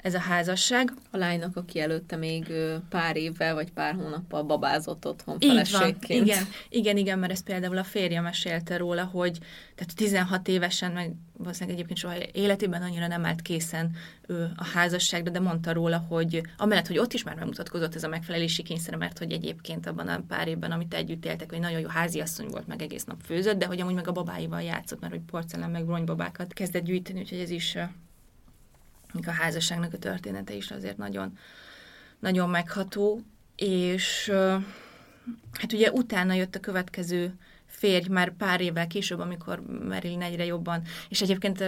ez 0.02 0.14
a 0.14 0.18
házasság. 0.18 0.92
A 1.10 1.16
lánynak, 1.16 1.56
aki 1.56 1.80
előtte 1.80 2.16
még 2.16 2.52
pár 2.88 3.16
évvel 3.16 3.54
vagy 3.54 3.72
pár 3.72 3.94
hónappal 3.94 4.42
babázott 4.42 5.06
otthon 5.06 5.36
Így 5.38 5.48
feleségként. 5.48 6.00
van, 6.08 6.28
igen, 6.28 6.44
igen, 6.68 6.96
igen, 6.96 7.18
mert 7.18 7.32
ez 7.32 7.42
például 7.42 7.78
a 7.78 7.84
férje 7.84 8.20
mesélte 8.20 8.76
róla, 8.76 9.04
hogy 9.04 9.38
tehát 9.74 9.94
16 9.96 10.48
évesen, 10.48 10.92
meg 10.92 11.12
valószínűleg 11.36 11.74
egyébként 11.74 11.98
soha 11.98 12.14
életében 12.32 12.82
annyira 12.82 13.06
nem 13.06 13.24
állt 13.24 13.42
készen 13.42 13.96
ő 14.26 14.52
a 14.56 14.64
házasságra, 14.64 15.30
de 15.30 15.40
mondta 15.40 15.72
róla, 15.72 15.98
hogy 16.08 16.40
amellett, 16.56 16.86
hogy 16.86 16.98
ott 16.98 17.12
is 17.12 17.22
már 17.22 17.34
megmutatkozott 17.34 17.94
ez 17.94 18.04
a 18.04 18.08
megfelelési 18.08 18.62
kényszer, 18.62 18.94
mert 18.94 19.18
hogy 19.18 19.32
egyébként 19.32 19.86
abban 19.86 20.08
a 20.08 20.22
pár 20.28 20.48
évben, 20.48 20.70
amit 20.70 20.94
együtt 20.94 21.24
éltek, 21.24 21.50
hogy 21.50 21.60
nagyon 21.60 21.80
jó 21.80 21.88
háziasszony 21.88 22.46
volt, 22.46 22.66
meg 22.66 22.82
egész 22.82 23.04
nap 23.04 23.20
főzött, 23.24 23.58
de 23.58 23.66
hogy 23.66 23.80
amúgy 23.80 23.94
meg 23.94 24.08
a 24.08 24.12
babáival 24.12 24.62
játszott, 24.62 25.00
mert 25.00 25.12
hogy 25.12 25.22
porcelán 25.22 25.70
meg 25.70 25.86
ronybabákat 25.86 26.52
kezdett 26.52 26.84
gyűjteni, 26.84 27.20
úgyhogy 27.20 27.38
ez 27.38 27.50
is 27.50 27.76
a 29.26 29.30
házasságnak 29.30 29.92
a 29.92 29.98
története 29.98 30.54
is 30.54 30.70
azért 30.70 30.96
nagyon, 30.96 31.38
nagyon 32.18 32.50
megható, 32.50 33.20
és 33.56 34.32
hát 35.52 35.72
ugye 35.72 35.90
utána 35.90 36.34
jött 36.34 36.54
a 36.54 36.60
következő 36.60 37.34
férj 37.66 38.08
már 38.08 38.36
pár 38.36 38.60
évvel 38.60 38.86
később, 38.86 39.18
amikor 39.18 39.62
Marilyn 39.88 40.22
egyre 40.22 40.44
jobban, 40.44 40.82
és 41.08 41.22
egyébként 41.22 41.64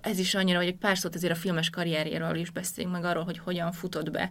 ez 0.00 0.18
is 0.18 0.34
annyira, 0.34 0.58
hogy 0.58 0.66
egy 0.66 0.76
pár 0.76 0.98
szót 0.98 1.14
azért 1.14 1.32
a 1.32 1.36
filmes 1.36 1.70
karrierjéről 1.70 2.36
is 2.36 2.50
beszéljünk 2.50 2.96
meg 2.96 3.04
arról, 3.04 3.24
hogy 3.24 3.38
hogyan 3.38 3.72
futott 3.72 4.10
be, 4.10 4.30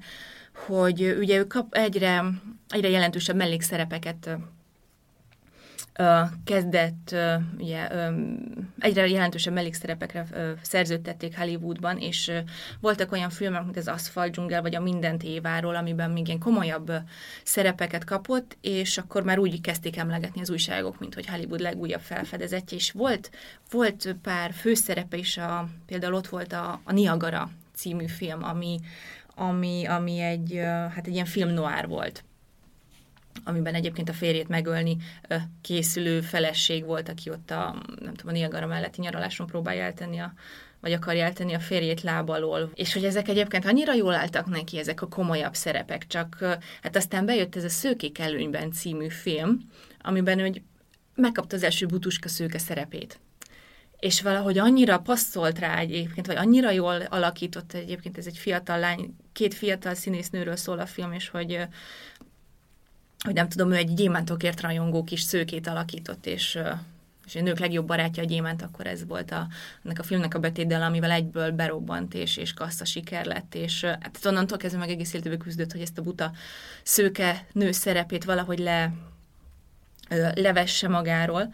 hogy 0.54 1.16
ugye 1.20 1.38
ő 1.38 1.48
kap 1.48 1.74
egyre, 1.74 2.24
egyre 2.70 2.90
jelentősebb 2.90 3.36
mellékszerepeket 3.36 4.38
kezdett 6.44 7.16
ugye, 7.58 7.88
egyre 8.80 9.08
jelentősebb 9.08 9.54
mellékszerepekre 9.54 10.26
szerződtették 10.62 11.38
Hollywoodban, 11.38 11.98
és 11.98 12.32
voltak 12.80 13.12
olyan 13.12 13.30
filmek, 13.30 13.64
mint 13.64 13.78
az 13.78 13.88
Asphalt 13.88 14.32
dzsungel, 14.32 14.62
vagy 14.62 14.76
a 14.76 14.82
Mindent 14.82 15.24
Éváról, 15.24 15.76
amiben 15.76 16.12
még 16.12 16.28
ilyen 16.28 16.40
komolyabb 16.40 16.92
szerepeket 17.44 18.04
kapott, 18.04 18.58
és 18.62 18.98
akkor 18.98 19.24
már 19.24 19.40
úgy 19.40 19.62
kezdték 19.62 19.98
emlegetni 19.98 20.42
az 20.42 20.50
újságok, 20.50 21.00
mint 21.00 21.14
hogy 21.14 21.28
Hollywood 21.28 21.60
legújabb 21.60 22.02
felfedezetje, 22.02 22.78
és 22.78 22.92
volt, 22.92 23.32
volt 23.72 24.16
pár 24.22 24.54
főszerepe 24.54 25.18
is, 25.18 25.38
a, 25.38 25.68
például 25.86 26.14
ott 26.14 26.28
volt 26.28 26.54
a, 26.54 26.82
a 26.84 26.92
Niagara 26.92 27.50
című 27.76 28.08
film, 28.08 28.44
ami, 28.44 28.80
ami, 29.36 29.86
ami 29.86 30.20
egy, 30.20 30.60
hát 30.96 31.08
egy 31.08 31.14
ilyen 31.14 31.26
film 31.26 31.50
noir 31.50 31.88
volt 31.88 32.24
amiben 33.44 33.74
egyébként 33.74 34.10
a 34.10 34.14
férjét 34.14 34.48
megölni 34.48 34.98
készülő 35.62 36.22
feleség 36.22 36.86
volt, 36.86 37.10
aki 37.10 37.30
ott 37.30 37.52
a, 37.52 37.76
nem 38.00 38.14
tudom, 38.14 38.34
a 38.34 38.38
Niagara 38.38 38.68
melletti 38.68 39.02
nyaraláson 39.02 39.48
próbálja 39.48 39.84
eltenni 39.84 40.20
a 40.20 40.34
vagy 40.84 40.94
akarja 40.94 41.24
eltenni 41.24 41.54
a 41.54 41.60
férjét 41.60 42.02
lábalól. 42.02 42.72
És 42.74 42.94
hogy 42.94 43.06
ezek 43.06 43.28
egyébként 43.28 43.66
annyira 43.66 43.94
jól 43.94 44.14
álltak 44.14 44.46
neki, 44.46 44.78
ezek 44.78 45.02
a 45.02 45.08
komolyabb 45.08 45.54
szerepek, 45.54 46.08
csak 46.08 46.38
hát 46.82 46.96
aztán 46.96 47.26
bejött 47.26 47.56
ez 47.56 47.64
a 47.64 47.70
Szőkék 47.70 48.20
előnyben 48.20 48.72
című 48.72 49.10
film, 49.10 49.58
amiben 50.02 50.40
ő 50.40 50.62
megkapta 51.16 51.56
az 51.56 51.64
első 51.64 51.86
butuska 51.86 52.28
szőke 52.28 52.58
szerepét. 52.58 53.20
És 54.00 54.22
valahogy 54.22 54.58
annyira 54.58 55.00
passzolt 55.00 55.60
rá 55.60 55.78
egyébként, 55.78 56.28
vagy 56.28 56.36
annyira 56.36 56.72
jól 56.72 57.02
alakított 57.02 57.74
egyébként, 57.74 58.18
ez 58.18 58.26
egy 58.26 58.38
fiatal 58.38 58.80
lány, 58.80 59.16
két 59.34 59.54
fiatal 59.54 59.94
színésznőről 59.94 60.56
szól 60.56 60.80
a 60.80 60.86
film, 60.86 61.12
és 61.12 61.30
hogy 61.30 61.60
hogy 63.24 63.34
nem 63.34 63.50
tudom, 63.50 63.72
ő 63.72 63.76
egy 63.76 63.94
gyémántokért 63.94 64.62
rajongó 64.62 65.04
kis 65.04 65.22
szőkét 65.22 65.68
alakított, 65.68 66.26
és 66.26 66.60
és 67.26 67.36
a 67.36 67.42
nők 67.42 67.60
legjobb 67.60 67.86
barátja 67.86 68.24
a 68.24 68.26
gyémánt, 68.26 68.62
akkor 68.62 68.88
ez 68.88 69.06
volt 69.06 69.32
a, 69.32 69.48
ennek 69.84 70.00
a 70.00 70.04
filmnek 70.04 70.34
a 70.34 70.40
betétdel, 70.40 70.82
amivel 70.82 71.12
egyből 71.12 71.52
berobbant, 71.52 72.14
és, 72.14 72.38
és 72.38 72.54
kassza 72.54 72.86
siker 72.86 73.26
lett, 73.26 73.56
és 73.56 73.84
hát 73.84 74.20
onnantól 74.26 74.58
kezdve 74.58 74.80
meg 74.80 74.90
egész 74.90 75.14
életében 75.14 75.40
küzdött, 75.40 75.72
hogy 75.72 75.82
ezt 75.82 75.98
a 75.98 76.02
buta 76.02 76.32
szőke 76.84 77.46
nő 77.52 77.72
szerepét 77.72 78.24
valahogy 78.24 78.60
le, 78.60 78.94
levesse 80.36 80.88
magáról. 80.88 81.54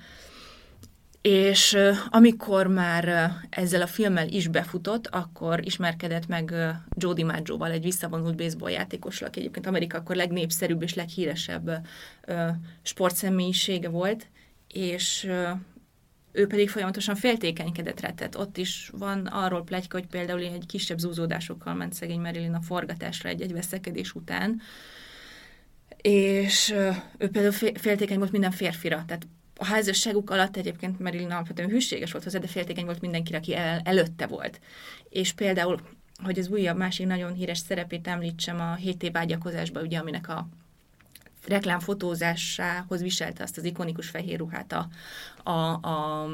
És 1.21 1.77
amikor 2.09 2.67
már 2.67 3.31
ezzel 3.49 3.81
a 3.81 3.87
filmmel 3.87 4.27
is 4.27 4.47
befutott, 4.47 5.07
akkor 5.07 5.65
ismerkedett 5.65 6.27
meg 6.27 6.53
Joe 6.95 7.13
DiMaggio-val, 7.13 7.71
egy 7.71 7.83
visszavonult 7.83 8.35
baseball 8.35 8.71
játékosra, 8.71 9.27
aki 9.27 9.39
egyébként 9.39 9.67
Amerika 9.67 9.97
akkor 9.97 10.15
legnépszerűbb 10.15 10.81
és 10.81 10.93
leghíresebb 10.93 11.87
sportszemélyiség 12.81 13.91
volt, 13.91 14.27
és 14.67 15.29
ő 16.31 16.47
pedig 16.47 16.69
folyamatosan 16.69 17.15
féltékenykedett 17.15 17.99
rá, 17.99 18.11
tehát 18.11 18.35
ott 18.35 18.57
is 18.57 18.91
van 18.97 19.25
arról 19.25 19.63
plegyka, 19.63 19.97
hogy 19.97 20.07
például 20.07 20.39
egy 20.39 20.65
kisebb 20.65 20.97
zúzódásokkal 20.97 21.73
ment 21.73 21.93
szegény 21.93 22.19
Marilyn 22.19 22.53
a 22.53 22.61
forgatásra 22.61 23.29
egy-egy 23.29 23.53
veszekedés 23.53 24.13
után, 24.13 24.61
és 26.01 26.69
ő 27.17 27.29
például 27.29 27.73
féltékeny 27.73 28.17
volt 28.17 28.31
minden 28.31 28.51
férfira, 28.51 29.03
tehát 29.07 29.27
a 29.59 29.65
házasságuk 29.65 30.29
alatt 30.29 30.57
egyébként 30.57 30.99
Marilyn 30.99 31.31
alapvetően 31.31 31.69
hűséges 31.69 32.11
volt 32.11 32.23
hozzá, 32.23 32.39
de 32.39 32.47
féltékeny 32.47 32.85
volt 32.85 33.01
mindenkire, 33.01 33.37
aki 33.37 33.55
el, 33.55 33.81
előtte 33.83 34.27
volt. 34.27 34.59
És 35.09 35.31
például, 35.31 35.79
hogy 36.23 36.39
az 36.39 36.47
újabb 36.47 36.77
másik 36.77 37.05
nagyon 37.05 37.33
híres 37.33 37.57
szerepét 37.57 38.07
említsem 38.07 38.59
a 38.59 38.75
7 38.75 39.03
év 39.03 39.17
ágyakozásban, 39.17 39.83
ugye, 39.83 39.97
aminek 39.97 40.29
a 40.29 40.47
reklámfotózásához 41.47 43.01
viselte 43.01 43.43
azt 43.43 43.57
az 43.57 43.63
ikonikus 43.63 44.09
fehér 44.09 44.37
ruhát 44.37 44.71
a, 44.71 44.87
a, 45.51 45.73
a 45.73 46.27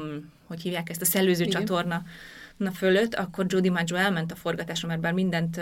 hogy 0.46 0.60
hívják 0.60 0.90
ezt, 0.90 1.00
a 1.00 1.04
szellőző 1.04 1.44
Igen. 1.44 1.60
csatorna 1.60 2.02
na 2.56 2.70
fölött, 2.70 3.14
akkor 3.14 3.46
Jody 3.48 3.68
Maggio 3.68 3.96
elment 3.96 4.32
a 4.32 4.36
forgatásra, 4.36 4.88
mert 4.88 5.00
bár 5.00 5.12
mindent 5.12 5.60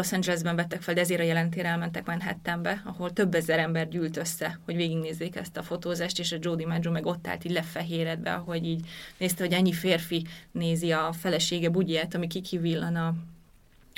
Los 0.00 0.12
Angelesben 0.12 0.56
vettek 0.56 0.82
fel, 0.82 0.94
de 0.94 1.00
ezért 1.00 1.20
a 1.20 1.24
jelentére 1.24 1.68
elmentek 1.68 2.06
Manhattanbe, 2.06 2.82
ahol 2.84 3.12
több 3.12 3.34
ezer 3.34 3.58
ember 3.58 3.88
gyűlt 3.88 4.16
össze, 4.16 4.58
hogy 4.64 4.76
végignézzék 4.76 5.36
ezt 5.36 5.56
a 5.56 5.62
fotózást, 5.62 6.18
és 6.18 6.32
a 6.32 6.36
Jody 6.40 6.64
Maggio 6.64 6.90
meg 6.90 7.06
ott 7.06 7.26
állt 7.26 7.44
így 7.44 7.52
lefehéredve, 7.52 8.32
ahogy 8.32 8.66
így 8.66 8.86
nézte, 9.18 9.44
hogy 9.44 9.52
ennyi 9.52 9.72
férfi 9.72 10.26
nézi 10.52 10.92
a 10.92 11.12
felesége 11.12 11.68
bugyját, 11.68 12.14
ami 12.14 12.26
kikivillan 12.26 12.96
a, 12.96 13.14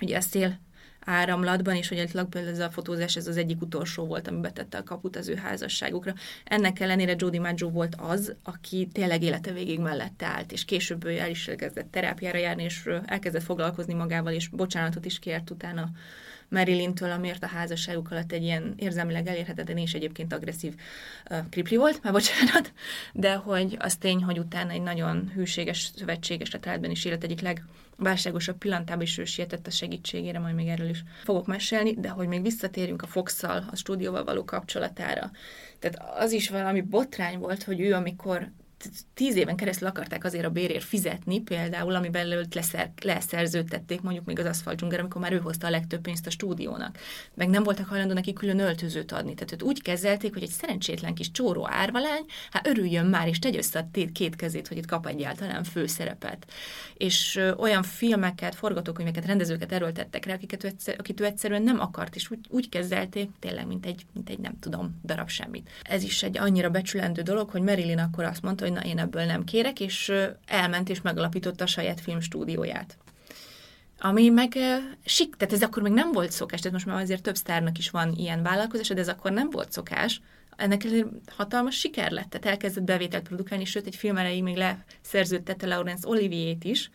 ugye 0.03 0.17
a 0.17 0.21
szél 0.21 0.59
áramlatban, 1.05 1.75
és 1.75 1.89
hogy 1.89 2.11
például 2.13 2.49
ez 2.49 2.59
a 2.59 2.71
fotózás 2.71 3.17
ez 3.17 3.27
az 3.27 3.37
egyik 3.37 3.63
utolsó 3.63 4.05
volt, 4.05 4.29
ami 4.29 4.41
betette 4.41 4.79
a 4.79 4.83
kaput 4.83 5.17
az 5.17 5.29
ő 5.29 5.35
házasságukra. 5.35 6.15
Ennek 6.45 6.81
ellenére 6.81 7.15
Jody 7.19 7.39
Maggio 7.39 7.71
volt 7.71 7.95
az, 7.99 8.35
aki 8.43 8.89
tényleg 8.93 9.23
élete 9.23 9.53
végig 9.53 9.81
mellette 9.81 10.27
állt, 10.27 10.53
és 10.53 10.65
később 10.65 11.05
ő 11.05 11.19
el 11.19 11.31
is 11.31 11.51
kezdett 11.57 11.91
terápiára 11.91 12.39
járni, 12.39 12.63
és 12.63 12.89
elkezdett 13.05 13.43
foglalkozni 13.43 13.95
magával, 13.95 14.33
és 14.33 14.49
bocsánatot 14.49 15.05
is 15.05 15.19
kért 15.19 15.51
utána 15.51 15.91
Marilyn-től, 16.49 17.11
amiért 17.11 17.43
a 17.43 17.47
házasságuk 17.47 18.11
alatt 18.11 18.33
egy 18.33 18.43
ilyen 18.43 18.75
érzelmileg 18.77 19.27
elérhetetlen 19.27 19.77
és 19.77 19.95
egyébként 19.95 20.33
agresszív 20.33 20.75
uh, 21.31 21.39
kripli 21.51 21.77
volt, 21.77 22.03
már 22.03 22.13
bocsánat, 22.13 22.73
de 23.13 23.35
hogy 23.35 23.77
az 23.79 23.97
tény, 23.97 24.23
hogy 24.23 24.39
utána 24.39 24.71
egy 24.71 24.83
nagyon 24.83 25.31
hűséges 25.35 25.91
szövetséges 25.97 26.49
családban 26.49 26.91
is 26.91 27.05
élet 27.05 27.25
egyik 27.25 27.41
legválságosabb 27.97 28.59
pillantában 28.59 29.03
is 29.03 29.19
ő 29.19 29.25
sietett 29.25 29.67
a 29.67 29.71
segítségére, 29.71 30.39
majd 30.39 30.55
még 30.55 30.69
erről 30.69 30.89
is 30.89 31.03
fogok 31.25 31.47
mesélni, 31.47 31.95
de 31.95 32.09
hogy 32.09 32.29
még 32.29 32.43
visszatérjünk 32.43 33.03
a 33.03 33.07
fox 33.07 33.43
a 33.43 33.65
stúdióval 33.73 34.25
való 34.25 34.45
kapcsolatára. 34.45 35.31
Tehát 35.79 36.19
az 36.19 36.33
is 36.33 36.51
valami 36.51 36.81
botrány 36.81 37.39
volt, 37.39 37.63
hogy 37.63 37.81
ő, 37.81 37.95
amikor 37.95 38.51
tíz 39.15 39.37
éven 39.37 39.57
keresztül 39.57 39.89
akarták 39.89 40.25
azért 40.25 40.45
a 40.45 40.51
bérért 40.51 40.85
fizetni, 40.85 41.41
például, 41.41 41.95
amiben 41.95 42.31
előtt 42.31 42.55
leszer, 42.55 42.91
leszerződtették 43.03 44.01
mondjuk 44.01 44.25
még 44.25 44.39
az 44.39 44.47
Asphalt 44.47 44.77
Dzsunger, 44.77 45.01
amikor 45.01 45.21
már 45.21 45.33
ő 45.33 45.39
hozta 45.39 45.67
a 45.67 45.71
legtöbb 45.71 46.01
pénzt 46.01 46.27
a 46.27 46.31
stúdiónak. 46.31 46.99
Meg 47.35 47.49
nem 47.49 47.63
voltak 47.63 47.87
hajlandó 47.87 48.15
neki 48.15 48.33
külön 48.33 48.59
öltözőt 48.59 49.13
adni. 49.13 49.35
Tehát 49.35 49.53
őt 49.53 49.63
úgy 49.63 49.83
kezelték, 49.83 50.33
hogy 50.33 50.43
egy 50.43 50.51
szerencsétlen 50.51 51.15
kis 51.15 51.31
csóró 51.31 51.69
árvalány, 51.71 52.25
hát 52.51 52.67
örüljön 52.67 53.07
már, 53.07 53.29
és 53.29 53.39
tegye 53.39 53.59
össze 53.59 53.79
a 53.79 54.11
két 54.13 54.37
kezét, 54.37 54.69
hogy 54.69 54.77
itt 54.77 54.87
kap 54.87 55.07
egyáltalán 55.07 55.65
főszerepet. 55.65 56.47
És 56.95 57.37
ö, 57.37 57.53
olyan 57.55 57.83
filmeket, 57.83 58.55
forgatókönyveket, 58.55 59.27
rendezőket 59.27 59.73
erőltettek 59.73 60.25
rá, 60.25 60.35
akiket 60.35 60.65
ő 60.65 60.69
egyszer, 60.69 60.97
akit 60.99 61.21
ő 61.21 61.25
egyszerűen 61.25 61.63
nem 61.63 61.81
akart, 61.81 62.15
és 62.15 62.31
úgy, 62.31 62.39
úgy 62.49 62.69
kezelték, 62.69 63.31
tényleg, 63.39 63.67
mint 63.67 63.87
egy, 63.87 64.07
mint 64.13 64.31
egy 64.31 64.39
nem 64.39 64.59
tudom, 64.59 65.01
darab 65.05 65.29
semmit. 65.29 65.71
Ez 65.83 66.03
is 66.03 66.23
egy 66.23 66.39
annyira 66.39 66.71
becsülendő 66.71 67.23
dolog, 67.23 67.51
hogy 67.51 67.63
Marilyn 67.63 67.99
akkor 67.99 68.25
azt 68.25 68.43
mondta, 68.43 68.65
hogy 68.65 68.72
hogy 68.73 68.83
na 68.83 68.89
én 68.89 68.99
ebből 68.99 69.25
nem 69.25 69.45
kérek, 69.45 69.81
és 69.81 70.13
elment 70.47 70.89
és 70.89 71.01
megalapította 71.01 71.65
a 71.65 71.67
saját 71.67 72.01
filmstúdióját. 72.01 72.97
Ami 73.99 74.29
meg 74.29 74.57
sik, 75.05 75.37
tehát 75.37 75.55
ez 75.55 75.63
akkor 75.63 75.83
még 75.83 75.93
nem 75.93 76.13
volt 76.13 76.31
szokás, 76.31 76.59
tehát 76.59 76.73
most 76.73 76.87
már 76.87 77.03
azért 77.03 77.23
több 77.23 77.37
sztárnak 77.37 77.79
is 77.79 77.91
van 77.91 78.13
ilyen 78.13 78.43
vállalkozás, 78.43 78.89
de 78.89 79.01
ez 79.01 79.09
akkor 79.09 79.33
nem 79.33 79.51
volt 79.51 79.73
szokás. 79.73 80.21
Ennek 80.57 80.87
hatalmas 81.37 81.79
siker 81.79 82.11
lett, 82.11 82.31
tehát 82.31 82.47
elkezdett 82.47 82.85
bevételt 82.85 83.29
produkálni, 83.29 83.65
sőt 83.65 83.87
egy 83.87 83.97
film 83.97 84.17
elejéig 84.17 84.43
még 84.43 84.57
leszerződtette 84.57 85.67
Laurence 85.67 86.09
Olivier-t 86.09 86.65
is, 86.65 86.91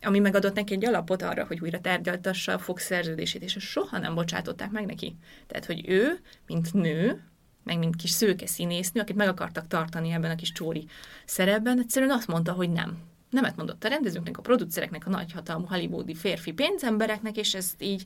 ami 0.00 0.18
megadott 0.18 0.54
neki 0.54 0.74
egy 0.74 0.84
alapot 0.84 1.22
arra, 1.22 1.44
hogy 1.46 1.60
újra 1.60 1.80
tárgyaltassa 1.80 2.52
a 2.52 2.58
Fox 2.58 2.84
szerződését, 2.84 3.42
és 3.42 3.56
soha 3.58 3.98
nem 3.98 4.14
bocsátották 4.14 4.70
meg 4.70 4.86
neki. 4.86 5.16
Tehát, 5.46 5.64
hogy 5.64 5.88
ő, 5.88 6.20
mint 6.46 6.72
nő, 6.72 7.24
meg 7.64 7.78
mint 7.78 7.96
kis 7.96 8.10
szőke 8.10 8.46
színésznő, 8.46 9.00
akit 9.00 9.16
meg 9.16 9.28
akartak 9.28 9.68
tartani 9.68 10.10
ebben 10.10 10.30
a 10.30 10.34
kis 10.34 10.52
csóri 10.52 10.86
szerepben, 11.24 11.78
egyszerűen 11.78 12.10
azt 12.10 12.26
mondta, 12.26 12.52
hogy 12.52 12.70
nem. 12.70 12.98
nemet 13.30 13.56
mondott 13.56 13.84
a 13.84 13.88
rendezőknek, 13.88 14.38
a 14.38 14.42
producereknek, 14.42 15.06
a 15.06 15.10
nagyhatalmú 15.10 15.66
hollywoodi 15.66 16.14
férfi 16.14 16.52
pénzembereknek, 16.52 17.36
és 17.36 17.54
ezt 17.54 17.82
így, 17.82 18.04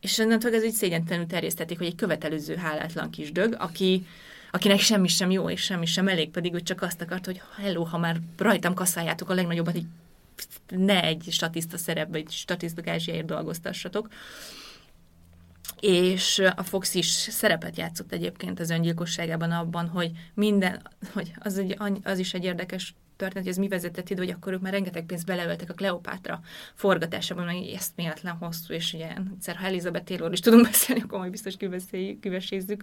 és 0.00 0.18
onnantól 0.18 0.54
ez 0.54 0.64
így 0.64 0.72
szégyentelenül 0.72 1.26
terjesztették, 1.26 1.78
hogy 1.78 1.86
egy 1.86 1.94
követelőző 1.94 2.56
hálátlan 2.56 3.10
kis 3.10 3.32
dög, 3.32 3.56
aki, 3.58 4.06
akinek 4.50 4.80
semmi 4.80 5.08
sem 5.08 5.30
jó, 5.30 5.50
és 5.50 5.60
semmi 5.60 5.86
sem 5.86 6.08
elég, 6.08 6.30
pedig 6.30 6.54
ő 6.54 6.60
csak 6.60 6.82
azt 6.82 7.00
akart, 7.00 7.24
hogy 7.24 7.42
hello, 7.56 7.84
ha 7.84 7.98
már 7.98 8.20
rajtam 8.36 8.74
kasszáljátok 8.74 9.30
a 9.30 9.34
legnagyobbat, 9.34 9.76
így 9.76 9.86
ne 10.68 11.02
egy 11.02 11.26
statiszta 11.30 11.78
szerepbe, 11.78 12.18
egy 12.18 12.30
statiszta 12.30 12.82
gázsiáért 12.82 13.26
dolgoztassatok. 13.26 14.08
És 15.80 16.42
a 16.56 16.62
Fox 16.62 16.94
is 16.94 17.06
szerepet 17.06 17.76
játszott 17.76 18.12
egyébként 18.12 18.60
az 18.60 18.70
öngyilkosságában 18.70 19.50
abban, 19.50 19.88
hogy 19.88 20.10
minden, 20.34 20.82
hogy 21.12 21.32
az, 21.38 21.58
egy, 21.58 21.76
az 22.02 22.18
is 22.18 22.34
egy 22.34 22.44
érdekes 22.44 22.94
történet, 23.16 23.44
hogy 23.44 23.52
ez 23.52 23.56
mi 23.56 23.68
vezetett 23.68 24.10
ide, 24.10 24.20
hogy 24.20 24.30
akkor 24.30 24.52
ők 24.52 24.60
már 24.60 24.72
rengeteg 24.72 25.04
pénzt 25.04 25.26
beleöltek 25.26 25.70
a 25.70 25.74
Kleopátra 25.74 26.40
forgatásában, 26.74 27.50
hogy 27.50 27.72
ezt 27.74 27.92
méletlen 27.96 28.36
hosszú, 28.36 28.74
és 28.74 28.92
ugye 28.92 29.08
egyszer, 29.34 29.56
ha 29.56 29.66
Elizabeth 29.66 30.04
Taylor 30.04 30.32
is 30.32 30.40
tudunk 30.40 30.64
beszélni, 30.70 31.02
akkor 31.02 31.18
majd 31.18 31.30
biztos 31.30 31.56
kivesézzük. 32.20 32.82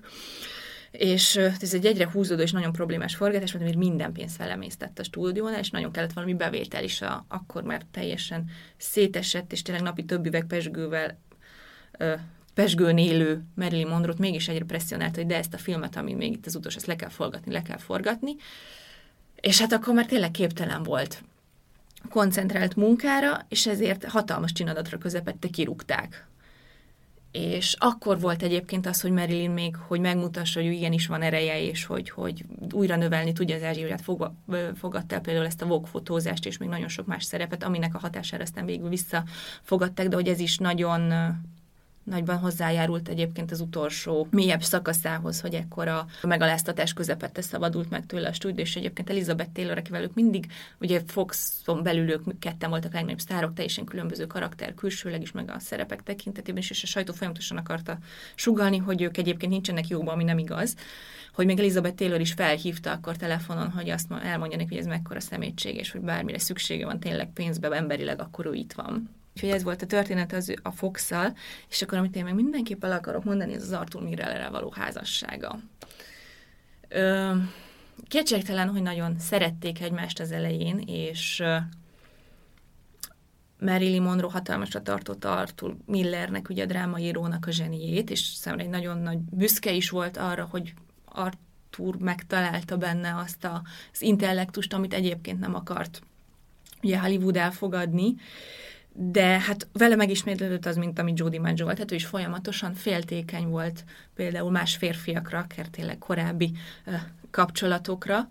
És 0.91 1.35
ez 1.35 1.73
egy 1.73 1.85
egyre 1.85 2.09
húzódó 2.11 2.41
és 2.41 2.51
nagyon 2.51 2.71
problémás 2.71 3.15
forgatás, 3.15 3.51
mert 3.53 3.75
minden 3.75 4.13
pénz 4.13 4.35
felemésztett 4.35 4.99
a 4.99 5.03
stúdiónál, 5.03 5.59
és 5.59 5.69
nagyon 5.69 5.91
kellett 5.91 6.13
valami 6.13 6.33
bevétel 6.33 6.83
is, 6.83 7.01
a, 7.01 7.25
akkor 7.27 7.63
már 7.63 7.81
teljesen 7.91 8.49
szétesett, 8.77 9.51
és 9.51 9.61
tényleg 9.61 9.83
napi 9.83 10.05
több 10.05 10.25
üveg 10.25 10.45
pesgővel 10.45 11.19
pesgőn 12.57 12.97
élő 12.97 13.43
Marilyn 13.55 13.87
monroe 13.87 14.15
mégis 14.17 14.47
egyre 14.47 14.65
presszionált, 14.65 15.15
hogy 15.15 15.25
de 15.25 15.37
ezt 15.37 15.53
a 15.53 15.57
filmet, 15.57 15.95
ami 15.95 16.13
még 16.13 16.31
itt 16.31 16.45
az 16.45 16.55
utolsó, 16.55 16.77
ezt 16.77 16.85
le 16.85 16.95
kell 16.95 17.09
forgatni, 17.09 17.51
le 17.51 17.61
kell 17.61 17.77
forgatni. 17.77 18.35
És 19.35 19.59
hát 19.59 19.71
akkor 19.71 19.93
már 19.93 20.05
tényleg 20.05 20.31
képtelen 20.31 20.83
volt 20.83 21.23
koncentrált 22.09 22.75
munkára, 22.75 23.45
és 23.49 23.67
ezért 23.67 24.05
hatalmas 24.05 24.51
csinadatra 24.51 24.97
közepette 24.97 25.47
kirúgták. 25.47 26.27
És 27.31 27.75
akkor 27.79 28.19
volt 28.19 28.43
egyébként 28.43 28.85
az, 28.85 29.01
hogy 29.01 29.11
Marilyn 29.11 29.51
még, 29.51 29.75
hogy 29.75 29.99
megmutassa, 29.99 30.61
hogy 30.61 30.71
igenis 30.71 31.07
van 31.07 31.21
ereje, 31.21 31.61
és 31.61 31.85
hogy, 31.85 32.09
hogy 32.09 32.45
újra 32.71 32.95
növelni 32.95 33.33
tudja 33.33 33.55
az 33.55 33.63
ázsióját, 33.63 34.03
fogadta 34.75 35.15
el 35.15 35.21
például 35.21 35.45
ezt 35.45 35.61
a 35.61 35.65
Vogue 35.65 35.89
fotózást, 35.89 36.45
és 36.45 36.57
még 36.57 36.69
nagyon 36.69 36.87
sok 36.87 37.05
más 37.05 37.23
szerepet, 37.23 37.63
aminek 37.63 37.95
a 37.95 37.99
hatására 37.99 38.43
aztán 38.43 38.65
végül 38.65 38.89
visszafogadták, 38.89 40.07
de 40.07 40.15
hogy 40.15 40.27
ez 40.27 40.39
is 40.39 40.57
nagyon 40.57 41.13
nagyban 42.09 42.37
hozzájárult 42.37 43.09
egyébként 43.09 43.51
az 43.51 43.59
utolsó 43.59 44.27
mélyebb 44.31 44.63
szakaszához, 44.63 45.41
hogy 45.41 45.53
ekkora 45.53 46.05
megaláztatás 46.21 46.93
közepette 46.93 47.41
szabadult 47.41 47.89
meg 47.89 48.05
tőle 48.05 48.27
a 48.27 48.33
stúdió, 48.33 48.63
és 48.63 48.75
egyébként 48.75 49.09
Elizabeth 49.09 49.51
Taylor, 49.51 49.77
akivel 49.77 50.01
ők 50.01 50.13
mindig, 50.13 50.51
ugye 50.79 51.01
Foxon 51.07 51.83
belül 51.83 52.09
ők 52.09 52.39
ketten 52.39 52.69
voltak 52.69 52.93
legnagyobb 52.93 53.19
sztárok, 53.19 53.53
teljesen 53.53 53.85
különböző 53.85 54.27
karakter, 54.27 54.73
külsőleg 54.73 55.21
is, 55.21 55.31
meg 55.31 55.51
a 55.51 55.59
szerepek 55.59 56.03
tekintetében 56.03 56.61
is, 56.61 56.69
és 56.69 56.83
a 56.83 56.87
sajtó 56.87 57.13
folyamatosan 57.13 57.57
akarta 57.57 57.97
sugalni, 58.35 58.77
hogy 58.77 59.01
ők 59.01 59.17
egyébként 59.17 59.51
nincsenek 59.51 59.87
jóban, 59.87 60.13
ami 60.13 60.23
nem 60.23 60.37
igaz, 60.37 60.75
hogy 61.33 61.45
még 61.45 61.59
Elizabeth 61.59 61.95
Taylor 61.95 62.19
is 62.19 62.33
felhívta 62.33 62.91
akkor 62.91 63.15
telefonon, 63.15 63.71
hogy 63.71 63.89
azt 63.89 64.11
elmondja 64.11 64.57
neki, 64.57 64.69
hogy 64.69 64.77
ez 64.77 64.85
mekkora 64.85 65.19
szemétség, 65.19 65.75
és 65.75 65.91
hogy 65.91 66.01
bármire 66.01 66.39
szüksége 66.39 66.85
van 66.85 66.99
tényleg 66.99 67.33
pénzbe, 67.33 67.69
emberileg, 67.69 68.21
akkor 68.21 68.45
ő 68.45 68.53
itt 68.53 68.73
van. 68.73 69.16
Úgyhogy 69.37 69.55
ez 69.55 69.63
volt 69.63 69.81
a 69.81 69.85
történet 69.85 70.33
az, 70.33 70.53
a 70.61 70.71
fox 70.71 71.11
és 71.69 71.81
akkor 71.81 71.97
amit 71.97 72.15
én 72.15 72.23
meg 72.23 72.35
mindenképp 72.35 72.83
el 72.83 72.91
akarok 72.91 73.23
mondani, 73.23 73.53
ez 73.53 73.61
az 73.61 73.71
Arthur 73.71 74.03
Mirrellel 74.03 74.51
való 74.51 74.73
házassága. 74.75 75.59
Ö, 76.87 77.35
kétségtelen, 78.07 78.69
hogy 78.69 78.81
nagyon 78.81 79.19
szerették 79.19 79.81
egymást 79.81 80.19
az 80.19 80.31
elején, 80.31 80.79
és 80.85 81.43
Marilyn 83.59 84.01
Monroe 84.01 84.31
hatalmasra 84.31 84.81
tartotta 84.81 85.37
Arthur 85.37 85.75
Millernek, 85.85 86.49
ugye 86.49 86.63
a 86.63 86.67
drámaírónak 86.67 87.45
a 87.47 87.51
zseniét, 87.51 88.09
és 88.09 88.19
számomra 88.19 88.65
egy 88.65 88.71
nagyon 88.71 88.97
nagy 88.97 89.17
büszke 89.17 89.71
is 89.71 89.89
volt 89.89 90.17
arra, 90.17 90.47
hogy 90.51 90.73
Arthur 91.05 91.97
megtalálta 91.97 92.77
benne 92.77 93.15
azt 93.15 93.43
a, 93.43 93.61
az 93.93 94.01
intellektust, 94.01 94.73
amit 94.73 94.93
egyébként 94.93 95.39
nem 95.39 95.55
akart 95.55 96.01
ugye 96.83 96.99
Hollywood 96.99 97.35
elfogadni, 97.35 98.15
de 98.99 99.39
hát 99.39 99.67
vele 99.73 99.95
megismétlődött 99.95 100.65
az, 100.65 100.75
mint 100.75 100.99
amit 100.99 101.19
Jody 101.19 101.37
Maggio 101.37 101.65
volt, 101.65 101.77
hát 101.77 101.91
ő 101.91 101.95
is 101.95 102.05
folyamatosan 102.05 102.73
féltékeny 102.73 103.47
volt 103.47 103.83
például 104.15 104.51
más 104.51 104.75
férfiakra, 104.75 105.39
akár 105.39 105.67
tényleg 105.67 105.97
korábbi 105.97 106.51
kapcsolatokra, 107.31 108.27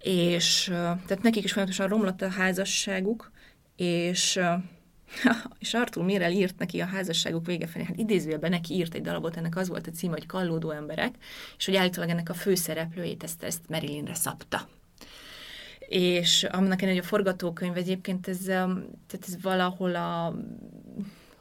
és 0.00 0.64
tehát 0.72 1.22
nekik 1.22 1.44
is 1.44 1.52
folyamatosan 1.52 1.88
romlott 1.88 2.22
a 2.22 2.28
házasságuk, 2.28 3.30
és 3.76 4.40
és 5.58 5.74
Arthur 5.74 6.04
Mirel 6.04 6.32
írt 6.32 6.58
neki 6.58 6.80
a 6.80 6.86
házasságuk 6.86 7.46
vége 7.46 7.66
felé, 7.66 7.84
hát 7.84 7.96
idézőjelben 7.96 8.50
neki 8.50 8.74
írt 8.74 8.94
egy 8.94 9.02
darabot, 9.02 9.36
ennek 9.36 9.56
az 9.56 9.68
volt 9.68 9.86
a 9.86 9.90
címe, 9.90 10.12
hogy 10.12 10.26
Kallódó 10.26 10.70
emberek, 10.70 11.14
és 11.58 11.64
hogy 11.64 11.76
állítólag 11.76 12.10
ennek 12.10 12.28
a 12.28 12.34
főszereplőjét 12.34 13.22
ezt, 13.22 13.42
ezt 13.42 13.68
Marilynre 13.68 14.14
szabta 14.14 14.68
és 15.86 16.44
annak 16.44 16.80
hogy 16.80 16.98
a 16.98 17.02
forgatókönyv 17.02 17.76
egyébként 17.76 18.28
ez, 18.28 18.38
tehát 18.44 19.26
ez 19.26 19.42
valahol 19.42 19.94
a 19.94 20.34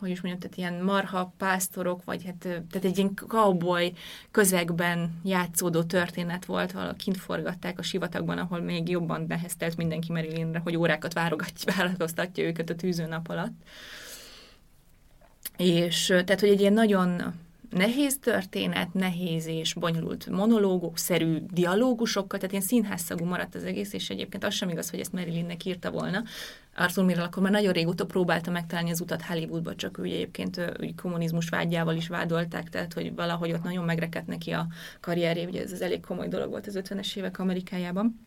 hogy 0.06 0.10
is 0.10 0.22
mondjam, 0.22 0.40
tehát 0.40 0.58
ilyen 0.58 0.84
marha 0.84 1.34
pásztorok, 1.38 2.04
vagy 2.04 2.26
hát, 2.26 2.38
tehát 2.40 2.84
egy 2.84 2.98
ilyen 2.98 3.14
cowboy 3.28 3.94
közegben 4.32 5.20
játszódó 5.24 5.84
történet 5.84 6.46
volt, 6.46 6.72
valahol 6.72 6.96
kint 6.96 7.18
forgatták 7.18 7.80
a 7.80 7.82
sivatagban, 7.82 8.38
ahol 8.38 8.60
még 8.60 8.90
jobban 8.90 9.26
neheztelt 9.28 9.78
mindenki 9.78 10.12
Marilynre, 10.12 10.60
hogy 10.60 10.76
órákat 10.76 11.14
várogatja, 11.14 11.74
várakoztatja 11.78 12.44
őket 12.44 12.70
a 12.70 12.76
tűzőnap 12.76 13.30
alatt. 13.30 13.62
És 15.58 16.06
tehát, 16.06 16.40
hogy 16.40 16.50
egy 16.50 16.60
ilyen 16.60 16.74
nagyon 16.74 17.34
nehéz 17.70 18.20
történet, 18.20 18.94
nehéz 18.94 19.46
és 19.46 19.74
bonyolult 19.74 20.30
monológok-szerű 20.30 21.38
dialógusokkal, 21.52 22.40
tehát 22.40 22.52
ilyen 22.52 22.66
színházszagú 22.66 23.26
maradt 23.26 23.56
az 23.56 23.64
egész, 23.64 23.94
és 23.94 24.10
egyébként 24.10 24.44
az 24.44 24.54
sem 24.54 24.70
igaz, 24.70 24.90
hogy 24.90 25.00
ezt 25.00 25.14
Marilynnek 25.14 25.66
írta 25.66 25.92
volna. 25.92 26.24
Arthur 26.76 27.06
Mirrell 27.06 27.24
akkor 27.24 27.44
már 27.44 27.52
nagyon 27.52 27.74
régóta 27.74 28.06
próbálta 28.06 28.52
megtalálni 28.52 28.92
az 28.92 29.02
utat 29.02 29.22
Hollywoodba, 29.22 29.76
csak 29.76 29.98
ő 29.98 30.04
egyébként 30.04 30.76
úgy 30.80 30.96
kommunizmus 30.96 31.50
vágyával 31.50 31.96
is 31.96 32.08
vádolták, 32.08 32.70
tehát 32.70 32.94
hogy 32.94 33.16
valahogy 33.16 33.52
ott 33.52 33.64
nagyon 33.64 33.86
megrekedt 33.86 34.28
neki 34.28 34.52
a 34.52 34.68
karrierje, 35.00 35.48
ugye 35.48 35.62
ez 35.62 35.72
az 35.72 35.82
elég 35.82 36.06
komoly 36.06 36.28
dolog 36.28 36.50
volt 36.50 36.68
az 36.68 36.80
50-es 36.84 37.16
évek 37.16 37.40
Amerikájában. 37.40 38.26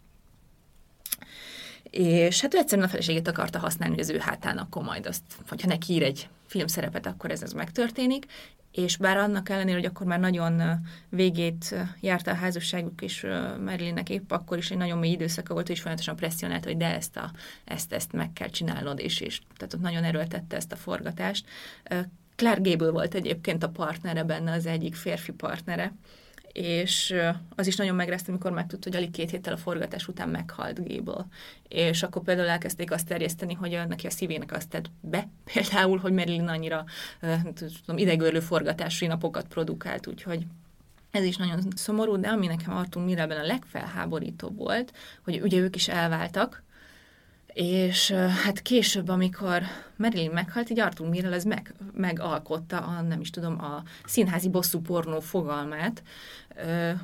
És 1.90 2.40
hát 2.40 2.54
ő 2.54 2.58
egyszerűen 2.58 2.86
a 2.86 2.90
feleségét 2.90 3.28
akarta 3.28 3.58
használni, 3.58 4.00
az 4.00 4.10
ő 4.10 4.18
hátán 4.18 4.58
akkor 4.58 4.82
majd 4.82 5.06
azt, 5.06 5.22
hogyha 5.48 5.68
neki 5.68 5.92
ír 5.92 6.02
egy 6.02 6.28
filmszerepet, 6.46 7.06
akkor 7.06 7.30
ez, 7.30 7.42
ez 7.42 7.52
megtörténik, 7.52 8.26
és 8.72 8.96
bár 8.96 9.16
annak 9.16 9.48
ellenére, 9.48 9.76
hogy 9.76 9.86
akkor 9.86 10.06
már 10.06 10.20
nagyon 10.20 10.62
végét 11.08 11.74
járta 12.00 12.30
a 12.30 12.34
házasságuk, 12.34 13.02
és 13.02 13.26
Marilynnek 13.64 14.10
épp 14.10 14.30
akkor 14.30 14.58
is 14.58 14.70
egy 14.70 14.76
nagyon 14.76 14.98
mély 14.98 15.10
időszaka 15.10 15.54
volt, 15.54 15.68
és 15.68 15.78
folyamatosan 15.80 16.16
presszionált, 16.16 16.64
hogy 16.64 16.76
de 16.76 16.94
ezt, 16.94 17.16
a, 17.16 17.30
ezt, 17.64 17.92
ezt 17.92 18.12
meg 18.12 18.32
kell 18.32 18.48
csinálnod, 18.48 18.98
és, 18.98 19.20
és 19.20 19.40
tehát 19.56 19.74
ott 19.74 19.80
nagyon 19.80 20.04
erőltette 20.04 20.56
ezt 20.56 20.72
a 20.72 20.76
forgatást. 20.76 21.46
Clark 22.36 22.62
Gable 22.62 22.90
volt 22.90 23.14
egyébként 23.14 23.62
a 23.62 23.68
partnere 23.68 24.24
benne, 24.24 24.52
az 24.52 24.66
egyik 24.66 24.94
férfi 24.94 25.32
partnere, 25.32 25.92
és 26.52 27.14
az 27.56 27.66
is 27.66 27.76
nagyon 27.76 27.94
megrezte, 27.94 28.30
amikor 28.30 28.50
megtudta, 28.50 28.88
hogy 28.88 28.98
alig 28.98 29.10
két 29.10 29.30
héttel 29.30 29.52
a 29.52 29.56
forgatás 29.56 30.08
után 30.08 30.28
meghalt 30.28 30.88
Gable. 30.88 31.26
És 31.68 32.02
akkor 32.02 32.22
például 32.22 32.48
elkezdték 32.48 32.90
azt 32.90 33.06
terjeszteni, 33.06 33.54
hogy 33.54 33.80
neki 33.88 34.06
a 34.06 34.10
szívének 34.10 34.52
azt 34.52 34.68
tett 34.68 34.90
be, 35.00 35.28
például, 35.52 35.98
hogy 35.98 36.12
Marilyn 36.12 36.48
annyira 36.48 36.84
tudom, 37.54 37.98
idegörlő 37.98 38.40
forgatási 38.40 39.06
napokat 39.06 39.46
produkált, 39.46 40.06
úgyhogy 40.06 40.46
ez 41.10 41.24
is 41.24 41.36
nagyon 41.36 41.64
szomorú, 41.74 42.16
de 42.16 42.28
ami 42.28 42.46
nekem 42.46 42.76
Artur 42.76 43.04
Mirelben 43.04 43.38
a 43.38 43.46
legfelháborítóbb 43.46 44.56
volt, 44.56 44.92
hogy 45.24 45.40
ugye 45.40 45.58
ők 45.58 45.76
is 45.76 45.88
elváltak, 45.88 46.62
és 47.46 48.10
hát 48.44 48.62
később, 48.62 49.08
amikor 49.08 49.62
Marilyn 49.98 50.30
meghalt, 50.30 50.70
így 50.70 50.80
Arthur 50.80 51.08
Mirrell 51.08 51.32
ez 51.32 51.44
meg, 51.44 51.74
megalkotta 51.92 52.78
a, 52.78 53.00
nem 53.00 53.20
is 53.20 53.30
tudom, 53.30 53.60
a 53.60 53.82
színházi 54.04 54.48
bosszú 54.48 54.80
pornó 54.80 55.20
fogalmát, 55.20 56.02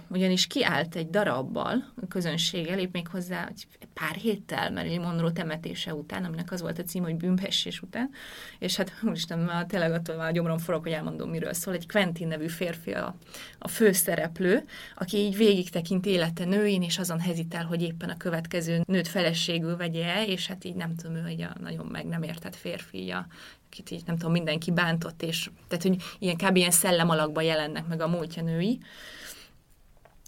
ugyanis 0.08 0.46
kiállt 0.46 0.94
egy 0.96 1.10
darabbal 1.10 1.92
a 2.02 2.06
közönség 2.08 2.66
elé, 2.66 2.88
még 2.92 3.08
hozzá 3.08 3.46
egy 3.48 3.66
pár 3.94 4.14
héttel 4.14 4.70
Marilyn 4.70 5.00
Monroe 5.00 5.32
temetése 5.32 5.94
után, 5.94 6.24
aminek 6.24 6.52
az 6.52 6.60
volt 6.60 6.78
a 6.78 6.82
cím, 6.82 7.02
hogy 7.02 7.16
bűnhessés 7.16 7.82
után, 7.82 8.10
és 8.58 8.76
hát 8.76 8.92
úristen, 9.02 9.38
már 9.38 9.66
tényleg 9.66 9.92
attól 9.92 10.16
már 10.16 10.32
gyomrom 10.32 10.58
forog, 10.58 10.82
hogy 10.82 10.92
elmondom, 10.92 11.30
miről 11.30 11.52
szól. 11.52 11.74
Egy 11.74 11.88
Quentin 11.88 12.28
nevű 12.28 12.48
férfi 12.48 12.92
a, 12.92 13.16
a 13.58 13.68
főszereplő, 13.68 14.64
aki 14.96 15.16
így 15.16 15.36
végig 15.36 15.70
tekint 15.70 16.06
élete 16.06 16.44
nőin, 16.44 16.82
és 16.82 16.98
azon 16.98 17.20
hezitál, 17.20 17.64
hogy 17.64 17.82
éppen 17.82 18.08
a 18.08 18.16
következő 18.16 18.82
nőt 18.86 19.08
feleségül 19.08 19.76
vegye 19.76 20.26
és 20.26 20.46
hát 20.46 20.64
így 20.64 20.74
nem 20.74 20.94
tudom, 20.94 21.16
ő 21.16 21.24
egy 21.24 21.46
nagyon 21.60 21.86
meg 21.86 22.06
nem 22.06 22.22
értett 22.22 22.56
férfi, 22.56 22.83
a 22.92 23.26
akit 23.66 23.90
így 23.90 24.02
nem 24.06 24.16
tudom, 24.16 24.32
mindenki 24.32 24.70
bántott, 24.70 25.22
és 25.22 25.50
tehát, 25.68 25.82
hogy 25.82 26.02
ilyen 26.18 26.36
kb. 26.36 26.56
ilyen 26.56 26.70
szellem 26.70 27.10
alakban 27.10 27.44
jelennek 27.44 27.86
meg 27.86 28.00
a 28.00 28.08
múltja 28.08 28.42
női 28.42 28.80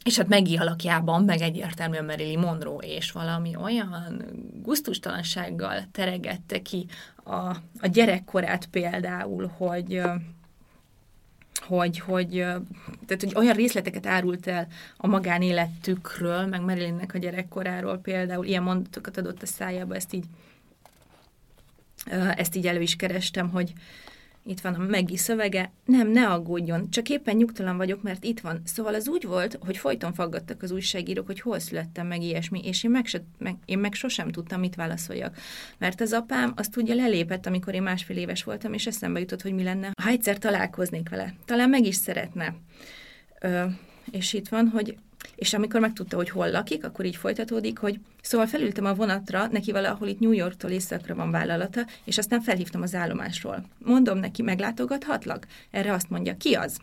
és 0.06 0.16
hát 0.16 0.28
Maggie 0.28 0.60
alakjában 0.60 1.24
meg 1.24 1.40
egyértelműen 1.40 2.04
Marilyn 2.04 2.38
Monroe, 2.38 2.86
és 2.86 3.10
valami 3.10 3.56
olyan 3.56 4.24
guztustalansággal 4.62 5.84
teregette 5.92 6.62
ki 6.62 6.86
a, 7.24 7.32
a 7.80 7.86
gyerekkorát 7.92 8.66
például, 8.66 9.46
hogy 9.56 10.02
hogy, 11.66 11.98
hogy, 11.98 12.30
tehát, 13.06 13.20
hogy 13.20 13.32
olyan 13.34 13.54
részleteket 13.54 14.06
árult 14.06 14.46
el 14.46 14.66
a 14.96 15.06
magánéletükről, 15.06 16.46
meg 16.46 16.60
Marilynnek 16.60 17.14
a 17.14 17.18
gyerekkoráról 17.18 17.98
például, 17.98 18.44
ilyen 18.44 18.62
mondatokat 18.62 19.16
adott 19.16 19.42
a 19.42 19.46
szájába, 19.46 19.94
ezt 19.94 20.12
így, 20.12 20.24
ezt 22.36 22.56
így 22.56 22.66
elő 22.66 22.80
is 22.80 22.96
kerestem, 22.96 23.50
hogy, 23.50 23.72
itt 24.46 24.60
van 24.60 24.74
a 24.74 24.78
Meggi 24.78 25.16
szövege, 25.16 25.72
nem, 25.84 26.08
ne 26.08 26.28
aggódjon, 26.28 26.90
csak 26.90 27.08
éppen 27.08 27.36
nyugtalan 27.36 27.76
vagyok, 27.76 28.02
mert 28.02 28.24
itt 28.24 28.40
van. 28.40 28.60
Szóval 28.64 28.94
az 28.94 29.08
úgy 29.08 29.24
volt, 29.24 29.58
hogy 29.60 29.76
folyton 29.76 30.12
faggattak 30.12 30.62
az 30.62 30.70
újságírók, 30.70 31.26
hogy 31.26 31.40
hol 31.40 31.58
születtem 31.58 32.06
meg 32.06 32.22
ilyesmi, 32.22 32.60
és 32.64 32.84
én 32.84 32.90
meg, 32.90 33.06
se, 33.06 33.24
meg, 33.38 33.56
én 33.64 33.78
meg 33.78 33.94
sosem 33.94 34.30
tudtam, 34.30 34.60
mit 34.60 34.74
válaszoljak. 34.74 35.36
Mert 35.78 36.00
az 36.00 36.12
apám 36.12 36.52
azt 36.56 36.76
ugye 36.76 36.94
lelépett, 36.94 37.46
amikor 37.46 37.74
én 37.74 37.82
másfél 37.82 38.16
éves 38.16 38.44
voltam, 38.44 38.72
és 38.72 38.86
eszembe 38.86 39.20
jutott, 39.20 39.42
hogy 39.42 39.54
mi 39.54 39.62
lenne, 39.62 39.90
ha 40.02 40.08
egyszer 40.08 40.38
találkoznék 40.38 41.08
vele. 41.08 41.34
Talán 41.44 41.68
meg 41.68 41.86
is 41.86 41.94
szeretne. 41.94 42.54
Ö, 43.40 43.64
és 44.10 44.32
itt 44.32 44.48
van, 44.48 44.68
hogy 44.68 44.96
és 45.34 45.54
amikor 45.54 45.80
megtudta, 45.80 46.16
hogy 46.16 46.30
hol 46.30 46.50
lakik, 46.50 46.84
akkor 46.84 47.04
így 47.04 47.16
folytatódik, 47.16 47.78
hogy 47.78 48.00
szóval 48.22 48.46
felültem 48.46 48.84
a 48.84 48.94
vonatra, 48.94 49.46
neki 49.46 49.72
valahol 49.72 50.08
itt 50.08 50.20
New 50.20 50.32
Yorktól 50.32 50.70
északra 50.70 51.14
van 51.14 51.30
vállalata, 51.30 51.86
és 52.04 52.18
aztán 52.18 52.40
felhívtam 52.40 52.82
az 52.82 52.94
állomásról. 52.94 53.64
Mondom 53.78 54.18
neki, 54.18 54.42
meglátogathatlak? 54.42 55.46
Erre 55.70 55.92
azt 55.92 56.10
mondja, 56.10 56.36
ki 56.36 56.54
az? 56.54 56.78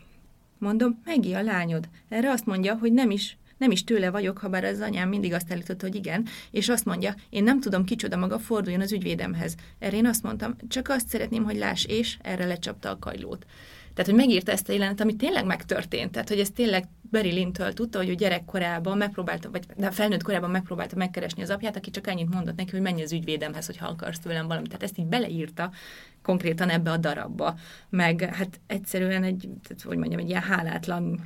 Mondom, 0.58 1.00
Megi 1.04 1.34
a 1.34 1.42
lányod. 1.42 1.88
Erre 2.08 2.30
azt 2.30 2.46
mondja, 2.46 2.74
hogy 2.74 2.92
nem 2.92 3.10
is, 3.10 3.36
nem 3.58 3.70
is 3.70 3.84
tőle 3.84 4.10
vagyok, 4.10 4.38
ha 4.38 4.48
bár 4.48 4.64
az 4.64 4.80
anyám 4.80 5.08
mindig 5.08 5.32
azt 5.32 5.52
állította, 5.52 5.86
hogy 5.86 5.94
igen, 5.94 6.26
és 6.50 6.68
azt 6.68 6.84
mondja, 6.84 7.14
én 7.30 7.42
nem 7.42 7.60
tudom, 7.60 7.84
kicsoda 7.84 8.16
maga, 8.16 8.38
forduljon 8.38 8.80
az 8.80 8.92
ügyvédemhez. 8.92 9.54
Erre 9.78 9.96
én 9.96 10.06
azt 10.06 10.22
mondtam, 10.22 10.56
csak 10.68 10.88
azt 10.88 11.08
szeretném, 11.08 11.44
hogy 11.44 11.56
láss, 11.56 11.84
és 11.84 12.16
erre 12.22 12.46
lecsapta 12.46 12.90
a 12.90 12.98
kajlót. 12.98 13.46
Tehát, 13.94 14.10
hogy 14.10 14.20
megírta 14.20 14.52
ezt 14.52 14.68
a 14.68 14.72
jelenet, 14.72 15.00
ami 15.00 15.16
tényleg 15.16 15.44
megtörtént. 15.44 16.12
Tehát, 16.12 16.28
hogy 16.28 16.40
ez 16.40 16.50
tényleg 16.50 16.84
Barry 17.14 17.32
Lintől 17.32 17.72
tudta, 17.72 17.98
hogy 17.98 18.08
ő 18.08 18.14
gyerekkorában 18.14 18.96
megpróbálta, 18.96 19.50
vagy 19.50 19.66
de 19.76 19.90
felnőtt 19.90 20.22
korában 20.22 20.50
megpróbálta 20.50 20.96
megkeresni 20.96 21.42
az 21.42 21.50
apját, 21.50 21.76
aki 21.76 21.90
csak 21.90 22.06
ennyit 22.06 22.34
mondott 22.34 22.56
neki, 22.56 22.70
hogy 22.70 22.80
menj 22.80 23.02
az 23.02 23.12
ügyvédemhez, 23.12 23.66
hogyha 23.66 23.86
akarsz 23.86 24.18
tőlem 24.18 24.46
valamit. 24.46 24.68
Tehát 24.68 24.82
ezt 24.82 24.98
így 24.98 25.06
beleírta 25.06 25.70
konkrétan 26.22 26.68
ebbe 26.68 26.90
a 26.90 26.96
darabba. 26.96 27.58
Meg 27.88 28.20
hát 28.20 28.60
egyszerűen 28.66 29.22
egy, 29.22 29.48
tehát, 29.62 29.82
hogy 29.82 29.96
mondjam, 29.96 30.20
egy 30.20 30.28
ilyen 30.28 30.42
hálátlan 30.42 31.20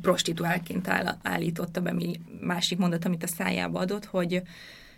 prostituálként 0.00 0.88
áll, 0.88 1.18
állította 1.22 1.80
be 1.80 1.92
mi 1.92 2.20
másik 2.40 2.78
mondat, 2.78 3.04
amit 3.04 3.22
a 3.22 3.26
szájába 3.26 3.80
adott, 3.80 4.04
hogy 4.04 4.42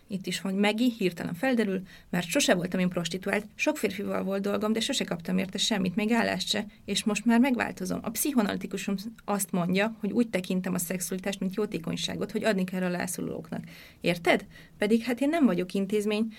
itt 0.09 0.27
is, 0.27 0.41
hogy 0.41 0.55
Megi 0.55 0.93
hirtelen 0.99 1.35
felderül, 1.35 1.83
mert 2.11 2.27
sose 2.27 2.55
voltam 2.55 2.81
én 2.81 2.89
prostituált, 2.89 3.47
sok 3.55 3.77
férfival 3.77 4.23
volt 4.23 4.43
dolgom, 4.43 4.73
de 4.73 4.81
sose 4.81 5.05
kaptam 5.05 5.39
érte 5.39 5.59
semmit, 5.59 5.97
még 5.97 6.13
állást 6.13 6.49
se, 6.49 6.67
és 6.85 7.05
most 7.05 7.25
már 7.25 7.41
megváltozom. 7.41 7.99
A 8.03 8.11
pszichoanalitikusom 8.11 8.95
azt 9.25 9.51
mondja, 9.51 9.97
hogy 10.01 10.13
úgy 10.13 10.29
tekintem 10.29 10.75
a 10.75 10.79
szexualitást, 10.79 11.41
mint 11.41 11.55
jótékonyságot, 11.55 12.33
hogy 12.33 12.45
adni 12.45 12.65
kell 12.65 12.83
a 12.83 12.89
lászulóknak. 12.89 13.65
Érted? 14.01 14.47
Pedig 14.79 15.03
hát 15.03 15.21
én 15.21 15.29
nem 15.29 15.45
vagyok 15.45 15.73
intézmény, 15.73 16.33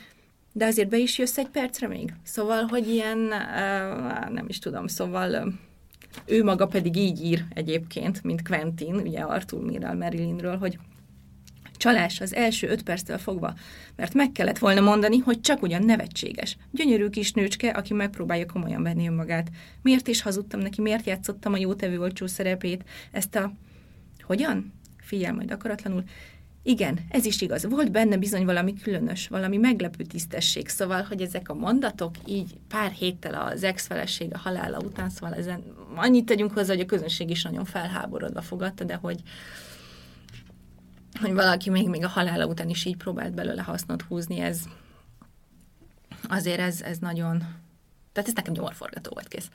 de 0.53 0.65
azért 0.65 0.89
be 0.89 0.97
is 0.97 1.17
jössz 1.17 1.37
egy 1.37 1.49
percre 1.49 1.87
még. 1.87 2.13
Szóval, 2.23 2.63
hogy 2.63 2.89
ilyen, 2.89 3.17
uh, 3.17 4.29
nem 4.29 4.45
is 4.47 4.59
tudom, 4.59 4.87
szóval 4.87 5.31
uh, 5.31 5.53
ő 6.25 6.43
maga 6.43 6.67
pedig 6.67 6.95
így 6.95 7.23
ír 7.23 7.45
egyébként, 7.53 8.23
mint 8.23 8.47
Quentin, 8.47 8.95
ugye 8.95 9.19
Arthur 9.19 9.63
Miral 9.63 9.95
Marilynről, 9.95 10.57
hogy 10.57 10.79
Csalás 11.77 12.21
az 12.21 12.35
első 12.35 12.67
öt 12.67 12.83
perctől 12.83 13.17
fogva, 13.17 13.53
mert 13.95 14.13
meg 14.13 14.31
kellett 14.31 14.57
volna 14.57 14.81
mondani, 14.81 15.17
hogy 15.17 15.41
csak 15.41 15.61
ugyan 15.61 15.83
nevetséges. 15.83 16.57
Gyönyörű 16.71 17.09
kis 17.09 17.31
nőcske, 17.31 17.69
aki 17.69 17.93
megpróbálja 17.93 18.45
komolyan 18.45 18.83
venni 18.83 19.07
önmagát. 19.07 19.49
Miért 19.81 20.07
is 20.07 20.21
hazudtam 20.21 20.59
neki, 20.59 20.81
miért 20.81 21.05
játszottam 21.05 21.53
a 21.53 21.57
jótevő 21.57 21.99
olcsó 21.99 22.27
szerepét? 22.27 22.83
Ezt 23.11 23.35
a... 23.35 23.51
Hogyan? 24.21 24.73
Figyel 24.97 25.33
majd 25.33 25.51
akaratlanul. 25.51 26.03
Igen, 26.63 26.99
ez 27.09 27.25
is 27.25 27.41
igaz. 27.41 27.65
Volt 27.65 27.91
benne 27.91 28.17
bizony 28.17 28.45
valami 28.45 28.73
különös, 28.73 29.27
valami 29.27 29.57
meglepő 29.57 30.03
tisztesség. 30.03 30.67
Szóval, 30.67 31.01
hogy 31.01 31.21
ezek 31.21 31.49
a 31.49 31.53
mondatok 31.53 32.15
így 32.25 32.55
pár 32.67 32.91
héttel 32.91 33.33
az 33.33 33.63
ex-felesége 33.63 34.37
halála 34.37 34.77
után, 34.77 35.09
szóval 35.09 35.35
ezen 35.35 35.63
annyit 35.95 36.25
tegyünk 36.25 36.51
hozzá, 36.51 36.73
hogy 36.73 36.81
a 36.81 36.85
közönség 36.85 37.29
is 37.29 37.43
nagyon 37.43 37.65
felháborodva 37.65 38.41
fogadta, 38.41 38.83
de 38.83 38.95
hogy, 38.95 39.21
hogy 41.19 41.33
valaki 41.33 41.69
még, 41.69 41.89
még 41.89 42.03
a 42.03 42.07
halála 42.07 42.45
után 42.45 42.69
is 42.69 42.85
így 42.85 42.97
próbált 42.97 43.33
belőle 43.33 43.61
hasznot 43.61 44.01
húzni, 44.01 44.39
ez 44.39 44.59
azért 46.27 46.59
ez, 46.59 46.81
ez 46.81 46.97
nagyon, 46.97 47.37
tehát 48.11 48.29
ez 48.29 48.35
nekem 48.35 48.53
gyomorforgató 48.53 49.11
volt 49.13 49.27
kész. 49.27 49.49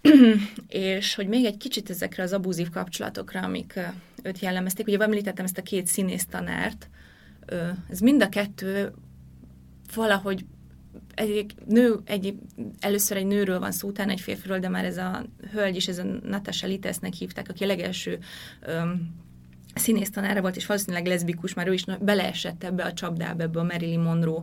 és 0.68 1.14
hogy 1.14 1.28
még 1.28 1.44
egy 1.44 1.56
kicsit 1.56 1.90
ezekre 1.90 2.22
az 2.22 2.32
abúzív 2.32 2.70
kapcsolatokra, 2.70 3.40
amik 3.40 3.78
őt 4.22 4.38
jellemezték, 4.38 4.86
ugye 4.86 4.98
említettem 4.98 5.44
ezt 5.44 5.58
a 5.58 5.62
két 5.62 5.86
színész 5.86 6.26
tanárt, 6.26 6.88
ez 7.90 7.98
mind 7.98 8.22
a 8.22 8.28
kettő 8.28 8.92
valahogy 9.94 10.44
egy 11.14 11.54
nő, 11.66 11.98
egy, 12.04 12.34
először 12.80 13.16
egy 13.16 13.26
nőről 13.26 13.58
van 13.58 13.72
szó, 13.72 13.88
utána 13.88 14.10
egy 14.10 14.20
férfiról, 14.20 14.58
de 14.58 14.68
már 14.68 14.84
ez 14.84 14.96
a 14.96 15.24
hölgy 15.52 15.76
is, 15.76 15.88
ez 15.88 15.98
a 15.98 16.04
Natasha 16.22 16.66
Litesnek 16.66 17.12
hívták, 17.12 17.48
aki 17.48 17.64
a 17.64 17.66
legelső 17.66 18.18
um, 19.80 19.86
színésztanára 19.86 20.40
volt, 20.40 20.56
és 20.56 20.66
valószínűleg 20.66 21.06
leszbikus, 21.06 21.54
már 21.54 21.68
ő 21.68 21.72
is 21.72 21.84
beleesett 22.00 22.64
ebbe 22.64 22.84
a 22.84 22.92
csapdába, 22.92 23.42
ebbe 23.42 23.60
a 23.60 23.64
Marilyn 23.64 24.00
Monroe 24.00 24.42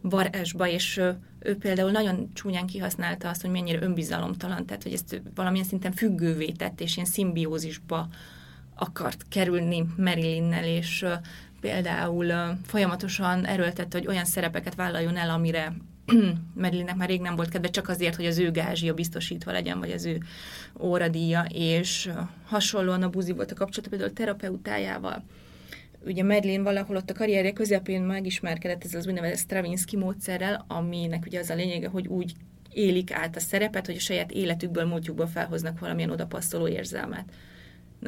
varázsba, 0.00 0.68
és 0.68 1.00
ő 1.38 1.56
például 1.56 1.90
nagyon 1.90 2.30
csúnyán 2.34 2.66
kihasználta 2.66 3.28
azt, 3.28 3.40
hogy 3.40 3.50
mennyire 3.50 3.82
önbizalomtalan, 3.82 4.66
tehát 4.66 4.82
hogy 4.82 4.92
ezt 4.92 5.22
valamilyen 5.34 5.66
szinten 5.66 5.92
függővé 5.92 6.50
tett, 6.50 6.80
és 6.80 6.96
ilyen 6.96 7.08
szimbiózisba 7.08 8.08
akart 8.74 9.24
kerülni 9.28 9.86
Marilynnel, 9.96 10.64
és 10.64 11.06
például 11.60 12.58
folyamatosan 12.66 13.46
erőltette, 13.46 13.98
hogy 13.98 14.06
olyan 14.06 14.24
szerepeket 14.24 14.74
vállaljon 14.74 15.16
el, 15.16 15.30
amire 15.30 15.72
Marilynnek 16.54 16.96
már 16.96 17.08
rég 17.08 17.20
nem 17.20 17.36
volt 17.36 17.48
kedve, 17.48 17.68
csak 17.68 17.88
azért, 17.88 18.16
hogy 18.16 18.26
az 18.26 18.38
ő 18.38 18.50
gázsia 18.50 18.94
biztosítva 18.94 19.52
legyen, 19.52 19.78
vagy 19.78 19.90
az 19.90 20.04
ő 20.04 20.20
óradíja, 20.80 21.46
és 21.48 22.10
hasonlóan 22.44 23.02
a 23.02 23.08
buzi 23.08 23.32
volt 23.32 23.50
a 23.50 23.54
kapcsolata 23.54 23.90
például 23.90 24.10
a 24.10 24.14
terapeutájával. 24.14 25.24
Ugye 26.06 26.24
Marilyn 26.24 26.62
valahol 26.62 26.96
ott 26.96 27.10
a 27.10 27.14
karrierje 27.14 27.52
közepén 27.52 28.02
megismerkedett 28.02 28.84
ezzel 28.84 29.00
az 29.00 29.06
úgynevezett 29.06 29.38
Stravinsky 29.38 29.96
módszerrel, 29.96 30.64
aminek 30.68 31.24
ugye 31.26 31.38
az 31.38 31.50
a 31.50 31.54
lényege, 31.54 31.88
hogy 31.88 32.06
úgy 32.06 32.34
élik 32.72 33.12
át 33.12 33.36
a 33.36 33.40
szerepet, 33.40 33.86
hogy 33.86 33.96
a 33.96 34.00
saját 34.00 34.32
életükből, 34.32 34.84
múltjukból 34.84 35.26
felhoznak 35.26 35.78
valamilyen 35.78 36.10
odapasszoló 36.10 36.68
érzelmet. 36.68 37.24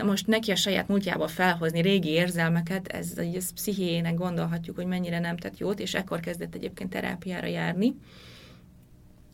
Most 0.03 0.26
neki 0.26 0.51
a 0.51 0.57
saját 0.57 0.88
múltjába 0.88 1.28
felhozni 1.28 1.80
régi 1.80 2.09
érzelmeket, 2.09 2.86
ez, 2.86 3.18
ez 3.18 3.53
pszichéjének 3.53 4.14
gondolhatjuk, 4.14 4.76
hogy 4.76 4.86
mennyire 4.86 5.18
nem 5.18 5.36
tett 5.36 5.59
jót, 5.59 5.80
és 5.80 5.94
ekkor 5.94 6.20
kezdett 6.20 6.55
egyébként 6.55 6.90
terápiára 6.90 7.47
járni. 7.47 7.94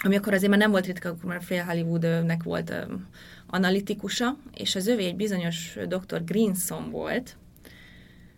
Ami 0.05 0.17
akkor 0.17 0.33
azért 0.33 0.51
már 0.51 0.61
nem 0.61 0.71
volt 0.71 0.87
ritka, 0.87 1.09
akkor 1.09 1.25
már 1.25 1.43
fél 1.43 1.65
Hollywoodnek 1.65 2.43
volt 2.43 2.71
um, 2.71 3.07
analitikusa, 3.47 4.37
és 4.55 4.75
az 4.75 4.87
övé 4.87 5.05
egy 5.07 5.17
bizonyos 5.17 5.79
dr. 5.89 6.25
Greenson 6.25 6.91
volt, 6.91 7.37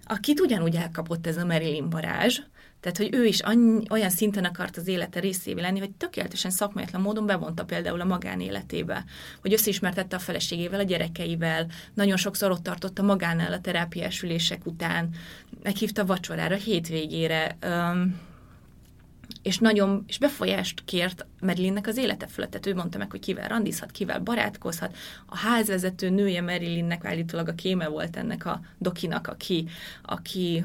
akit 0.05 0.41
ugyanúgy 0.41 0.75
elkapott 0.77 1.27
ez 1.27 1.37
a 1.37 1.45
Marilyn 1.45 1.91
varázs, 1.91 2.41
tehát, 2.85 2.99
hogy 2.99 3.21
ő 3.21 3.27
is 3.27 3.41
annyi, 3.41 3.83
olyan 3.91 4.11
szinten 4.11 4.45
akart 4.45 4.77
az 4.77 4.87
élete 4.87 5.21
részévé 5.21 5.61
lenni, 5.61 5.79
hogy 5.79 5.91
tökéletesen 5.91 6.51
szakmányatlan 6.51 7.03
módon 7.03 7.27
bevonta 7.27 7.65
például 7.65 8.01
a 8.01 8.05
magánéletébe, 8.05 9.05
hogy 9.41 9.53
összeismertette 9.53 10.17
a 10.17 10.19
feleségével, 10.19 10.81
a 10.81 10.83
gyerekeivel, 10.83 11.67
nagyon 11.95 12.17
sokszor 12.17 12.51
ott 12.51 12.63
tartotta 12.63 13.03
magánál 13.03 13.53
a 13.53 13.61
terápiás 13.61 14.23
ülések 14.23 14.67
után, 14.67 15.09
meghívta 15.63 16.05
vacsorára, 16.05 16.55
hétvégére, 16.55 17.57
um, 17.67 18.21
és 19.43 19.59
nagyon, 19.59 20.05
és 20.07 20.19
befolyást 20.19 20.85
kért 20.85 21.27
Marilynnek 21.41 21.87
az 21.87 21.97
élete 21.97 22.27
fölött. 22.27 22.51
Tehát 22.51 22.67
ő 22.67 22.75
mondta 22.75 22.99
meg, 22.99 23.11
hogy 23.11 23.21
kivel 23.21 23.49
randizhat, 23.49 23.91
kivel 23.91 24.21
barátkozhat. 24.21 24.97
A 25.27 25.37
házvezető 25.37 26.11
nője 26.11 26.41
Marilynnek 26.43 27.05
állítólag 27.05 27.49
a 27.49 27.55
kéme 27.55 27.89
volt 27.89 28.17
ennek 28.17 28.47
a 28.47 28.61
dokinak, 28.79 29.27
aki, 29.27 29.69
aki 30.03 30.65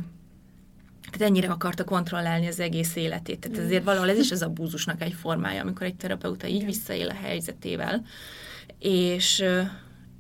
tehát 1.12 1.30
ennyire 1.30 1.50
akarta 1.50 1.84
kontrollálni 1.84 2.48
az 2.48 2.60
egész 2.60 2.96
életét. 2.96 3.40
Tehát 3.40 3.66
azért 3.66 3.84
valahol 3.84 4.10
ez 4.10 4.18
is 4.18 4.32
az 4.32 4.42
abúzusnak 4.42 5.02
egy 5.02 5.14
formája, 5.14 5.62
amikor 5.62 5.86
egy 5.86 5.96
terapeuta 5.96 6.48
így 6.48 6.66
visszaél 6.66 7.08
a 7.08 7.14
helyzetével. 7.14 8.06
És 8.80 9.44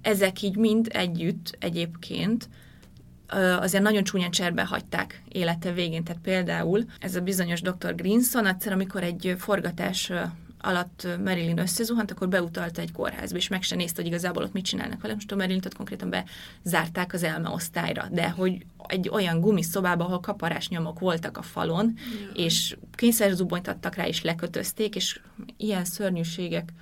ezek 0.02 0.42
így 0.42 0.56
mind 0.56 0.88
együtt 0.92 1.58
egyébként 1.60 2.50
azért 3.60 3.84
nagyon 3.84 4.04
csúnyán 4.04 4.32
cserbe 4.32 4.66
hagyták 4.66 5.24
élete 5.28 5.72
végén. 5.72 6.04
Tehát 6.04 6.22
például 6.22 6.86
ez 7.00 7.16
a 7.16 7.22
bizonyos 7.22 7.62
dr. 7.62 7.96
Grinson 7.96 8.46
egyszer, 8.46 8.74
amikor 8.74 9.04
egy 9.04 9.36
forgatás 9.38 10.12
alatt 10.62 11.07
Marilyn 11.24 11.57
összezuhant, 11.57 12.12
akkor 12.12 12.30
beutalta 12.30 12.82
egy 12.82 12.91
kórházba, 12.91 13.38
és 13.38 13.47
meg 13.47 13.64
se 13.64 13.76
nézte, 13.76 14.01
hogy 14.01 14.12
igazából 14.12 14.43
ott 14.43 14.53
mit 14.53 14.66
csinálnak 14.66 15.01
vele. 15.01 15.14
Most 15.14 15.32
a 15.32 15.36
Marilyn 15.36 15.62
ott 15.66 15.76
konkrétan 15.76 16.14
bezárták 16.64 17.14
az 17.14 17.24
elmeosztályra, 17.24 18.07
de 18.12 18.30
hogy 18.30 18.66
egy 18.88 19.10
olyan 19.10 19.39
gumiszobába, 19.39 20.05
ahol 20.05 20.20
kaparás 20.20 20.70
nyomok 20.70 20.99
voltak 20.99 21.38
a 21.38 21.41
falon, 21.41 21.93
ja. 21.95 22.43
és 22.43 22.78
kényszerzubonyt 22.95 23.68
adtak 23.68 23.95
rá, 23.95 24.07
és 24.07 24.22
lekötözték, 24.22 24.95
és 24.95 25.20
ilyen 25.57 25.86
szörnyűségek 25.86 26.74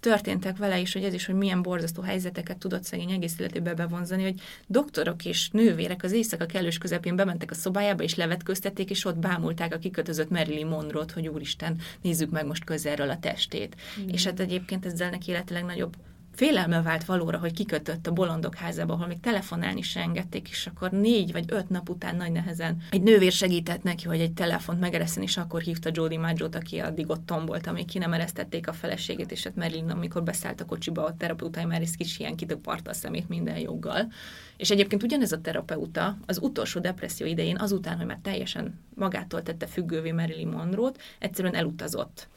történtek 0.00 0.56
vele 0.56 0.78
is, 0.78 0.92
hogy 0.92 1.04
ez 1.04 1.14
is, 1.14 1.26
hogy 1.26 1.34
milyen 1.34 1.62
borzasztó 1.62 2.02
helyzeteket 2.02 2.58
tudott 2.58 2.84
szegény 2.84 3.10
egész 3.10 3.38
életébe 3.38 3.74
bevonzani, 3.74 4.22
hogy 4.22 4.40
doktorok 4.66 5.24
és 5.24 5.50
nővérek 5.50 6.02
az 6.02 6.12
éjszaka 6.12 6.46
kellős 6.46 6.78
közepén 6.78 7.16
bementek 7.16 7.50
a 7.50 7.54
szobájába, 7.54 8.02
és 8.02 8.14
levetköztették, 8.14 8.90
és 8.90 9.04
ott 9.04 9.18
bámulták 9.18 9.74
a 9.74 9.78
kikötözött 9.78 10.30
Marilyn 10.30 10.66
monroe 10.66 11.04
hogy 11.14 11.28
úristen, 11.28 11.80
nézzük 12.02 12.30
meg 12.30 12.46
most 12.46 12.64
közelről 12.64 13.10
a 13.10 13.18
testét. 13.18 13.76
Mm. 14.00 14.08
És 14.08 14.24
hát 14.24 14.40
egyébként 14.40 14.86
ezzel 14.86 15.10
neki 15.10 15.30
életileg 15.30 15.64
nagyobb 15.64 15.96
félelme 16.36 16.82
vált 16.82 17.04
valóra, 17.04 17.38
hogy 17.38 17.52
kikötött 17.52 18.06
a 18.06 18.12
bolondok 18.12 18.54
házába, 18.54 18.92
ahol 18.92 19.06
még 19.06 19.20
telefonálni 19.20 19.82
se 19.82 20.00
engedték, 20.00 20.48
és 20.48 20.66
akkor 20.66 20.90
négy 20.90 21.32
vagy 21.32 21.44
öt 21.48 21.68
nap 21.68 21.88
után 21.88 22.16
nagy 22.16 22.32
nehezen 22.32 22.82
egy 22.90 23.02
nővér 23.02 23.32
segített 23.32 23.82
neki, 23.82 24.06
hogy 24.06 24.20
egy 24.20 24.32
telefont 24.32 24.80
megereszen, 24.80 25.22
és 25.22 25.36
akkor 25.36 25.60
hívta 25.60 25.90
Jody 25.92 26.16
maggio 26.16 26.48
aki 26.52 26.78
addig 26.78 27.10
ott 27.10 27.26
tombolt, 27.26 27.66
amíg 27.66 27.86
ki 27.86 27.98
nem 27.98 28.12
eresztették 28.12 28.68
a 28.68 28.72
feleségét, 28.72 29.32
és 29.32 29.42
hát 29.42 29.56
Marilyn, 29.56 29.90
amikor 29.90 30.22
beszállt 30.22 30.60
a 30.60 30.64
kocsiba, 30.64 31.04
a 31.04 31.16
terapeutája 31.16 31.66
már 31.66 31.82
is 31.82 31.96
kis 31.96 32.18
ilyen 32.18 32.36
kitaparta 32.36 32.90
a 32.90 32.94
szemét 32.94 33.28
minden 33.28 33.58
joggal. 33.58 34.12
És 34.56 34.70
egyébként 34.70 35.02
ugyanez 35.02 35.32
a 35.32 35.40
terapeuta 35.40 36.16
az 36.26 36.38
utolsó 36.42 36.80
depresszió 36.80 37.26
idején, 37.26 37.56
azután, 37.58 37.96
hogy 37.96 38.06
már 38.06 38.18
teljesen 38.22 38.80
magától 38.94 39.42
tette 39.42 39.66
függővé 39.66 40.12
Marilyn 40.12 40.48
Monroe-t, 40.48 41.00
egyszerűen 41.18 41.54
elutazott 41.54 42.28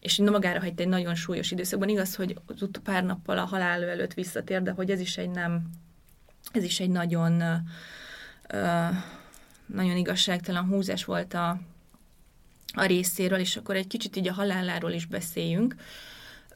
és 0.00 0.18
magára 0.18 0.60
hagyta 0.60 0.82
egy 0.82 0.88
nagyon 0.88 1.14
súlyos 1.14 1.50
időszakban. 1.50 1.88
Igaz, 1.88 2.14
hogy 2.14 2.36
pár 2.82 3.04
nappal 3.04 3.38
a 3.38 3.44
halál 3.44 3.82
előtt 3.82 4.14
visszatér, 4.14 4.62
de 4.62 4.70
hogy 4.70 4.90
ez 4.90 5.00
is 5.00 5.16
egy 5.16 5.30
nem, 5.30 5.70
ez 6.52 6.62
is 6.62 6.80
egy 6.80 6.90
nagyon, 6.90 7.42
uh, 8.52 8.96
nagyon 9.66 9.96
igazságtalan 9.96 10.66
húzás 10.66 11.04
volt 11.04 11.34
a, 11.34 11.60
a 12.72 12.84
részéről, 12.84 13.38
és 13.38 13.56
akkor 13.56 13.76
egy 13.76 13.86
kicsit 13.86 14.16
így 14.16 14.28
a 14.28 14.32
haláláról 14.32 14.92
is 14.92 15.06
beszéljünk. 15.06 15.74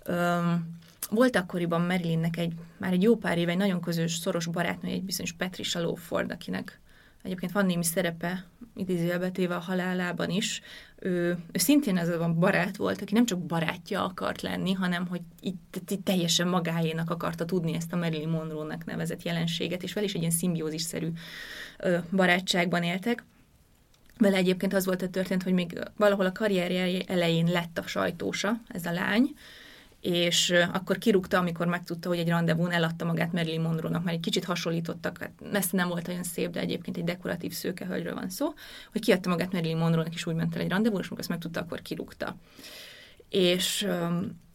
Um, 0.09 0.79
volt 1.11 1.37
akkoriban 1.37 1.81
Marilynnek 1.81 2.37
egy, 2.37 2.53
már 2.77 2.93
egy 2.93 3.03
jó 3.03 3.17
pár 3.17 3.39
éve 3.39 3.51
egy 3.51 3.57
nagyon 3.57 3.81
közös, 3.81 4.15
szoros 4.15 4.47
barátnő, 4.47 4.91
egy 4.91 5.03
bizonyos 5.03 5.33
Patricia 5.33 5.81
Lawford, 5.81 6.31
akinek 6.31 6.81
egyébként 7.25 7.53
van 7.53 7.67
némi 7.67 7.85
szerepe 7.85 8.45
idézőjelbetéve 8.77 9.55
a 9.55 9.61
halálában 9.61 10.31
is, 10.31 10.61
ő, 10.99 11.39
ő 11.53 11.59
szintén 11.59 11.97
ez 11.97 12.09
a 12.09 12.29
barát 12.29 12.77
volt, 12.77 13.03
aki 13.03 13.15
nem 13.15 13.27
csak 13.27 13.39
barátja 13.39 14.05
akart 14.05 14.43
lenni, 14.43 14.73
hanem 14.73 15.07
hogy 15.07 15.21
itt, 15.41 15.81
itt 15.89 16.05
teljesen 16.05 16.49
magáénak 16.49 17.11
akarta 17.11 17.45
tudni 17.45 17.75
ezt 17.75 17.93
a 17.93 17.97
Marilyn 17.97 18.29
Monroe-nak 18.29 18.85
nevezett 18.85 19.23
jelenséget, 19.23 19.83
és 19.83 19.93
vele 19.93 20.07
is 20.07 20.15
egy 20.15 20.21
ilyen 20.21 20.33
szimbiózisszerű 20.33 21.09
barátságban 22.11 22.83
éltek. 22.83 23.25
Vele 24.19 24.37
egyébként 24.37 24.75
az 24.75 24.85
volt 24.85 25.03
a 25.03 25.09
történt, 25.09 25.43
hogy 25.43 25.53
még 25.53 25.79
valahol 25.97 26.27
a 26.27 26.33
karrierje 26.33 27.03
elején 27.07 27.47
lett 27.47 27.79
a 27.79 27.87
sajtósa, 27.87 28.61
ez 28.69 28.87
a 28.87 28.93
lány, 28.93 29.35
és 30.05 30.55
akkor 30.73 30.99
kirúgta, 30.99 31.39
amikor 31.39 31.67
megtudta, 31.67 32.09
hogy 32.09 32.19
egy 32.19 32.29
rendezvún 32.29 32.71
eladta 32.71 33.05
magát 33.05 33.33
Marilyn 33.33 33.61
Monroe-nak, 33.61 34.05
mert 34.05 34.17
egy 34.17 34.23
kicsit 34.23 34.45
hasonlítottak, 34.45 35.19
hát 35.19 35.31
messze 35.53 35.77
nem 35.77 35.89
volt 35.89 36.09
olyan 36.09 36.23
szép, 36.23 36.51
de 36.51 36.61
egyébként 36.61 36.97
egy 36.97 37.05
dekoratív 37.05 37.53
szőkehölgyről 37.53 38.15
van 38.15 38.29
szó, 38.29 38.53
hogy 38.93 39.01
kiadta 39.01 39.29
magát 39.29 39.53
Marilyn 39.53 39.77
Monroe-nak, 39.77 40.15
és 40.15 40.27
úgy 40.27 40.35
ment 40.35 40.55
el 40.55 40.61
egy 40.61 40.69
rendezvún, 40.69 41.01
és 41.01 41.07
amikor 41.07 41.21
ezt 41.21 41.29
megtudta, 41.29 41.61
akkor 41.61 41.83
kirúgta. 41.83 42.37
És 43.29 43.87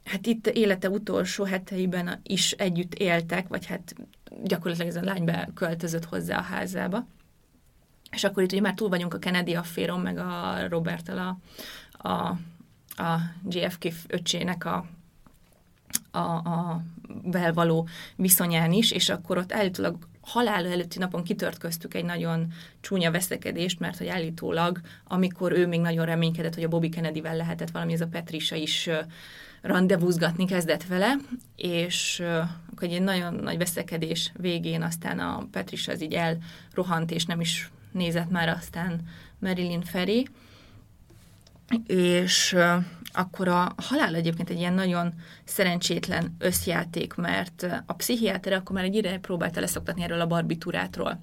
hát 0.04 0.26
itt 0.26 0.48
élete 0.48 0.90
utolsó 0.90 1.44
heteiben 1.44 2.20
is 2.24 2.52
együtt 2.52 2.94
éltek, 2.94 3.48
vagy 3.48 3.66
hát 3.66 3.96
gyakorlatilag 4.44 4.90
ez 4.90 5.02
a 5.02 5.04
lány 5.04 5.24
beköltözött 5.24 6.06
hozzá 6.06 6.38
a 6.38 6.42
házába. 6.42 7.08
És 8.12 8.24
akkor 8.24 8.44
itt 8.44 8.52
ugye 8.52 8.62
már 8.62 8.74
túl 8.74 8.90
vagyunk 8.90 9.14
a 9.14 9.20
Kennedy 9.20 9.56
afféron, 9.56 10.00
meg 10.00 10.18
a 10.18 10.68
Robert 10.68 11.10
a, 11.10 11.40
a, 11.92 12.10
a 13.04 13.20
JFK 13.50 13.88
öcsének 14.08 14.66
a 14.66 14.86
a, 16.12 16.20
a 16.20 16.82
való 17.54 17.88
viszonyán 18.16 18.72
is, 18.72 18.92
és 18.92 19.10
akkor 19.10 19.38
ott 19.38 19.54
állítólag 19.54 19.98
halál 20.22 20.66
előtti 20.66 21.00
napon 21.00 21.24
kitört 21.24 21.58
köztük 21.58 21.94
egy 21.94 22.06
nagyon 22.06 22.54
csúnya 22.82 23.12
veszekedést, 23.12 23.80
mert 23.80 23.98
hogy 23.98 24.08
állítólag, 24.08 24.80
amikor 25.04 25.52
ő 25.52 25.68
még 25.68 25.80
nagyon 25.80 26.06
reménykedett, 26.06 26.56
hogy 26.56 26.64
a 26.64 26.68
Bobby 26.68 26.90
Kennedy-vel 26.90 27.36
lehetett 27.36 27.70
valami, 27.70 27.94
ez 27.94 28.02
a 28.02 28.08
Petrisa 28.08 28.56
is 28.56 28.90
rendezvúzgatni 29.62 30.46
kezdett 30.46 30.84
vele, 30.84 31.16
és 31.56 32.24
akkor 32.72 32.88
egy 32.88 33.02
nagyon 33.02 33.34
nagy 33.34 33.58
veszekedés 33.58 34.32
végén 34.38 34.82
aztán 34.82 35.20
a 35.20 35.48
Petrisa 35.52 35.92
az 35.92 36.02
így 36.02 36.14
elrohant, 36.14 37.12
és 37.12 37.26
nem 37.26 37.40
is 37.40 37.72
nézett 37.92 38.30
már 38.30 38.50
aztán 38.50 39.02
Marilyn 39.40 39.82
felé, 39.82 40.26
és 41.86 42.56
akkor 43.12 43.48
a 43.48 43.74
halál 43.78 44.16
egyébként 44.16 44.50
egy 44.50 44.58
ilyen 44.58 44.74
nagyon 44.74 45.14
szerencsétlen 45.44 46.36
összjáték, 46.40 47.14
mert 47.14 47.68
a 47.86 47.94
pszichiáter 47.94 48.54
akkor 48.54 48.76
már 48.76 48.84
egy 48.86 48.96
ide 48.96 49.18
próbálta 49.18 49.60
leszoktatni 49.60 50.04
erről 50.04 50.22
a 50.22 50.28
barbitúrátról 50.28 51.20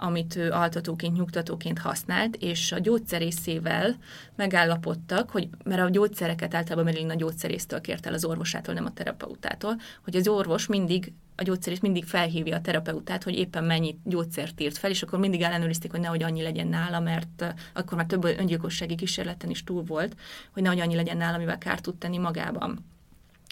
amit 0.00 0.36
ő 0.36 0.50
altatóként, 0.50 1.16
nyugtatóként 1.16 1.78
használt, 1.78 2.36
és 2.36 2.72
a 2.72 2.78
gyógyszerészével 2.78 3.96
megállapodtak, 4.36 5.30
hogy, 5.30 5.48
mert 5.64 5.80
a 5.80 5.90
gyógyszereket 5.90 6.54
általában 6.54 6.84
Marilyn 6.84 7.10
a 7.10 7.14
gyógyszerésztől 7.14 7.80
kért 7.80 8.06
el 8.06 8.12
az 8.12 8.24
orvosától, 8.24 8.74
nem 8.74 8.84
a 8.84 8.92
terapeutától, 8.92 9.76
hogy 10.04 10.16
az 10.16 10.28
orvos 10.28 10.66
mindig 10.66 11.12
a 11.36 11.42
gyógyszerész 11.42 11.80
mindig 11.80 12.04
felhívja 12.04 12.56
a 12.56 12.60
terapeutát, 12.60 13.22
hogy 13.22 13.34
éppen 13.34 13.64
mennyi 13.64 13.98
gyógyszert 14.04 14.60
írt 14.60 14.78
fel, 14.78 14.90
és 14.90 15.02
akkor 15.02 15.18
mindig 15.18 15.42
ellenőrizték, 15.42 15.90
hogy 15.90 16.00
nehogy 16.00 16.22
annyi 16.22 16.42
legyen 16.42 16.66
nála, 16.66 17.00
mert 17.00 17.54
akkor 17.72 17.96
már 17.96 18.06
több 18.06 18.24
öngyilkossági 18.24 18.94
kísérleten 18.94 19.50
is 19.50 19.64
túl 19.64 19.82
volt, 19.82 20.16
hogy 20.52 20.62
nehogy 20.62 20.80
annyi 20.80 20.94
legyen 20.94 21.16
nála, 21.16 21.34
amivel 21.34 21.58
kárt 21.58 21.82
tud 21.82 21.96
tenni 21.96 22.18
magában. 22.18 22.84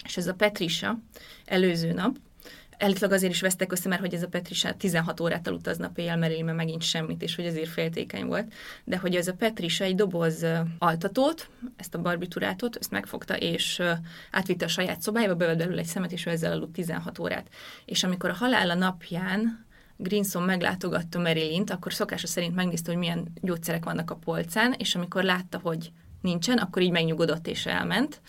És 0.03 0.17
ez 0.17 0.27
a 0.27 0.33
Petrisa 0.33 0.99
előző 1.45 1.93
nap 1.93 2.17
Elitlag 2.77 3.11
azért 3.11 3.31
is 3.31 3.41
vesztek 3.41 3.71
össze, 3.71 3.89
mert 3.89 4.01
hogy 4.01 4.13
ez 4.13 4.23
a 4.23 4.27
Petrisa 4.27 4.73
16 4.73 5.19
órát 5.19 5.47
aludta 5.47 5.73
nap 5.77 5.97
éjjel, 5.97 6.17
mert 6.17 6.33
én 6.33 6.45
megint 6.45 6.81
semmit, 6.81 7.21
és 7.21 7.35
hogy 7.35 7.45
azért 7.45 7.69
féltékeny 7.69 8.25
volt. 8.25 8.53
De 8.83 8.97
hogy 8.97 9.15
ez 9.15 9.27
a 9.27 9.33
Petrisa 9.33 9.83
egy 9.83 9.95
doboz 9.95 10.45
altatót, 10.79 11.49
ezt 11.75 11.95
a 11.95 12.01
barbiturátot, 12.01 12.75
ezt 12.75 12.91
megfogta, 12.91 13.37
és 13.37 13.81
átvitte 14.31 14.65
a 14.65 14.67
saját 14.67 15.01
szobájába, 15.01 15.35
bevett 15.35 15.57
belőle 15.57 15.79
egy 15.79 15.85
szemet, 15.85 16.11
és 16.11 16.25
ő 16.25 16.29
ezzel 16.29 16.51
aludt 16.51 16.73
16 16.73 17.19
órát. 17.19 17.47
És 17.85 18.03
amikor 18.03 18.29
a 18.29 18.33
halála 18.33 18.73
napján 18.73 19.65
Grinson 19.95 20.43
meglátogatta 20.43 21.19
Marilyn-t, 21.19 21.69
akkor 21.69 21.93
szokása 21.93 22.27
szerint 22.27 22.55
megnézte, 22.55 22.91
hogy 22.91 22.99
milyen 22.99 23.27
gyógyszerek 23.41 23.85
vannak 23.85 24.11
a 24.11 24.15
polcán, 24.15 24.75
és 24.77 24.95
amikor 24.95 25.23
látta, 25.23 25.59
hogy 25.63 25.91
nincsen, 26.21 26.57
akkor 26.57 26.81
így 26.81 26.91
megnyugodott 26.91 27.47
és 27.47 27.65
elment. 27.65 28.21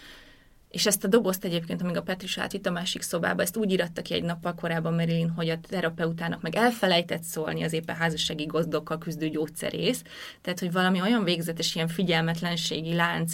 És 0.79 0.87
ezt 0.87 1.05
a 1.05 1.09
dobozt 1.09 1.45
egyébként, 1.45 1.83
amíg 1.83 1.97
a 1.97 2.03
Petris 2.03 2.39
átvitt 2.39 2.66
a 2.66 2.70
másik 2.70 3.03
szobába, 3.03 3.43
ezt 3.43 3.57
úgy 3.57 3.72
íratta 3.72 4.03
ki 4.03 4.14
egy 4.14 4.22
nappal 4.22 4.55
korábban 4.55 4.95
Marilyn, 4.95 5.29
hogy 5.29 5.49
a 5.49 5.61
terapeutának 5.61 6.43
meg 6.43 6.57
elfelejtett 6.57 7.22
szólni 7.22 7.62
az 7.62 7.72
éppen 7.72 7.97
házassági 7.97 8.47
gazdokkal 8.47 8.99
küzdő 8.99 9.29
gyógyszerész. 9.29 10.03
Tehát, 10.41 10.59
hogy 10.59 10.72
valami 10.72 11.01
olyan 11.01 11.24
végzetes, 11.24 11.74
ilyen 11.74 11.89
figyelmetlenségi 11.89 12.95
lánc 12.95 13.33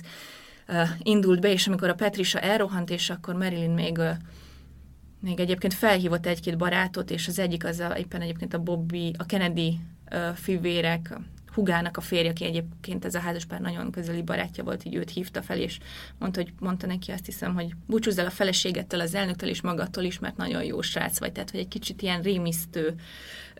uh, 0.68 0.88
indult 1.02 1.40
be, 1.40 1.52
és 1.52 1.66
amikor 1.66 1.88
a 1.88 1.94
Petrisa 1.94 2.40
elrohant, 2.40 2.90
és 2.90 3.10
akkor 3.10 3.34
Marilyn 3.34 3.70
még 3.70 3.98
uh, 3.98 4.10
még 5.20 5.40
egyébként 5.40 5.74
felhívott 5.74 6.26
egy-két 6.26 6.56
barátot, 6.56 7.10
és 7.10 7.28
az 7.28 7.38
egyik 7.38 7.64
az 7.64 7.78
a, 7.78 7.98
éppen 7.98 8.20
egyébként 8.20 8.54
a 8.54 8.58
Bobby, 8.58 9.14
a 9.18 9.26
Kennedy 9.26 9.78
uh, 10.12 10.34
fivérek, 10.34 11.18
hugának 11.54 11.96
a 11.96 12.00
férje, 12.00 12.30
aki 12.30 12.44
egyébként 12.44 13.04
ez 13.04 13.14
a 13.14 13.18
házaspár 13.18 13.60
nagyon 13.60 13.90
közeli 13.90 14.22
barátja 14.22 14.64
volt, 14.64 14.84
így 14.84 14.94
őt 14.94 15.10
hívta 15.10 15.42
fel, 15.42 15.58
és 15.58 15.78
mondta, 16.18 16.40
hogy 16.40 16.52
mondta 16.58 16.86
neki 16.86 17.10
azt 17.10 17.24
hiszem, 17.24 17.54
hogy 17.54 17.74
búcsúzz 17.86 18.18
el 18.18 18.26
a 18.26 18.30
feleségettől, 18.30 19.00
az 19.00 19.14
elnöktől 19.14 19.48
és 19.48 19.60
magattól 19.60 20.04
is, 20.04 20.18
mert 20.18 20.36
nagyon 20.36 20.64
jó 20.64 20.80
srác 20.80 21.18
vagy. 21.18 21.32
Tehát, 21.32 21.50
hogy 21.50 21.60
egy 21.60 21.68
kicsit 21.68 22.02
ilyen 22.02 22.22
rémisztő 22.22 22.94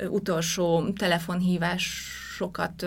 utolsó 0.09 0.93
telefonhívásokat 0.93 2.87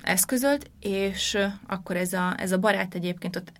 eszközölt, 0.00 0.70
és 0.80 1.38
akkor 1.66 1.96
ez 1.96 2.12
a, 2.12 2.34
ez 2.38 2.52
a 2.52 2.58
barát 2.58 2.94
egyébként 2.94 3.36
ott 3.36 3.52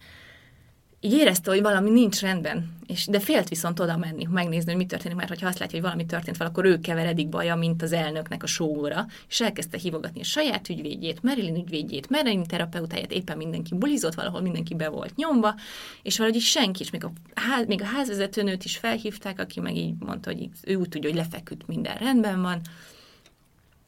így 1.05 1.12
érezte, 1.12 1.50
hogy 1.50 1.62
valami 1.62 1.90
nincs 1.90 2.20
rendben, 2.20 2.76
és, 2.86 3.07
de 3.07 3.20
félt 3.20 3.48
viszont 3.48 3.80
oda 3.80 3.96
menni, 3.96 4.28
megnézni, 4.30 4.70
hogy 4.70 4.80
mi 4.80 4.86
történik, 4.86 5.16
mert 5.16 5.40
ha 5.40 5.46
azt 5.46 5.59
látja, 5.59 5.78
hogy 5.78 5.88
valami 5.88 6.07
történt 6.07 6.36
fel, 6.36 6.46
akkor 6.46 6.64
ő 6.64 6.80
keveredik 6.80 7.28
baja, 7.28 7.57
mint 7.57 7.82
az 7.82 7.92
elnöknek 7.92 8.42
a 8.42 8.46
sógóra, 8.46 9.07
és 9.28 9.40
elkezdte 9.40 9.78
hívogatni 9.78 10.20
a 10.20 10.24
saját 10.24 10.68
ügyvédjét, 10.68 11.22
Marilyn 11.22 11.57
ügyvédjét, 11.57 12.11
Marilyn 12.11 12.44
terapeutáját, 12.44 13.12
éppen 13.12 13.36
mindenki 13.36 13.74
bulizott, 13.74 14.14
valahol 14.14 14.40
mindenki 14.40 14.74
be 14.74 14.88
volt 14.88 15.16
nyomva, 15.16 15.55
és 16.03 16.18
valahogy 16.18 16.40
senki, 16.40 16.82
és 16.82 16.90
még 16.90 17.05
a, 17.05 17.12
ház, 17.34 17.66
még 17.66 17.82
a 17.82 17.86
házvezetőnőt 17.86 18.64
is 18.64 18.76
felhívták, 18.76 19.40
aki 19.40 19.61
meg 19.61 19.76
így 19.76 19.94
mondta, 19.98 20.30
hogy 20.30 20.48
ő 20.64 20.74
úgy 20.74 20.88
tudja, 20.88 21.09
hogy 21.09 21.18
lefeküdt, 21.18 21.66
minden 21.66 21.94
rendben 21.94 22.42
van, 22.42 22.61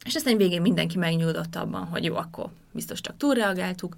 és 0.05 0.15
aztán 0.15 0.37
végén 0.37 0.62
mindenki 0.62 0.99
megnyugodott 0.99 1.57
abban, 1.57 1.85
hogy 1.85 2.05
jó, 2.05 2.17
akkor 2.17 2.47
biztos 2.73 3.01
csak 3.01 3.17
túlreagáltuk, 3.17 3.97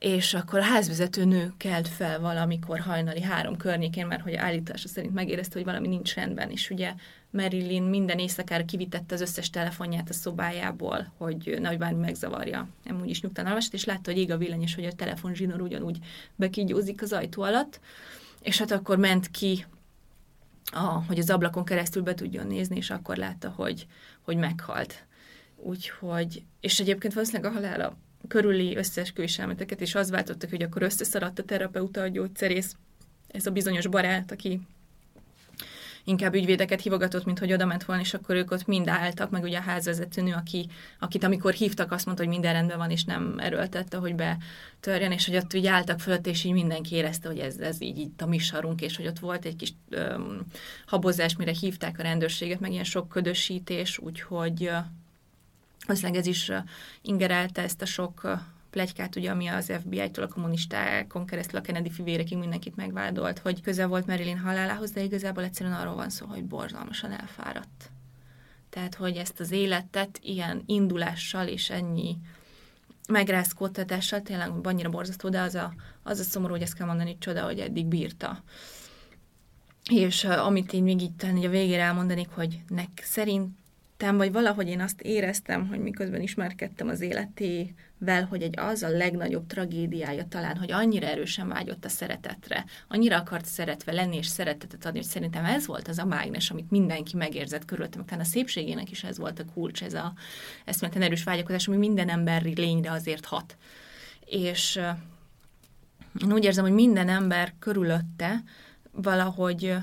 és 0.00 0.34
akkor 0.34 0.58
a 0.58 0.62
házvezető 0.62 1.24
nő 1.24 1.52
kelt 1.56 1.88
fel 1.88 2.20
valamikor 2.20 2.78
hajnali 2.78 3.20
három 3.20 3.56
környékén, 3.56 4.06
mert 4.06 4.22
hogy 4.22 4.34
állítása 4.34 4.88
szerint 4.88 5.14
megérezte, 5.14 5.54
hogy 5.54 5.64
valami 5.64 5.88
nincs 5.88 6.14
rendben, 6.14 6.50
és 6.50 6.70
ugye 6.70 6.94
Marilyn 7.30 7.82
minden 7.82 8.18
éjszakára 8.18 8.64
kivitette 8.64 9.14
az 9.14 9.20
összes 9.20 9.50
telefonját 9.50 10.08
a 10.08 10.12
szobájából, 10.12 11.12
hogy 11.16 11.56
nehogy 11.60 11.78
bármi 11.78 12.00
megzavarja. 12.00 12.68
Nem 12.84 13.00
úgyis 13.00 13.20
nyugtán 13.20 13.46
alvast, 13.46 13.74
és 13.74 13.84
látta, 13.84 14.10
hogy 14.10 14.20
ég 14.20 14.30
a 14.30 14.36
villany, 14.36 14.62
és 14.62 14.74
hogy 14.74 14.84
a 14.84 14.92
telefonzsinór 14.92 15.60
ugyanúgy 15.60 15.98
bekígyózik 16.36 17.02
az 17.02 17.12
ajtó 17.12 17.42
alatt, 17.42 17.80
és 18.42 18.58
hát 18.58 18.70
akkor 18.70 18.98
ment 18.98 19.30
ki, 19.30 19.66
a, 20.72 21.04
hogy 21.06 21.18
az 21.18 21.30
ablakon 21.30 21.64
keresztül 21.64 22.02
be 22.02 22.14
tudjon 22.14 22.46
nézni, 22.46 22.76
és 22.76 22.90
akkor 22.90 23.16
látta, 23.16 23.52
hogy, 23.56 23.86
hogy 24.22 24.36
meghalt. 24.36 25.04
Úgyhogy, 25.56 26.42
és 26.60 26.80
egyébként 26.80 27.14
valószínűleg 27.14 27.52
a 27.52 27.54
halála 27.54 27.96
körüli 28.28 28.76
összeesküvés 28.76 29.38
elmeteket, 29.38 29.80
és 29.80 29.94
az 29.94 30.10
váltottak, 30.10 30.50
hogy 30.50 30.62
akkor 30.62 30.82
összeszaradt 30.82 31.38
a 31.38 31.44
terapeuta, 31.44 32.00
a 32.00 32.08
gyógyszerész, 32.08 32.74
ez 33.28 33.46
a 33.46 33.50
bizonyos 33.50 33.86
barát, 33.86 34.32
aki 34.32 34.60
inkább 36.04 36.34
ügyvédeket 36.34 36.80
hívogatott, 36.80 37.24
mint 37.24 37.38
hogy 37.38 37.52
oda 37.52 37.66
ment 37.66 37.84
volna, 37.84 38.02
és 38.02 38.14
akkor 38.14 38.34
ők 38.34 38.50
ott 38.50 38.66
mind 38.66 38.88
álltak, 38.88 39.30
meg 39.30 39.42
ugye 39.42 39.58
a 39.58 39.62
házvezetőnő, 39.62 40.32
aki, 40.32 40.68
akit 40.98 41.24
amikor 41.24 41.52
hívtak, 41.52 41.92
azt 41.92 42.06
mondta, 42.06 42.22
hogy 42.22 42.32
minden 42.32 42.52
rendben 42.52 42.78
van, 42.78 42.90
és 42.90 43.04
nem 43.04 43.34
erőltette, 43.38 43.96
hogy 43.96 44.14
betörjen, 44.14 45.12
és 45.12 45.26
hogy 45.26 45.36
ott 45.36 45.54
így 45.54 45.66
álltak 45.66 46.00
fölött, 46.00 46.26
és 46.26 46.44
így 46.44 46.52
mindenki 46.52 46.94
érezte, 46.94 47.28
hogy 47.28 47.38
ez, 47.38 47.56
ez 47.56 47.82
így 47.82 47.98
itt 47.98 48.22
a 48.22 48.26
mi 48.26 48.38
sarunk, 48.38 48.80
és 48.80 48.96
hogy 48.96 49.06
ott 49.06 49.18
volt 49.18 49.44
egy 49.44 49.56
kis 49.56 49.72
öm, 49.88 50.46
habozás, 50.86 51.36
mire 51.36 51.52
hívták 51.60 51.98
a 51.98 52.02
rendőrséget, 52.02 52.60
meg 52.60 52.72
ilyen 52.72 52.84
sok 52.84 53.08
ködösítés, 53.08 53.98
úgyhogy 53.98 54.70
valószínűleg 55.86 56.20
ez 56.20 56.26
is 56.26 56.50
ingerelte 57.02 57.62
ezt 57.62 57.82
a 57.82 57.86
sok 57.86 58.38
plegykát, 58.70 59.16
ugye, 59.16 59.30
ami 59.30 59.46
az 59.46 59.72
FBI-tól 59.80 60.24
a 60.24 60.28
kommunistákon 60.28 61.26
keresztül 61.26 61.58
a 61.58 61.62
Kennedy 61.62 61.90
fivérekig 61.90 62.38
mindenkit 62.38 62.76
megvádolt, 62.76 63.38
hogy 63.38 63.60
közel 63.60 63.88
volt 63.88 64.06
Marilyn 64.06 64.38
halálához, 64.38 64.90
de 64.90 65.02
igazából 65.02 65.44
egyszerűen 65.44 65.76
arról 65.76 65.94
van 65.94 66.10
szó, 66.10 66.26
hogy 66.26 66.44
borzalmasan 66.44 67.12
elfáradt. 67.12 67.90
Tehát, 68.70 68.94
hogy 68.94 69.16
ezt 69.16 69.40
az 69.40 69.50
életet 69.50 70.18
ilyen 70.22 70.62
indulással 70.66 71.46
és 71.46 71.70
ennyi 71.70 72.16
megrázkódtatással 73.08 74.22
tényleg 74.22 74.50
annyira 74.62 74.90
borzasztó, 74.90 75.28
de 75.28 75.40
az 75.40 75.54
a, 75.54 75.74
az 76.02 76.18
a 76.18 76.22
szomorú, 76.22 76.52
hogy 76.52 76.62
ezt 76.62 76.74
kell 76.74 76.86
mondani, 76.86 77.18
csoda, 77.18 77.44
hogy 77.44 77.58
eddig 77.58 77.86
bírta. 77.86 78.42
És 79.90 80.24
amit 80.24 80.72
én 80.72 80.82
még 80.82 81.02
így 81.02 81.14
talán 81.16 81.36
a 81.36 81.48
végére 81.48 81.82
elmondanék, 81.82 82.28
hogy 82.28 82.60
nek 82.68 82.88
szerint 83.02 83.58
éreztem, 84.00 84.16
vagy 84.16 84.32
valahogy 84.32 84.68
én 84.68 84.80
azt 84.80 85.00
éreztem, 85.00 85.68
hogy 85.68 85.78
miközben 85.78 86.20
ismerkedtem 86.20 86.88
az 86.88 87.00
életével, 87.00 88.24
hogy 88.28 88.42
egy 88.42 88.58
az 88.58 88.82
a 88.82 88.88
legnagyobb 88.88 89.46
tragédiája 89.46 90.24
talán, 90.28 90.56
hogy 90.56 90.72
annyira 90.72 91.06
erősen 91.06 91.48
vágyott 91.48 91.84
a 91.84 91.88
szeretetre, 91.88 92.64
annyira 92.88 93.16
akart 93.16 93.44
szeretve 93.44 93.92
lenni 93.92 94.16
és 94.16 94.26
szeretetet 94.26 94.84
adni, 94.84 94.98
hogy 94.98 95.08
szerintem 95.08 95.44
ez 95.44 95.66
volt 95.66 95.88
az 95.88 95.98
a 95.98 96.04
mágnes, 96.04 96.50
amit 96.50 96.70
mindenki 96.70 97.16
megérzett 97.16 97.64
körülöttem, 97.64 98.04
talán 98.04 98.24
a 98.24 98.28
szépségének 98.28 98.90
is 98.90 99.04
ez 99.04 99.18
volt 99.18 99.38
a 99.38 99.44
kulcs, 99.54 99.82
ez 99.82 99.94
a 99.94 100.12
eszméleten 100.64 101.02
erős 101.02 101.24
vágyakozás, 101.24 101.68
ami 101.68 101.76
minden 101.76 102.08
emberi 102.08 102.54
lényre 102.54 102.90
azért 102.90 103.24
hat. 103.24 103.56
És 104.26 104.80
én 106.22 106.32
úgy 106.32 106.44
érzem, 106.44 106.64
hogy 106.64 106.72
minden 106.72 107.08
ember 107.08 107.54
körülötte 107.58 108.42
valahogy 108.92 109.74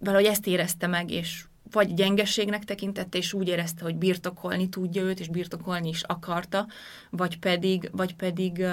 valahogy 0.00 0.26
ezt 0.26 0.46
érezte 0.46 0.86
meg, 0.86 1.10
és 1.10 1.47
vagy 1.70 1.94
gyengeségnek 1.94 2.64
tekintette, 2.64 3.18
és 3.18 3.32
úgy 3.32 3.48
érezte, 3.48 3.82
hogy 3.82 3.96
birtokolni 3.96 4.68
tudja 4.68 5.02
őt, 5.02 5.20
és 5.20 5.28
birtokolni 5.28 5.88
is 5.88 6.02
akarta, 6.02 6.66
vagy 7.10 7.38
pedig, 7.38 7.88
vagy 7.92 8.14
pedig 8.14 8.66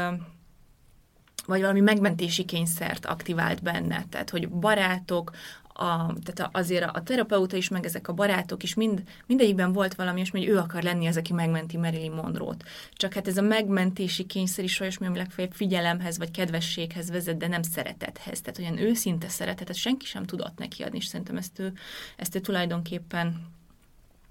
vagy 1.46 1.62
valami 1.62 1.80
megmentési 1.80 2.46
kényszert 2.46 3.06
aktivált 3.06 3.64
benne. 3.64 4.06
Tehát, 4.10 4.30
hogy 4.30 4.50
barátok, 4.50 5.32
a, 5.78 6.14
tehát 6.24 6.56
azért 6.56 6.84
a, 6.84 6.92
a 6.94 7.04
terapeuta 7.04 7.58
is, 7.58 7.70
meg 7.70 7.86
ezek 7.86 8.08
a 8.08 8.14
barátok 8.14 8.64
is, 8.64 8.74
mind, 8.74 9.04
mindegyikben 9.26 9.74
volt 9.74 9.96
valami, 9.96 10.20
és 10.20 10.30
hogy 10.30 10.48
ő 10.48 10.58
akar 10.58 10.84
lenni 10.84 11.08
az, 11.08 11.18
aki 11.18 11.34
megmenti 11.34 11.78
Marilyn 11.78 12.12
Monroe-t. 12.12 12.64
Csak 12.94 13.14
hát 13.14 13.28
ez 13.28 13.38
a 13.38 13.42
megmentési 13.42 14.26
kényszer 14.26 14.64
is 14.64 14.80
olyasmi, 14.80 15.06
ami 15.06 15.18
legfeljebb 15.18 15.54
figyelemhez, 15.54 16.18
vagy 16.18 16.32
kedvességhez 16.32 17.10
vezet, 17.10 17.38
de 17.38 17.48
nem 17.48 17.62
szeretethez. 17.62 18.42
Tehát 18.42 18.60
olyan 18.60 18.78
őszinte 18.78 19.28
szeretetet 19.28 19.76
senki 19.76 20.06
sem 20.06 20.26
tudott 20.26 20.58
neki 20.58 20.84
adni, 20.84 20.98
és 20.98 21.06
szerintem 21.06 21.38
ezt 21.38 21.60
ő, 21.60 21.74
ezt 22.16 22.36
ő 22.36 22.40
tulajdonképpen 22.40 23.48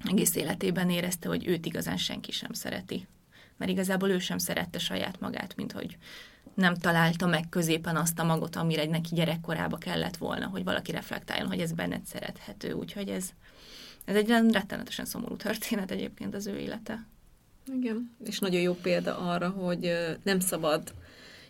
egész 0.04 0.34
életében 0.34 0.90
érezte, 0.90 1.28
hogy 1.28 1.46
őt 1.46 1.66
igazán 1.66 1.96
senki 1.96 2.32
sem 2.32 2.52
szereti. 2.52 3.06
Mert 3.56 3.70
igazából 3.70 4.10
ő 4.10 4.18
sem 4.18 4.38
szerette 4.38 4.78
saját 4.78 5.20
magát, 5.20 5.56
mint 5.56 5.72
hogy 5.72 5.96
nem 6.54 6.74
találta 6.74 7.26
meg 7.26 7.48
középen 7.48 7.96
azt 7.96 8.18
a 8.18 8.24
magot, 8.24 8.56
amire 8.56 8.80
egy 8.80 8.90
neki 8.90 9.14
gyerekkorába 9.14 9.76
kellett 9.76 10.16
volna, 10.16 10.46
hogy 10.46 10.64
valaki 10.64 10.90
reflektáljon, 10.90 11.48
hogy 11.48 11.60
ez 11.60 11.72
benned 11.72 12.04
szerethető. 12.04 12.72
Úgyhogy 12.72 13.08
ez, 13.08 13.30
ez 14.04 14.16
egy 14.16 14.28
rettenetesen 14.28 15.04
szomorú 15.04 15.36
történet 15.36 15.90
egyébként 15.90 16.34
az 16.34 16.46
ő 16.46 16.58
élete. 16.58 17.06
Igen, 17.72 18.10
és 18.24 18.38
nagyon 18.38 18.60
jó 18.60 18.74
példa 18.74 19.18
arra, 19.18 19.48
hogy 19.48 19.92
nem 20.22 20.40
szabad 20.40 20.94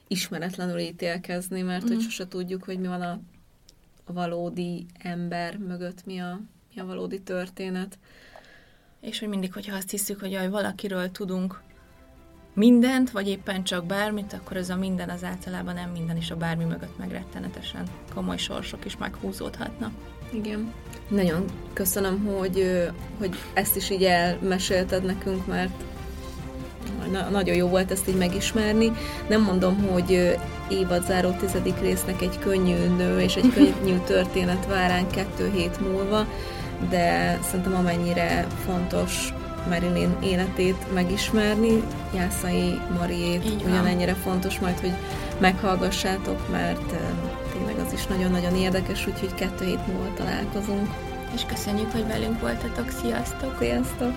ismeretlenül 0.07 0.79
ítélkezni, 0.79 1.63
mert 1.63 1.85
mm. 1.85 1.89
hogy 1.89 2.01
sose 2.01 2.29
tudjuk, 2.29 2.65
hogy 2.65 2.79
mi 2.79 2.87
van 2.87 3.03
a, 3.03 3.21
a 4.05 4.13
valódi 4.13 4.87
ember 4.99 5.59
mögött, 5.59 6.05
mi 6.05 6.19
a, 6.19 6.41
mi 6.75 6.81
a 6.81 6.87
valódi 6.87 7.21
történet. 7.21 7.99
És 9.01 9.19
hogy 9.19 9.29
mindig, 9.29 9.53
hogyha 9.53 9.77
azt 9.77 9.91
hiszük, 9.91 10.21
hogy 10.21 10.31
jaj, 10.31 10.49
valakiről 10.49 11.11
tudunk 11.11 11.63
mindent, 12.55 13.11
vagy 13.11 13.29
éppen 13.29 13.65
csak 13.65 13.85
bármit, 13.85 14.33
akkor 14.33 14.57
ez 14.57 14.71
a 14.71 14.77
minden 14.77 15.09
az 15.09 15.25
általában 15.25 15.75
nem 15.75 15.91
minden, 15.91 16.17
és 16.17 16.31
a 16.31 16.37
bármi 16.37 16.65
mögött 16.65 16.99
megrettenetesen 16.99 17.83
komoly 18.15 18.37
sorsok 18.37 18.85
is 18.85 18.97
meghúzódhatnak. 18.97 19.93
Igen. 20.33 20.73
Nagyon 21.09 21.45
köszönöm, 21.73 22.25
hogy, 22.25 22.83
hogy 23.19 23.37
ezt 23.53 23.77
is 23.77 23.91
így 23.91 24.05
elmesélted 24.05 25.05
nekünk, 25.05 25.47
mert 25.47 25.83
na, 27.13 27.29
nagyon 27.29 27.55
jó 27.55 27.69
volt 27.69 27.91
ezt 27.91 28.09
így 28.09 28.17
megismerni. 28.17 28.93
Nem 29.29 29.43
mondom, 29.43 29.89
hogy 29.91 30.39
évadzáró 30.69 31.31
tizedik 31.31 31.81
résznek 31.81 32.23
egy 32.23 32.39
könnyű 32.39 32.87
nő 32.97 33.21
és 33.21 33.37
egy 33.37 33.53
könnyű 33.55 33.99
történet 34.07 34.67
vár 34.67 34.91
ránk 34.91 35.11
kettő 35.11 35.51
hét 35.51 35.81
múlva, 35.81 36.27
de 36.91 37.39
szerintem 37.43 37.75
amennyire 37.75 38.47
fontos 38.65 39.33
Marilyn 39.69 40.17
életét 40.23 40.93
megismerni, 40.95 41.83
Jászai 42.15 42.81
Mariét 42.99 43.45
ugyanennyire 43.65 44.15
fontos 44.15 44.59
majd, 44.59 44.79
hogy 44.79 44.93
meghallgassátok, 45.41 46.51
mert 46.51 46.95
tényleg 47.53 47.79
az 47.87 47.93
is 47.93 48.07
nagyon-nagyon 48.07 48.57
érdekes, 48.57 49.07
úgyhogy 49.07 49.35
kettő 49.35 49.65
hét 49.65 49.87
múlva 49.87 50.13
találkozunk. 50.15 50.89
És 51.35 51.43
köszönjük, 51.47 51.93
hogy 51.93 52.07
velünk 52.07 52.41
voltatok. 52.41 52.91
Sziasztok! 52.91 53.57
Sziasztok! 53.59 54.13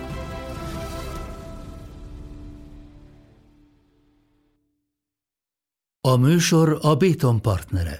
A 6.00 6.16
műsor 6.16 6.78
a 6.82 6.94
Béton 6.94 7.42
partnere. 7.42 7.98